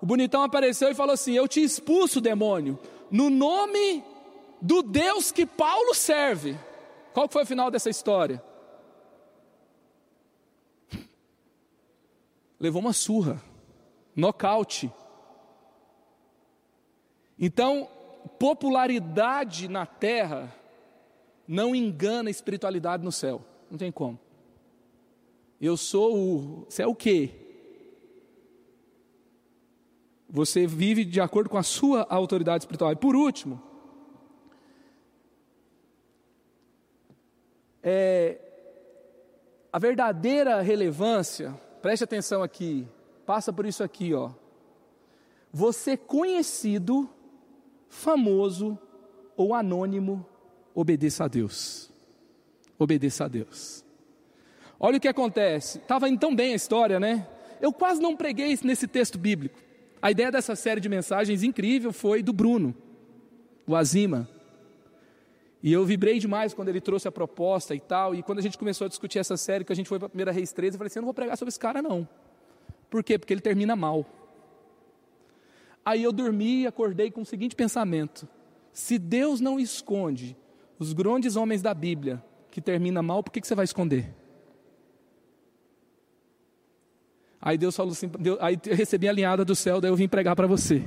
O 0.00 0.06
bonitão 0.06 0.42
apareceu 0.42 0.90
e 0.90 0.94
falou 0.94 1.14
assim: 1.14 1.32
Eu 1.32 1.48
te 1.48 1.62
expulso, 1.62 2.20
demônio, 2.20 2.78
no 3.10 3.30
nome 3.30 4.04
do 4.60 4.82
Deus 4.82 5.32
que 5.32 5.44
Paulo 5.44 5.94
serve. 5.94 6.56
Qual 7.12 7.28
foi 7.28 7.42
o 7.42 7.46
final 7.46 7.70
dessa 7.70 7.90
história? 7.90 8.42
Levou 12.58 12.80
uma 12.80 12.92
surra, 12.92 13.40
nocaute. 14.16 14.90
Então, 17.38 17.88
popularidade 18.38 19.68
na 19.68 19.86
terra 19.86 20.54
não 21.46 21.74
engana 21.74 22.28
a 22.28 22.30
espiritualidade 22.30 23.04
no 23.04 23.12
céu. 23.12 23.44
Não 23.70 23.78
tem 23.78 23.92
como. 23.92 24.18
Eu 25.60 25.76
sou 25.76 26.16
o. 26.16 26.64
Você 26.68 26.82
é 26.82 26.86
o 26.86 26.94
quê? 26.94 27.30
Você 30.28 30.66
vive 30.66 31.04
de 31.04 31.20
acordo 31.20 31.48
com 31.48 31.58
a 31.58 31.62
sua 31.62 32.06
autoridade 32.08 32.64
espiritual. 32.64 32.92
E 32.92 32.96
por 32.96 33.14
último, 33.14 33.62
é, 37.82 38.40
a 39.72 39.78
verdadeira 39.78 40.60
relevância, 40.60 41.54
preste 41.80 42.04
atenção 42.04 42.42
aqui, 42.42 42.86
passa 43.24 43.52
por 43.52 43.64
isso 43.64 43.84
aqui, 43.84 44.12
ó. 44.12 44.32
Você 45.52 45.96
conhecido 45.96 47.08
famoso 47.94 48.78
ou 49.36 49.54
anônimo, 49.54 50.26
obedeça 50.74 51.24
a 51.24 51.28
Deus. 51.28 51.90
Obedeça 52.78 53.24
a 53.24 53.28
Deus. 53.28 53.84
Olha 54.78 54.98
o 54.98 55.00
que 55.00 55.08
acontece. 55.08 55.78
Estava 55.78 56.08
indo 56.08 56.18
tão 56.18 56.34
bem 56.34 56.52
a 56.52 56.56
história, 56.56 56.98
né? 56.98 57.26
Eu 57.60 57.72
quase 57.72 58.02
não 58.02 58.16
preguei 58.16 58.58
nesse 58.64 58.86
texto 58.86 59.16
bíblico. 59.16 59.58
A 60.02 60.10
ideia 60.10 60.30
dessa 60.30 60.54
série 60.56 60.80
de 60.80 60.88
mensagens 60.88 61.42
incrível 61.42 61.92
foi 61.92 62.22
do 62.22 62.32
Bruno, 62.32 62.74
o 63.66 63.74
Azima. 63.74 64.28
E 65.62 65.72
eu 65.72 65.84
vibrei 65.86 66.18
demais 66.18 66.52
quando 66.52 66.68
ele 66.68 66.80
trouxe 66.80 67.08
a 67.08 67.12
proposta 67.12 67.74
e 67.74 67.80
tal. 67.80 68.14
E 68.14 68.22
quando 68.22 68.40
a 68.40 68.42
gente 68.42 68.58
começou 68.58 68.84
a 68.84 68.88
discutir 68.88 69.18
essa 69.18 69.36
série, 69.36 69.64
que 69.64 69.72
a 69.72 69.76
gente 69.76 69.88
foi 69.88 69.98
para 69.98 70.06
a 70.06 70.10
primeira 70.10 70.32
Reis 70.32 70.52
13, 70.52 70.74
eu 70.74 70.78
falei 70.78 70.88
assim: 70.88 70.98
eu 70.98 71.02
não 71.02 71.06
vou 71.06 71.14
pregar 71.14 71.38
sobre 71.38 71.48
esse 71.48 71.58
cara, 71.58 71.80
não. 71.80 72.06
Por 72.90 73.02
quê? 73.02 73.18
Porque 73.18 73.32
ele 73.32 73.40
termina 73.40 73.74
mal. 73.74 74.04
Aí 75.84 76.02
eu 76.02 76.12
dormi 76.12 76.62
e 76.62 76.66
acordei 76.66 77.10
com 77.10 77.20
o 77.20 77.26
seguinte 77.26 77.54
pensamento: 77.54 78.26
se 78.72 78.98
Deus 78.98 79.40
não 79.40 79.60
esconde 79.60 80.36
os 80.78 80.92
grandes 80.92 81.36
homens 81.36 81.60
da 81.60 81.74
Bíblia 81.74 82.24
que 82.50 82.60
termina 82.60 83.02
mal, 83.02 83.22
por 83.22 83.30
que, 83.30 83.40
que 83.40 83.46
você 83.46 83.54
vai 83.54 83.64
esconder? 83.64 84.14
Aí 87.40 87.58
Deus 87.58 87.76
falou 87.76 87.92
assim, 87.92 88.08
Deus, 88.18 88.38
aí 88.40 88.58
eu 88.64 88.74
recebi 88.74 89.06
a 89.06 89.12
linhada 89.12 89.44
do 89.44 89.54
céu, 89.54 89.80
daí 89.80 89.90
eu 89.90 89.96
vim 89.96 90.08
pregar 90.08 90.34
para 90.34 90.46
você. 90.46 90.82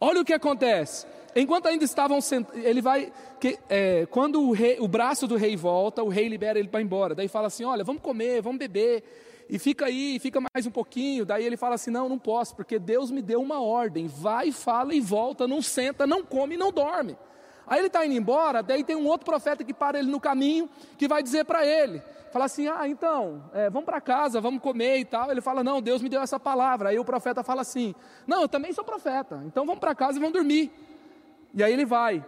Olha 0.00 0.20
o 0.20 0.24
que 0.24 0.32
acontece. 0.32 1.06
Enquanto 1.36 1.66
ainda 1.66 1.84
estavam 1.84 2.20
sentados, 2.20 2.64
ele 2.64 2.82
vai, 2.82 3.12
que, 3.38 3.56
é, 3.68 4.06
quando 4.06 4.42
o, 4.42 4.50
rei, 4.50 4.78
o 4.80 4.88
braço 4.88 5.28
do 5.28 5.36
rei 5.36 5.54
volta, 5.54 6.02
o 6.02 6.08
rei 6.08 6.26
libera 6.26 6.58
ele 6.58 6.66
para 6.66 6.82
embora. 6.82 7.14
Daí 7.14 7.28
fala 7.28 7.46
assim: 7.46 7.64
olha, 7.64 7.84
vamos 7.84 8.02
comer, 8.02 8.42
vamos 8.42 8.58
beber 8.58 9.04
e 9.50 9.58
fica 9.58 9.86
aí, 9.86 10.16
fica 10.20 10.40
mais 10.40 10.64
um 10.64 10.70
pouquinho. 10.70 11.26
Daí 11.26 11.44
ele 11.44 11.56
fala 11.56 11.74
assim: 11.74 11.90
Não, 11.90 12.08
não 12.08 12.18
posso, 12.18 12.54
porque 12.54 12.78
Deus 12.78 13.10
me 13.10 13.20
deu 13.20 13.42
uma 13.42 13.60
ordem. 13.60 14.06
Vai, 14.06 14.52
fala 14.52 14.94
e 14.94 15.00
volta, 15.00 15.48
não 15.48 15.60
senta, 15.60 16.06
não 16.06 16.24
come 16.24 16.56
não 16.56 16.70
dorme. 16.70 17.18
Aí 17.66 17.80
ele 17.80 17.88
está 17.88 18.06
indo 18.06 18.14
embora, 18.14 18.62
daí 18.62 18.84
tem 18.84 18.94
um 18.94 19.06
outro 19.06 19.24
profeta 19.24 19.64
que 19.64 19.74
para 19.74 19.98
ele 19.98 20.10
no 20.10 20.20
caminho, 20.20 20.70
que 20.96 21.08
vai 21.08 21.20
dizer 21.20 21.44
para 21.44 21.66
ele: 21.66 22.00
Fala 22.30 22.44
assim, 22.44 22.68
ah, 22.68 22.86
então, 22.86 23.42
é, 23.52 23.68
vamos 23.68 23.86
para 23.86 24.00
casa, 24.00 24.40
vamos 24.40 24.62
comer 24.62 24.98
e 24.98 25.04
tal. 25.04 25.32
Ele 25.32 25.40
fala: 25.40 25.64
Não, 25.64 25.82
Deus 25.82 26.00
me 26.00 26.08
deu 26.08 26.22
essa 26.22 26.38
palavra. 26.38 26.90
Aí 26.90 26.98
o 27.00 27.04
profeta 27.04 27.42
fala 27.42 27.62
assim: 27.62 27.92
Não, 28.28 28.42
eu 28.42 28.48
também 28.48 28.72
sou 28.72 28.84
profeta, 28.84 29.42
então 29.46 29.66
vamos 29.66 29.80
para 29.80 29.96
casa 29.96 30.16
e 30.16 30.20
vamos 30.20 30.34
dormir. 30.34 30.70
E 31.52 31.64
aí 31.64 31.72
ele 31.72 31.84
vai. 31.84 32.24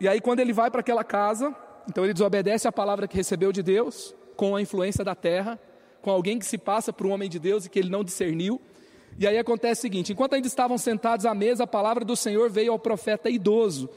E 0.00 0.08
aí, 0.08 0.18
quando 0.18 0.40
ele 0.40 0.54
vai 0.54 0.70
para 0.70 0.80
aquela 0.80 1.04
casa, 1.04 1.54
então 1.86 2.04
ele 2.04 2.14
desobedece 2.14 2.66
a 2.66 2.72
palavra 2.72 3.06
que 3.06 3.16
recebeu 3.16 3.52
de 3.52 3.62
Deus, 3.62 4.14
com 4.34 4.56
a 4.56 4.62
influência 4.62 5.04
da 5.04 5.14
terra 5.14 5.60
com 6.02 6.10
alguém 6.10 6.38
que 6.38 6.46
se 6.46 6.58
passa 6.58 6.92
por 6.92 7.06
um 7.06 7.10
homem 7.10 7.28
de 7.28 7.38
Deus 7.38 7.64
e 7.64 7.70
que 7.70 7.78
ele 7.78 7.90
não 7.90 8.04
discerniu. 8.04 8.60
E 9.18 9.26
aí 9.26 9.38
acontece 9.38 9.80
o 9.80 9.82
seguinte: 9.82 10.12
enquanto 10.12 10.34
ainda 10.34 10.46
estavam 10.46 10.78
sentados 10.78 11.26
à 11.26 11.34
mesa, 11.34 11.64
a 11.64 11.66
palavra 11.66 12.04
do 12.04 12.16
Senhor 12.16 12.50
veio 12.50 12.72
ao 12.72 12.78
profeta 12.78 13.28
idoso, 13.28 13.88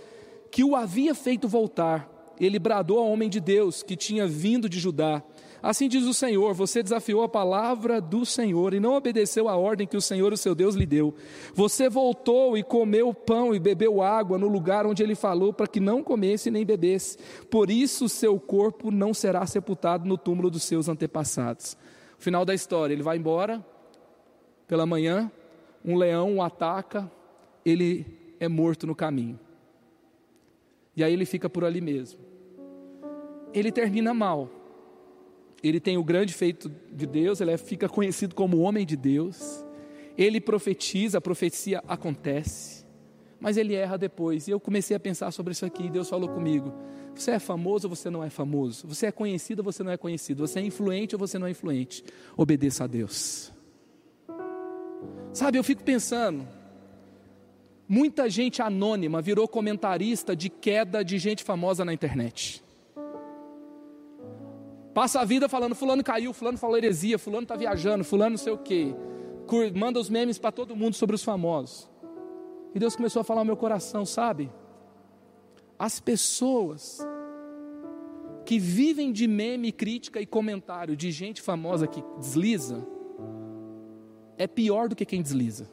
que 0.50 0.64
o 0.64 0.76
havia 0.76 1.14
feito 1.14 1.48
voltar. 1.48 2.10
Ele 2.40 2.58
bradou 2.58 2.98
ao 2.98 3.08
homem 3.08 3.30
de 3.30 3.40
Deus 3.40 3.84
que 3.84 3.96
tinha 3.96 4.26
vindo 4.26 4.68
de 4.68 4.80
Judá: 4.80 5.24
Assim 5.62 5.88
diz 5.88 6.06
o 6.06 6.14
Senhor: 6.14 6.54
Você 6.56 6.82
desafiou 6.82 7.24
a 7.24 7.30
palavra 7.30 8.02
do 8.02 8.26
Senhor 8.26 8.74
e 8.74 8.80
não 8.80 8.96
obedeceu 8.96 9.48
a 9.48 9.56
ordem 9.56 9.86
que 9.86 9.96
o 9.96 10.02
Senhor, 10.02 10.34
o 10.34 10.38
seu 10.38 10.56
Deus, 10.56 10.74
lhe 10.74 10.88
deu. 10.88 11.14
Você 11.54 11.88
voltou 11.88 12.58
e 12.58 12.64
comeu 12.64 13.14
pão 13.14 13.54
e 13.54 13.60
bebeu 13.60 14.02
água 14.02 14.40
no 14.40 14.48
lugar 14.48 14.88
onde 14.88 15.04
ele 15.04 15.14
falou 15.14 15.54
para 15.54 15.68
que 15.68 15.80
não 15.80 16.04
comesse 16.04 16.50
nem 16.50 16.66
bebesse. 16.66 17.18
Por 17.50 17.70
isso, 17.70 18.10
seu 18.10 18.40
corpo 18.40 18.90
não 18.90 19.14
será 19.14 19.46
sepultado 19.46 20.08
no 20.08 20.18
túmulo 20.18 20.50
dos 20.50 20.64
seus 20.64 20.90
antepassados. 20.90 21.78
Final 22.22 22.46
da 22.46 22.54
história: 22.54 22.94
ele 22.94 23.02
vai 23.02 23.18
embora 23.18 23.66
pela 24.68 24.86
manhã, 24.86 25.30
um 25.84 25.98
leão 25.98 26.38
o 26.38 26.42
ataca, 26.42 27.12
ele 27.66 28.06
é 28.40 28.48
morto 28.48 28.86
no 28.86 28.96
caminho. 28.96 29.40
E 30.96 31.04
aí 31.04 31.12
ele 31.12 31.26
fica 31.26 31.50
por 31.50 31.66
ali 31.66 31.82
mesmo. 31.82 32.20
Ele 33.52 33.72
termina 33.72 34.14
mal. 34.14 34.50
Ele 35.64 35.80
tem 35.80 35.98
o 35.98 36.04
grande 36.04 36.34
feito 36.34 36.72
de 36.92 37.08
Deus, 37.08 37.42
ele 37.42 37.52
é, 37.52 37.58
fica 37.58 37.90
conhecido 37.90 38.36
como 38.36 38.60
homem 38.60 38.86
de 38.86 38.96
Deus. 38.96 39.66
Ele 40.16 40.40
profetiza, 40.40 41.18
a 41.18 41.22
profecia 41.22 41.84
acontece. 41.88 42.86
Mas 43.40 43.58
ele 43.58 43.74
erra 43.74 43.98
depois. 43.98 44.48
E 44.48 44.52
eu 44.52 44.60
comecei 44.60 44.96
a 44.96 45.00
pensar 45.00 45.32
sobre 45.32 45.54
isso 45.54 45.66
aqui, 45.66 45.86
e 45.86 45.90
Deus 45.90 46.08
falou 46.08 46.30
comigo: 46.30 46.72
você 47.22 47.32
é 47.32 47.40
famoso 47.40 47.88
ou 47.88 47.96
você 47.96 48.10
não 48.10 48.24
é 48.24 48.30
famoso? 48.30 48.88
Você 48.88 49.06
é 49.06 49.12
conhecido 49.12 49.60
ou 49.60 49.64
você 49.64 49.84
não 49.84 49.92
é 49.92 49.98
conhecido? 49.98 50.46
Você 50.46 50.60
é 50.60 50.64
influente 50.64 51.16
ou 51.16 51.20
você 51.20 51.38
não 51.38 51.48
é 51.48 51.52
influente? 51.52 52.04
Obedeça 52.36 52.84
a 52.84 52.88
Deus. 52.88 53.52
Sabe, 55.32 55.58
eu 55.58 55.64
fico 55.64 55.84
pensando, 55.84 56.46
muita 57.88 58.30
gente 58.30 58.62
anônima 58.62 59.22
virou 59.22 59.48
comentarista 59.48 60.36
de 60.36 60.50
queda 60.50 61.04
de 61.04 61.18
gente 61.18 61.44
famosa 61.44 61.86
na 61.86 61.94
internet. 61.94 62.64
Passa 64.94 65.22
a 65.22 65.26
vida 65.26 65.48
falando, 65.48 65.74
fulano 65.74 66.04
caiu, 66.04 66.34
fulano 66.34 66.58
falou 66.58 66.76
heresia, 66.76 67.18
fulano 67.18 67.44
está 67.44 67.56
viajando, 67.56 68.04
fulano 68.04 68.32
não 68.32 68.38
sei 68.38 68.52
o 68.52 68.58
quê. 68.58 68.94
Manda 69.74 70.00
os 70.00 70.10
memes 70.10 70.38
para 70.38 70.52
todo 70.52 70.76
mundo 70.76 70.96
sobre 70.96 71.16
os 71.16 71.24
famosos. 71.24 71.90
E 72.76 72.80
Deus 72.80 72.96
começou 72.96 73.22
a 73.22 73.24
falar 73.24 73.42
ao 73.42 73.46
meu 73.46 73.56
coração, 73.56 74.06
sabe? 74.06 74.50
As 75.82 76.00
pessoas 76.00 77.00
que 78.46 78.60
vivem 78.60 79.12
de 79.12 79.28
meme, 79.28 79.72
crítica 79.72 80.22
e 80.22 80.28
comentário 80.28 80.96
de 80.96 81.10
gente 81.10 81.42
famosa 81.42 81.88
que 81.88 82.04
desliza, 82.20 82.86
é 84.38 84.46
pior 84.46 84.88
do 84.88 84.96
que 84.96 85.04
quem 85.04 85.24
desliza. 85.24 85.68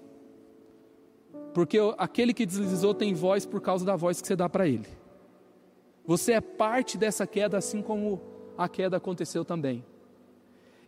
Porque 1.52 1.78
aquele 1.98 2.32
que 2.32 2.46
deslizou 2.46 2.94
tem 2.94 3.12
voz 3.12 3.44
por 3.44 3.60
causa 3.60 3.84
da 3.84 3.96
voz 3.96 4.18
que 4.22 4.26
você 4.26 4.34
dá 4.34 4.48
para 4.48 4.66
ele. 4.66 4.88
Você 6.06 6.32
é 6.32 6.40
parte 6.40 6.96
dessa 6.96 7.26
queda, 7.26 7.58
assim 7.58 7.82
como 7.82 8.18
a 8.56 8.66
queda 8.66 8.96
aconteceu 8.96 9.44
também. 9.44 9.84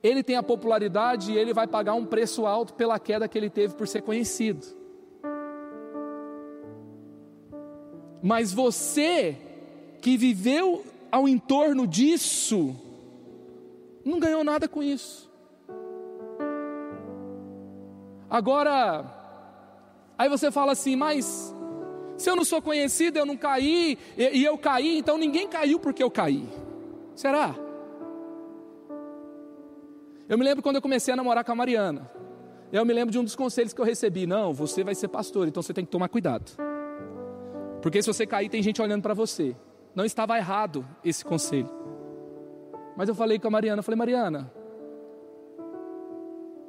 Ele 0.03 0.23
tem 0.23 0.37
a 0.37 0.43
popularidade 0.43 1.31
e 1.31 1.37
ele 1.37 1.53
vai 1.53 1.67
pagar 1.67 1.93
um 1.93 2.07
preço 2.07 2.47
alto 2.47 2.73
pela 2.73 2.99
queda 2.99 3.29
que 3.29 3.37
ele 3.37 3.51
teve 3.51 3.75
por 3.75 3.87
ser 3.87 4.01
conhecido. 4.01 4.81
Mas 8.23 8.53
você 8.53 9.37
que 10.01 10.17
viveu 10.17 10.85
ao 11.11 11.29
entorno 11.29 11.87
disso, 11.87 12.77
não 14.05 14.19
ganhou 14.19 14.45
nada 14.45 14.69
com 14.69 14.83
isso. 14.83 15.31
Agora, 18.29 19.05
aí 20.17 20.29
você 20.29 20.51
fala 20.51 20.73
assim, 20.73 20.95
mas 20.95 21.55
se 22.17 22.31
eu 22.31 22.37
não 22.37 22.45
sou 22.45 22.63
conhecido, 22.63 23.19
eu 23.19 23.27
não 23.27 23.37
caí, 23.37 23.99
e, 24.17 24.39
e 24.39 24.45
eu 24.45 24.57
caí, 24.57 24.99
então 24.99 25.19
ninguém 25.19 25.49
caiu 25.49 25.81
porque 25.81 26.03
eu 26.03 26.11
caí. 26.11 26.47
Será? 27.15 27.55
Eu 30.29 30.39
me 30.39 30.45
lembro 30.45 30.63
quando 30.63 30.77
eu 30.77 30.83
comecei 30.83 31.13
a 31.13 31.17
namorar 31.17 31.45
com 31.45 31.51
a 31.51 31.57
Mariana. 31.57 32.09
Eu 32.73 32.85
me 32.85 32.93
lembro 32.93 33.11
de 33.11 33.19
um 33.19 33.25
dos 33.25 33.35
conselhos 33.35 33.73
que 33.73 33.81
eu 33.81 33.85
recebi: 33.85 34.27
não, 34.29 34.55
você 34.55 34.85
vai 34.85 34.95
ser 34.95 35.09
pastor, 35.09 35.49
então 35.49 35.61
você 35.61 35.75
tem 35.75 35.85
que 35.85 35.91
tomar 35.91 36.09
cuidado. 36.09 36.53
Porque 37.81 38.03
se 38.03 38.13
você 38.13 38.27
cair, 38.27 38.49
tem 38.49 38.63
gente 38.63 38.81
olhando 38.81 39.03
para 39.03 39.15
você. 39.15 39.57
Não 39.95 40.05
estava 40.05 40.37
errado 40.37 40.87
esse 41.05 41.25
conselho. 41.25 41.71
Mas 42.97 43.09
eu 43.09 43.15
falei 43.15 43.39
com 43.39 43.49
a 43.49 43.51
Mariana, 43.51 43.83
falei, 43.83 43.97
Mariana, 43.97 44.53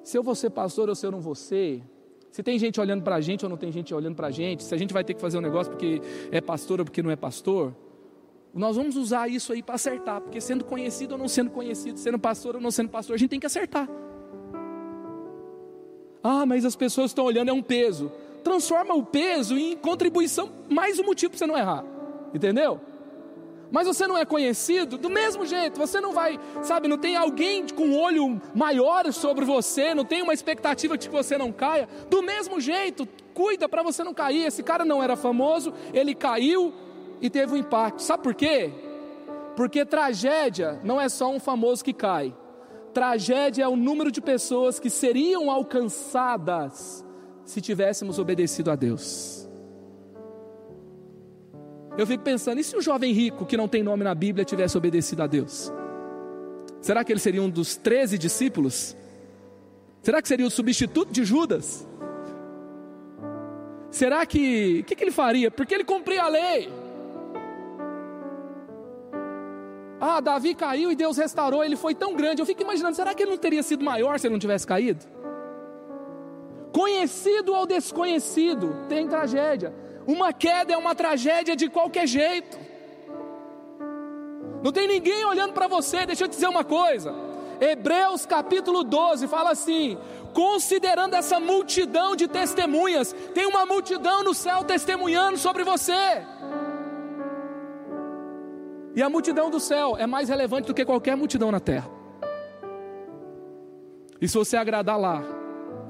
se 0.04 0.18
eu 0.18 0.24
vou 0.24 0.34
ser 0.36 0.50
pastor 0.50 0.90
ou 0.90 0.96
se 0.96 1.06
eu 1.06 1.12
não 1.12 1.20
vou 1.20 1.36
ser, 1.36 1.84
se 2.32 2.42
tem 2.42 2.58
gente 2.58 2.80
olhando 2.80 3.04
para 3.04 3.16
a 3.16 3.22
gente 3.22 3.44
ou 3.44 3.50
não 3.50 3.58
tem 3.58 3.72
gente 3.72 3.94
olhando 3.94 4.16
para 4.16 4.28
a 4.28 4.32
gente, 4.32 4.64
se 4.64 4.74
a 4.74 4.78
gente 4.78 4.94
vai 4.94 5.04
ter 5.04 5.14
que 5.14 5.22
fazer 5.22 5.38
um 5.38 5.42
negócio 5.42 5.72
porque 5.72 6.02
é 6.32 6.40
pastor 6.40 6.80
ou 6.80 6.86
porque 6.86 7.04
não 7.04 7.12
é 7.12 7.16
pastor, 7.16 7.76
nós 8.54 8.76
vamos 8.76 8.96
usar 8.96 9.30
isso 9.30 9.54
aí 9.54 9.62
para 9.62 9.76
acertar, 9.76 10.22
porque 10.22 10.42
sendo 10.42 10.66
conhecido 10.66 11.14
ou 11.14 11.18
não 11.18 11.28
sendo 11.28 11.52
conhecido, 11.52 11.98
sendo 11.98 12.20
pastor 12.20 12.56
ou 12.56 12.62
não 12.62 12.72
sendo 12.72 12.90
pastor, 12.90 13.16
a 13.16 13.18
gente 13.18 13.30
tem 13.30 13.40
que 13.40 13.46
acertar. 13.46 13.90
Ah, 16.24 16.46
mas 16.46 16.66
as 16.66 16.76
pessoas 16.76 17.12
estão 17.12 17.26
olhando, 17.26 17.50
é 17.50 17.54
um 17.54 17.62
peso. 17.62 18.12
Transforma 18.44 18.94
o 18.94 19.04
peso 19.04 19.58
em 19.58 19.76
contribuição, 19.76 20.50
mais 20.70 21.00
um 21.00 21.04
motivo 21.04 21.32
para 21.32 21.40
você 21.40 21.46
não 21.46 21.58
errar. 21.58 21.84
Entendeu? 22.34 22.80
Mas 23.72 23.88
você 23.88 24.06
não 24.06 24.18
é 24.18 24.26
conhecido, 24.26 24.98
do 24.98 25.10
mesmo 25.10 25.46
jeito, 25.46 25.80
você 25.80 26.02
não 26.02 26.12
vai, 26.12 26.38
sabe, 26.62 26.90
não 26.90 26.98
tem 26.98 27.16
alguém 27.16 27.66
com 27.68 27.86
um 27.86 27.98
olho 27.98 28.42
maior 28.54 29.12
sobre 29.14 29.46
você, 29.46 29.96
não 29.96 30.04
tem 30.04 30.22
uma 30.22 30.34
expectativa 30.34 30.98
de 30.98 31.08
que 31.08 31.16
você 31.16 31.38
não 31.38 31.54
caia, 31.54 31.88
do 32.10 32.22
mesmo 32.22 32.60
jeito, 32.60 33.08
cuida 33.34 33.70
para 33.70 33.82
você 33.82 34.04
não 34.04 34.14
cair. 34.14 34.46
Esse 34.46 34.62
cara 34.62 34.84
não 34.84 35.02
era 35.02 35.16
famoso, 35.16 35.74
ele 35.94 36.14
caiu, 36.14 36.74
e 37.22 37.30
teve 37.30 37.54
um 37.54 37.58
impacto. 37.58 38.02
Sabe 38.02 38.24
por 38.24 38.34
quê? 38.34 38.72
Porque 39.56 39.86
tragédia 39.86 40.80
não 40.84 41.00
é 41.00 41.08
só 41.08 41.30
um 41.30 41.40
famoso 41.40 41.84
que 41.84 41.94
cai. 41.94 42.36
Tragédia 42.94 43.64
é 43.64 43.68
o 43.68 43.76
número 43.76 44.12
de 44.12 44.20
pessoas 44.20 44.80
que 44.80 44.90
seriam 44.90 45.50
alcançadas 45.50 47.06
se 47.46 47.62
tivéssemos 47.62 48.20
obedecido 48.20 48.72
a 48.72 48.76
Deus. 48.76 49.50
Eu 51.98 52.08
fico 52.08 52.24
pensando, 52.24 52.60
e 52.60 52.64
se 52.64 52.76
um 52.76 52.82
jovem 52.82 53.12
rico 53.14 53.46
que 53.46 53.58
não 53.58 53.68
tem 53.68 53.84
nome 53.84 54.04
na 54.04 54.16
Bíblia 54.16 54.46
tivesse 54.46 54.78
obedecido 54.78 55.24
a 55.24 55.28
Deus? 55.28 55.72
Será 56.82 57.04
que 57.04 57.12
ele 57.12 57.20
seria 57.20 57.42
um 57.42 57.50
dos 57.50 57.76
treze 57.76 58.18
discípulos? 58.18 58.96
Será 60.02 60.22
que 60.22 60.28
seria 60.28 60.48
o 60.48 60.50
substituto 60.50 61.12
de 61.12 61.24
Judas? 61.24 61.88
Será 63.92 64.26
que. 64.26 64.80
O 64.80 64.84
que, 64.86 64.96
que 64.96 65.04
ele 65.04 65.12
faria? 65.12 65.52
Porque 65.52 65.76
ele 65.76 65.84
cumpria 65.84 66.24
a 66.24 66.28
lei. 66.30 66.72
Ah, 70.00 70.20
Davi 70.20 70.56
caiu 70.56 70.92
e 70.92 70.96
Deus 70.96 71.18
restaurou, 71.18 71.64
ele 71.64 71.76
foi 71.76 71.94
tão 71.94 72.16
grande. 72.16 72.42
Eu 72.42 72.46
fico 72.46 72.64
imaginando, 72.64 72.96
será 72.96 73.14
que 73.14 73.22
ele 73.22 73.30
não 73.30 73.38
teria 73.38 73.62
sido 73.62 73.86
maior 73.86 74.18
se 74.18 74.26
ele 74.26 74.32
não 74.32 74.40
tivesse 74.40 74.66
caído? 74.66 75.06
Conhecido 76.72 77.54
ou 77.54 77.66
desconhecido, 77.66 78.86
tem 78.88 79.08
tragédia. 79.08 79.74
Uma 80.08 80.32
queda 80.32 80.74
é 80.74 80.78
uma 80.78 80.96
tragédia 80.96 81.56
de 81.56 81.70
qualquer 81.70 82.08
jeito. 82.08 82.58
Não 84.64 84.72
tem 84.72 84.88
ninguém 84.88 85.26
olhando 85.26 85.54
para 85.54 85.68
você, 85.68 86.06
deixa 86.06 86.24
eu 86.24 86.28
te 86.28 86.36
dizer 86.36 86.48
uma 86.48 86.64
coisa. 86.64 87.14
Hebreus 87.60 88.26
capítulo 88.26 88.84
12 88.84 89.28
fala 89.28 89.52
assim: 89.52 89.98
considerando 90.34 91.16
essa 91.16 91.40
multidão 91.40 92.16
de 92.16 92.28
testemunhas, 92.28 93.14
tem 93.34 93.46
uma 93.46 93.66
multidão 93.66 94.24
no 94.24 94.34
céu 94.34 94.64
testemunhando 94.64 95.38
sobre 95.38 95.64
você. 95.64 96.26
E 98.96 99.02
a 99.02 99.10
multidão 99.10 99.50
do 99.50 99.60
céu 99.60 99.96
é 99.98 100.06
mais 100.06 100.30
relevante 100.30 100.68
do 100.68 100.74
que 100.74 100.86
qualquer 100.86 101.16
multidão 101.16 101.52
na 101.52 101.60
terra. 101.60 101.90
E 104.20 104.28
se 104.28 104.38
você 104.38 104.58
agradar 104.58 105.00
lá, 105.00 105.24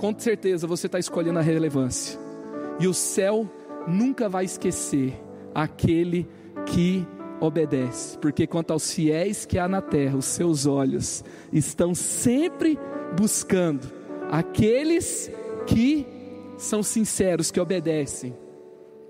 com 0.02 0.18
certeza 0.18 0.66
você 0.66 0.88
está 0.88 0.97
escolhendo 0.97 1.38
a 1.38 1.43
relevância. 1.43 2.20
E 2.80 2.88
o 2.88 2.93
céu 2.93 3.47
nunca 3.88 4.28
vai 4.28 4.43
esquecer 4.43 5.14
aquele 5.54 6.28
que 6.66 7.06
obedece, 7.39 8.18
porque 8.18 8.47
quanto 8.47 8.72
aos 8.72 8.91
fiéis 8.91 9.45
que 9.45 9.60
há 9.60 9.68
na 9.68 9.80
terra, 9.80 10.18
os 10.18 10.26
seus 10.26 10.66
olhos 10.66 11.24
estão 11.54 11.93
sempre 11.93 12.80
buscando 13.16 13.91
aqueles 14.32 15.32
que 15.68 16.08
são 16.58 16.82
sinceros, 16.82 17.52
que 17.52 17.60
obedecem, 17.60 18.36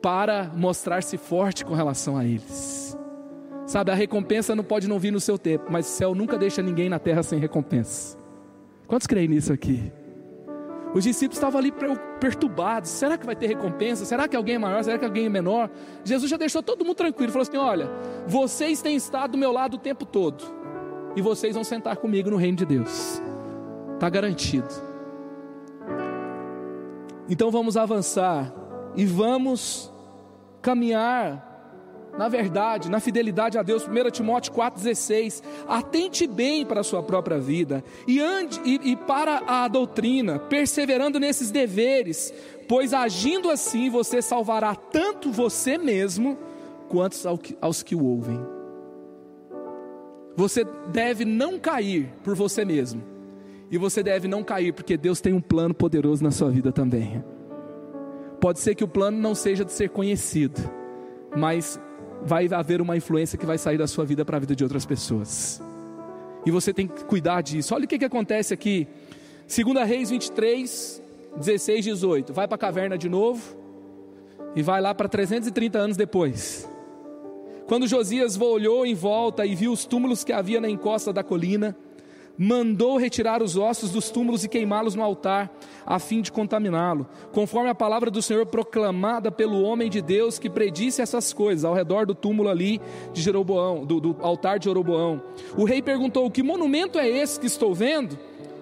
para 0.02 0.52
mostrar-se 0.54 1.18
forte 1.18 1.64
com 1.64 1.74
relação 1.74 2.18
a 2.18 2.26
eles. 2.26 2.98
Sabe, 3.66 3.92
a 3.92 3.96
recompensa 3.96 4.54
não 4.54 4.64
pode 4.64 4.89
não 4.89 5.00
vir 5.00 5.12
no 5.12 5.22
seu 5.22 5.38
tempo, 5.38 5.68
mas 5.70 5.88
o 5.88 5.89
céu 5.89 6.14
nunca 6.14 6.38
deixa 6.38 6.62
ninguém 6.62 6.89
na 6.89 7.00
terra 7.00 7.24
sem 7.24 7.39
recompensa. 7.39 8.18
Quantos 8.88 9.08
creem 9.08 9.30
nisso 9.30 9.54
aqui? 9.54 9.89
Os 10.94 11.04
discípulos 11.04 11.38
estavam 11.38 11.60
ali 11.60 11.74
perturbados. 12.20 12.89
Será 12.89 13.18
que 13.18 13.26
vai 13.26 13.36
ter 13.36 13.48
recompensa? 13.48 14.04
Será 14.04 14.28
que 14.28 14.36
alguém 14.36 14.56
é 14.56 14.60
maior? 14.60 14.84
Será 14.84 14.98
que 14.98 15.06
alguém 15.06 15.26
é 15.26 15.30
menor? 15.30 15.70
Jesus 16.04 16.30
já 16.30 16.38
deixou 16.38 16.62
todo 16.62 16.84
mundo 16.84 16.96
tranquilo. 16.96 17.32
Falou 17.32 17.44
assim: 17.44 17.58
Olha, 17.58 17.89
vocês 18.28 18.82
têm 18.82 18.96
estado 18.96 19.32
do 19.32 19.38
meu 19.38 19.52
lado 19.52 19.76
o 19.76 19.78
tempo 19.78 20.06
todo. 20.06 20.44
E 21.16 21.22
vocês 21.22 21.56
vão 21.56 21.64
sentar 21.64 21.98
comigo 21.98 22.30
no 22.30 22.38
reino 22.38 22.58
de 22.58 22.66
Deus. 22.66 23.22
Está 23.94 24.10
garantido. 24.10 24.68
Então 27.30 27.50
vamos 27.50 27.78
avançar 27.78 28.54
e 28.96 29.06
vamos 29.06 29.92
caminhar 30.62 31.51
na 32.18 32.28
verdade, 32.28 32.89
na 32.89 32.99
fidelidade 32.99 33.57
a 33.57 33.64
Deus, 33.64 33.88
1 33.88 34.12
Timóteo 34.12 34.53
4,16, 34.53 35.41
atente 35.68 36.28
bem 36.28 36.66
para 36.66 36.82
a 36.82 36.84
sua 36.84 37.01
própria 37.01 37.39
vida 37.39 37.84
e, 38.07 38.20
ande, 38.20 38.59
e, 38.66 38.91
e 38.91 38.95
para 38.95 39.43
a 39.47 39.68
doutrina, 39.68 40.38
perseverando 40.38 41.20
nesses 41.20 41.51
deveres, 41.51 42.34
pois 42.68 42.93
agindo 42.93 43.49
assim 43.49 43.89
você 43.89 44.22
salvará 44.22 44.76
tanto 44.76 45.32
você 45.32 45.78
mesmo 45.78 46.38
quanto 46.89 47.18
aos 47.62 47.82
que 47.82 47.95
o 47.95 48.03
ouvem. 48.03 48.39
Você 50.36 50.66
deve 50.91 51.26
não 51.26 51.59
cair 51.59 52.12
por 52.24 52.36
você 52.36 52.66
mesmo, 52.66 53.01
e 53.70 53.78
você 53.78 54.03
deve 54.03 54.28
não 54.28 54.43
cair 54.43 54.74
porque 54.74 54.97
Deus 54.97 55.22
tem 55.22 55.34
um 55.34 55.41
plano 55.41 55.74
poderoso 55.74 56.24
na 56.24 56.32
sua 56.32 56.49
vida 56.49 56.72
também. 56.72 57.24
Pode 58.39 58.59
ser 58.59 58.76
que 58.76 58.84
o 58.84 58.88
plano 58.88 59.18
não 59.18 59.34
seja 59.34 59.64
de 59.64 59.72
ser 59.72 59.89
conhecido, 59.89 60.59
mas 61.36 61.80
vai 62.24 62.47
haver 62.53 62.82
uma 62.82 62.95
influência 62.95 63.38
que 63.38 63.45
vai 63.45 63.57
sair 63.57 63.78
da 63.78 63.88
sua 63.88 64.05
vida 64.05 64.24
para 64.24 64.38
a 64.38 64.39
vida 64.39 64.55
de 64.55 64.63
outras 64.63 64.86
pessoas. 64.86 65.61
E 66.45 66.51
você 66.51 66.74
tem 66.74 66.88
que 66.88 67.03
cuidar 67.05 67.41
disso. 67.41 67.74
Olha 67.76 67.86
o 67.86 67.88
que, 67.88 67.99
que 67.99 68.05
acontece 68.05 68.53
aqui. 68.53 68.88
2 69.47 69.88
Reis 69.88 70.09
23, 70.09 71.01
16, 71.38 71.86
18. 71.86 72.34
Vai 72.34 72.47
para 72.47 72.55
a 72.55 72.59
caverna 72.59 72.97
de 72.97 73.09
novo. 73.09 73.55
E 74.55 74.61
vai 74.61 74.82
lá 74.82 74.93
para 74.93 75.07
330 75.07 75.78
anos 75.78 75.97
depois. 75.97 76.67
Quando 77.67 77.88
Josias 77.88 78.39
olhou 78.39 78.86
em 78.86 78.93
volta 78.93 79.45
e 79.45 79.55
viu 79.55 79.72
os 79.72 79.86
túmulos 79.86 80.24
que 80.24 80.34
havia 80.34 80.59
na 80.59 80.69
encosta 80.69 81.13
da 81.13 81.24
colina, 81.24 81.76
mandou 82.38 82.98
retirar 82.98 83.42
os 83.42 83.56
ossos 83.56 83.92
dos 83.92 84.10
túmulos 84.10 84.44
e 84.44 84.50
queimá-los 84.50 84.96
no 84.96 85.04
altar, 85.04 85.52
a 85.86 86.00
fim 86.00 86.22
de 86.22 86.32
contaminá-lo, 86.32 87.08
conforme 87.32 87.70
a 87.70 87.76
palavra 87.76 88.10
do 88.10 88.22
Senhor 88.22 88.46
proclamada 88.46 89.32
pelo 89.32 89.62
homem 89.62 89.90
de 89.90 90.02
Deus 90.02 90.40
que 90.40 90.50
predisse 90.50 91.02
essas 91.02 91.34
coisas 91.34 91.66
ao 91.66 91.74
redor 91.74 92.06
do 92.06 92.16
túmulo 92.16 92.50
ali 92.50 92.82
de 93.14 93.22
Jeroboão, 93.22 93.86
do, 93.86 94.00
do 94.00 94.18
altar 94.22 94.60
de 94.60 94.66
Jeroboão. 94.66 95.22
O 95.58 95.66
rei 95.66 95.82
perguntou: 95.82 96.30
Que 96.32 96.44
monumento 96.44 97.00
é 97.00 97.08
esse 97.08 97.40
que 97.40 97.48
estou 97.48 97.74
vendo? 97.74 98.18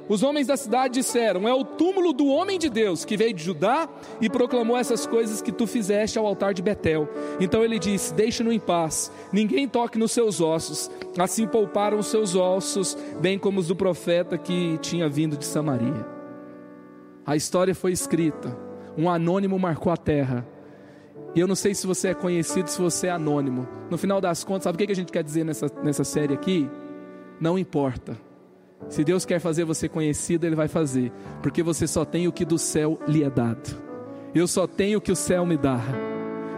Os 0.09 0.23
homens 0.23 0.47
da 0.47 0.57
cidade 0.57 0.95
disseram: 0.95 1.47
É 1.47 1.53
o 1.53 1.63
túmulo 1.63 2.11
do 2.11 2.25
homem 2.25 2.57
de 2.57 2.67
Deus 2.67 3.05
que 3.05 3.15
veio 3.15 3.33
de 3.33 3.43
Judá 3.43 3.87
e 4.19 4.27
proclamou 4.27 4.75
essas 4.75 5.05
coisas 5.05 5.39
que 5.39 5.51
tu 5.51 5.67
fizeste 5.67 6.17
ao 6.17 6.25
altar 6.25 6.51
de 6.53 6.63
Betel. 6.63 7.07
Então 7.39 7.63
ele 7.63 7.77
disse: 7.77 8.11
Deixe-no 8.15 8.51
em 8.51 8.59
paz, 8.59 9.11
ninguém 9.31 9.67
toque 9.67 9.99
nos 9.99 10.11
seus 10.11 10.41
ossos. 10.41 10.89
Assim 11.17 11.45
pouparam 11.45 11.99
os 11.99 12.07
seus 12.07 12.35
ossos, 12.35 12.97
bem 13.21 13.37
como 13.37 13.59
os 13.59 13.67
do 13.67 13.75
profeta 13.75 14.35
que 14.35 14.79
tinha 14.79 15.07
vindo 15.07 15.37
de 15.37 15.45
Samaria. 15.45 16.05
A 17.23 17.35
história 17.35 17.75
foi 17.75 17.91
escrita, 17.91 18.57
um 18.97 19.07
anônimo 19.07 19.59
marcou 19.59 19.93
a 19.93 19.97
terra. 19.97 20.47
E 21.35 21.39
eu 21.39 21.45
não 21.45 21.53
sei 21.53 21.75
se 21.75 21.85
você 21.85 22.07
é 22.07 22.13
conhecido, 22.15 22.67
se 22.71 22.81
você 22.81 23.05
é 23.05 23.11
anônimo. 23.11 23.67
No 23.91 23.99
final 23.99 24.19
das 24.19 24.43
contas, 24.43 24.63
sabe 24.63 24.75
o 24.81 24.87
que 24.87 24.91
a 24.91 24.95
gente 24.95 25.11
quer 25.11 25.23
dizer 25.23 25.45
nessa, 25.45 25.67
nessa 25.83 26.03
série 26.03 26.33
aqui? 26.33 26.67
Não 27.39 27.59
importa. 27.59 28.28
Se 28.87 29.03
Deus 29.03 29.25
quer 29.25 29.39
fazer 29.39 29.65
você 29.65 29.89
conhecido, 29.89 30.45
Ele 30.45 30.55
vai 30.55 30.67
fazer, 30.67 31.11
porque 31.41 31.61
você 31.61 31.85
só 31.87 32.05
tem 32.05 32.27
o 32.27 32.31
que 32.31 32.45
do 32.45 32.57
céu 32.57 32.99
lhe 33.07 33.23
é 33.23 33.29
dado. 33.29 33.75
Eu 34.33 34.47
só 34.47 34.67
tenho 34.67 34.99
o 34.99 35.01
que 35.01 35.11
o 35.11 35.15
céu 35.15 35.45
me 35.45 35.57
dá. 35.57 36.08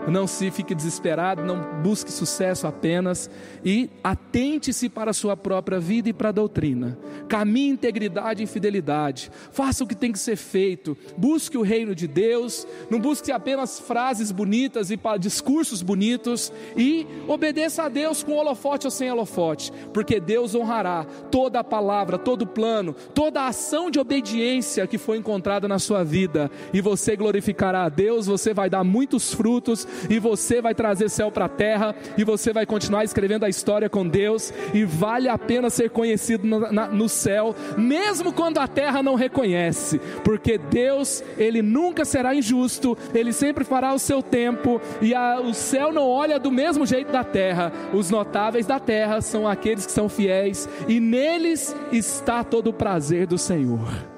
Não 0.07 0.25
se 0.25 0.49
fique 0.49 0.73
desesperado, 0.73 1.43
não 1.43 1.81
busque 1.81 2.11
sucesso 2.11 2.65
apenas 2.65 3.29
e 3.63 3.89
atente-se 4.03 4.89
para 4.89 5.11
a 5.11 5.13
sua 5.13 5.37
própria 5.37 5.79
vida 5.79 6.09
e 6.09 6.13
para 6.13 6.29
a 6.29 6.31
doutrina. 6.31 6.97
Caminhe 7.27 7.69
integridade 7.69 8.43
e 8.43 8.47
fidelidade. 8.47 9.31
Faça 9.51 9.83
o 9.83 9.87
que 9.87 9.95
tem 9.95 10.11
que 10.11 10.19
ser 10.19 10.35
feito. 10.35 10.97
Busque 11.15 11.57
o 11.57 11.61
reino 11.61 11.93
de 11.93 12.07
Deus. 12.07 12.67
Não 12.89 12.99
busque 12.99 13.31
apenas 13.31 13.79
frases 13.79 14.31
bonitas 14.31 14.89
e 14.89 14.99
discursos 15.19 15.81
bonitos. 15.81 16.51
E 16.75 17.05
obedeça 17.27 17.83
a 17.83 17.89
Deus 17.89 18.23
com 18.23 18.33
holofote 18.33 18.87
ou 18.87 18.91
sem 18.91 19.11
holofote, 19.11 19.71
porque 19.93 20.19
Deus 20.19 20.55
honrará 20.55 21.05
toda 21.29 21.59
a 21.59 21.63
palavra, 21.63 22.17
todo 22.17 22.43
o 22.43 22.47
plano, 22.47 22.95
toda 23.13 23.41
a 23.41 23.47
ação 23.47 23.91
de 23.91 23.99
obediência 23.99 24.87
que 24.87 24.97
foi 24.97 25.17
encontrada 25.17 25.67
na 25.67 25.79
sua 25.79 26.03
vida. 26.03 26.49
E 26.73 26.81
você 26.81 27.15
glorificará 27.15 27.83
a 27.83 27.89
Deus. 27.89 28.25
Você 28.25 28.53
vai 28.53 28.69
dar 28.69 28.83
muitos 28.83 29.33
frutos 29.33 29.87
e 30.09 30.19
você 30.19 30.61
vai 30.61 30.73
trazer 30.73 31.09
céu 31.09 31.31
para 31.31 31.45
a 31.45 31.49
terra, 31.49 31.95
e 32.17 32.23
você 32.23 32.53
vai 32.53 32.65
continuar 32.65 33.03
escrevendo 33.03 33.45
a 33.45 33.49
história 33.49 33.89
com 33.89 34.07
Deus, 34.07 34.53
e 34.73 34.83
vale 34.83 35.27
a 35.29 35.37
pena 35.37 35.69
ser 35.69 35.89
conhecido 35.89 36.47
no, 36.47 36.71
na, 36.71 36.87
no 36.87 37.09
céu, 37.09 37.55
mesmo 37.77 38.33
quando 38.33 38.59
a 38.59 38.67
terra 38.67 39.03
não 39.03 39.15
reconhece, 39.15 39.99
porque 40.23 40.57
Deus, 40.57 41.23
Ele 41.37 41.61
nunca 41.61 42.05
será 42.05 42.33
injusto, 42.35 42.97
Ele 43.13 43.33
sempre 43.33 43.63
fará 43.63 43.93
o 43.93 43.99
seu 43.99 44.21
tempo, 44.21 44.81
e 45.01 45.13
a, 45.13 45.39
o 45.39 45.53
céu 45.53 45.91
não 45.91 46.07
olha 46.07 46.39
do 46.39 46.51
mesmo 46.51 46.85
jeito 46.85 47.11
da 47.11 47.23
terra, 47.23 47.71
os 47.93 48.09
notáveis 48.09 48.65
da 48.65 48.79
terra 48.79 49.21
são 49.21 49.47
aqueles 49.47 49.85
que 49.85 49.91
são 49.91 50.09
fiéis, 50.09 50.67
e 50.87 50.99
neles 50.99 51.75
está 51.91 52.43
todo 52.43 52.69
o 52.69 52.73
prazer 52.73 53.27
do 53.27 53.37
Senhor. 53.37 54.11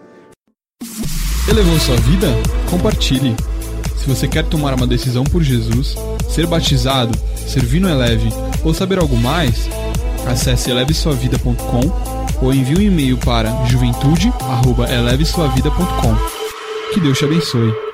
Elevou 1.49 1.78
sua 1.80 1.95
vida? 1.97 2.28
Compartilhe. 2.69 3.36
Se 4.04 4.10
você 4.10 4.28
quer 4.28 4.43
tomar 4.43 4.74
uma 4.74 4.86
decisão 4.86 5.24
por 5.24 5.41
Jesus, 5.41 5.95
ser 6.30 6.45
batizado, 6.45 7.18
servir 7.38 7.80
no 7.80 7.88
Eleve 7.88 8.28
ou 8.62 8.74
saber 8.74 8.99
algo 8.99 9.16
mais, 9.16 9.70
acesse 10.28 10.70
elevesuavida.com 10.70 11.89
ou 12.41 12.54
envie 12.54 12.76
um 12.76 12.82
e-mail 12.82 13.18
para 13.18 13.66
juventude@elevesuavida.com. 13.66 16.18
Que 16.93 16.99
Deus 16.99 17.18
te 17.18 17.24
abençoe. 17.24 17.93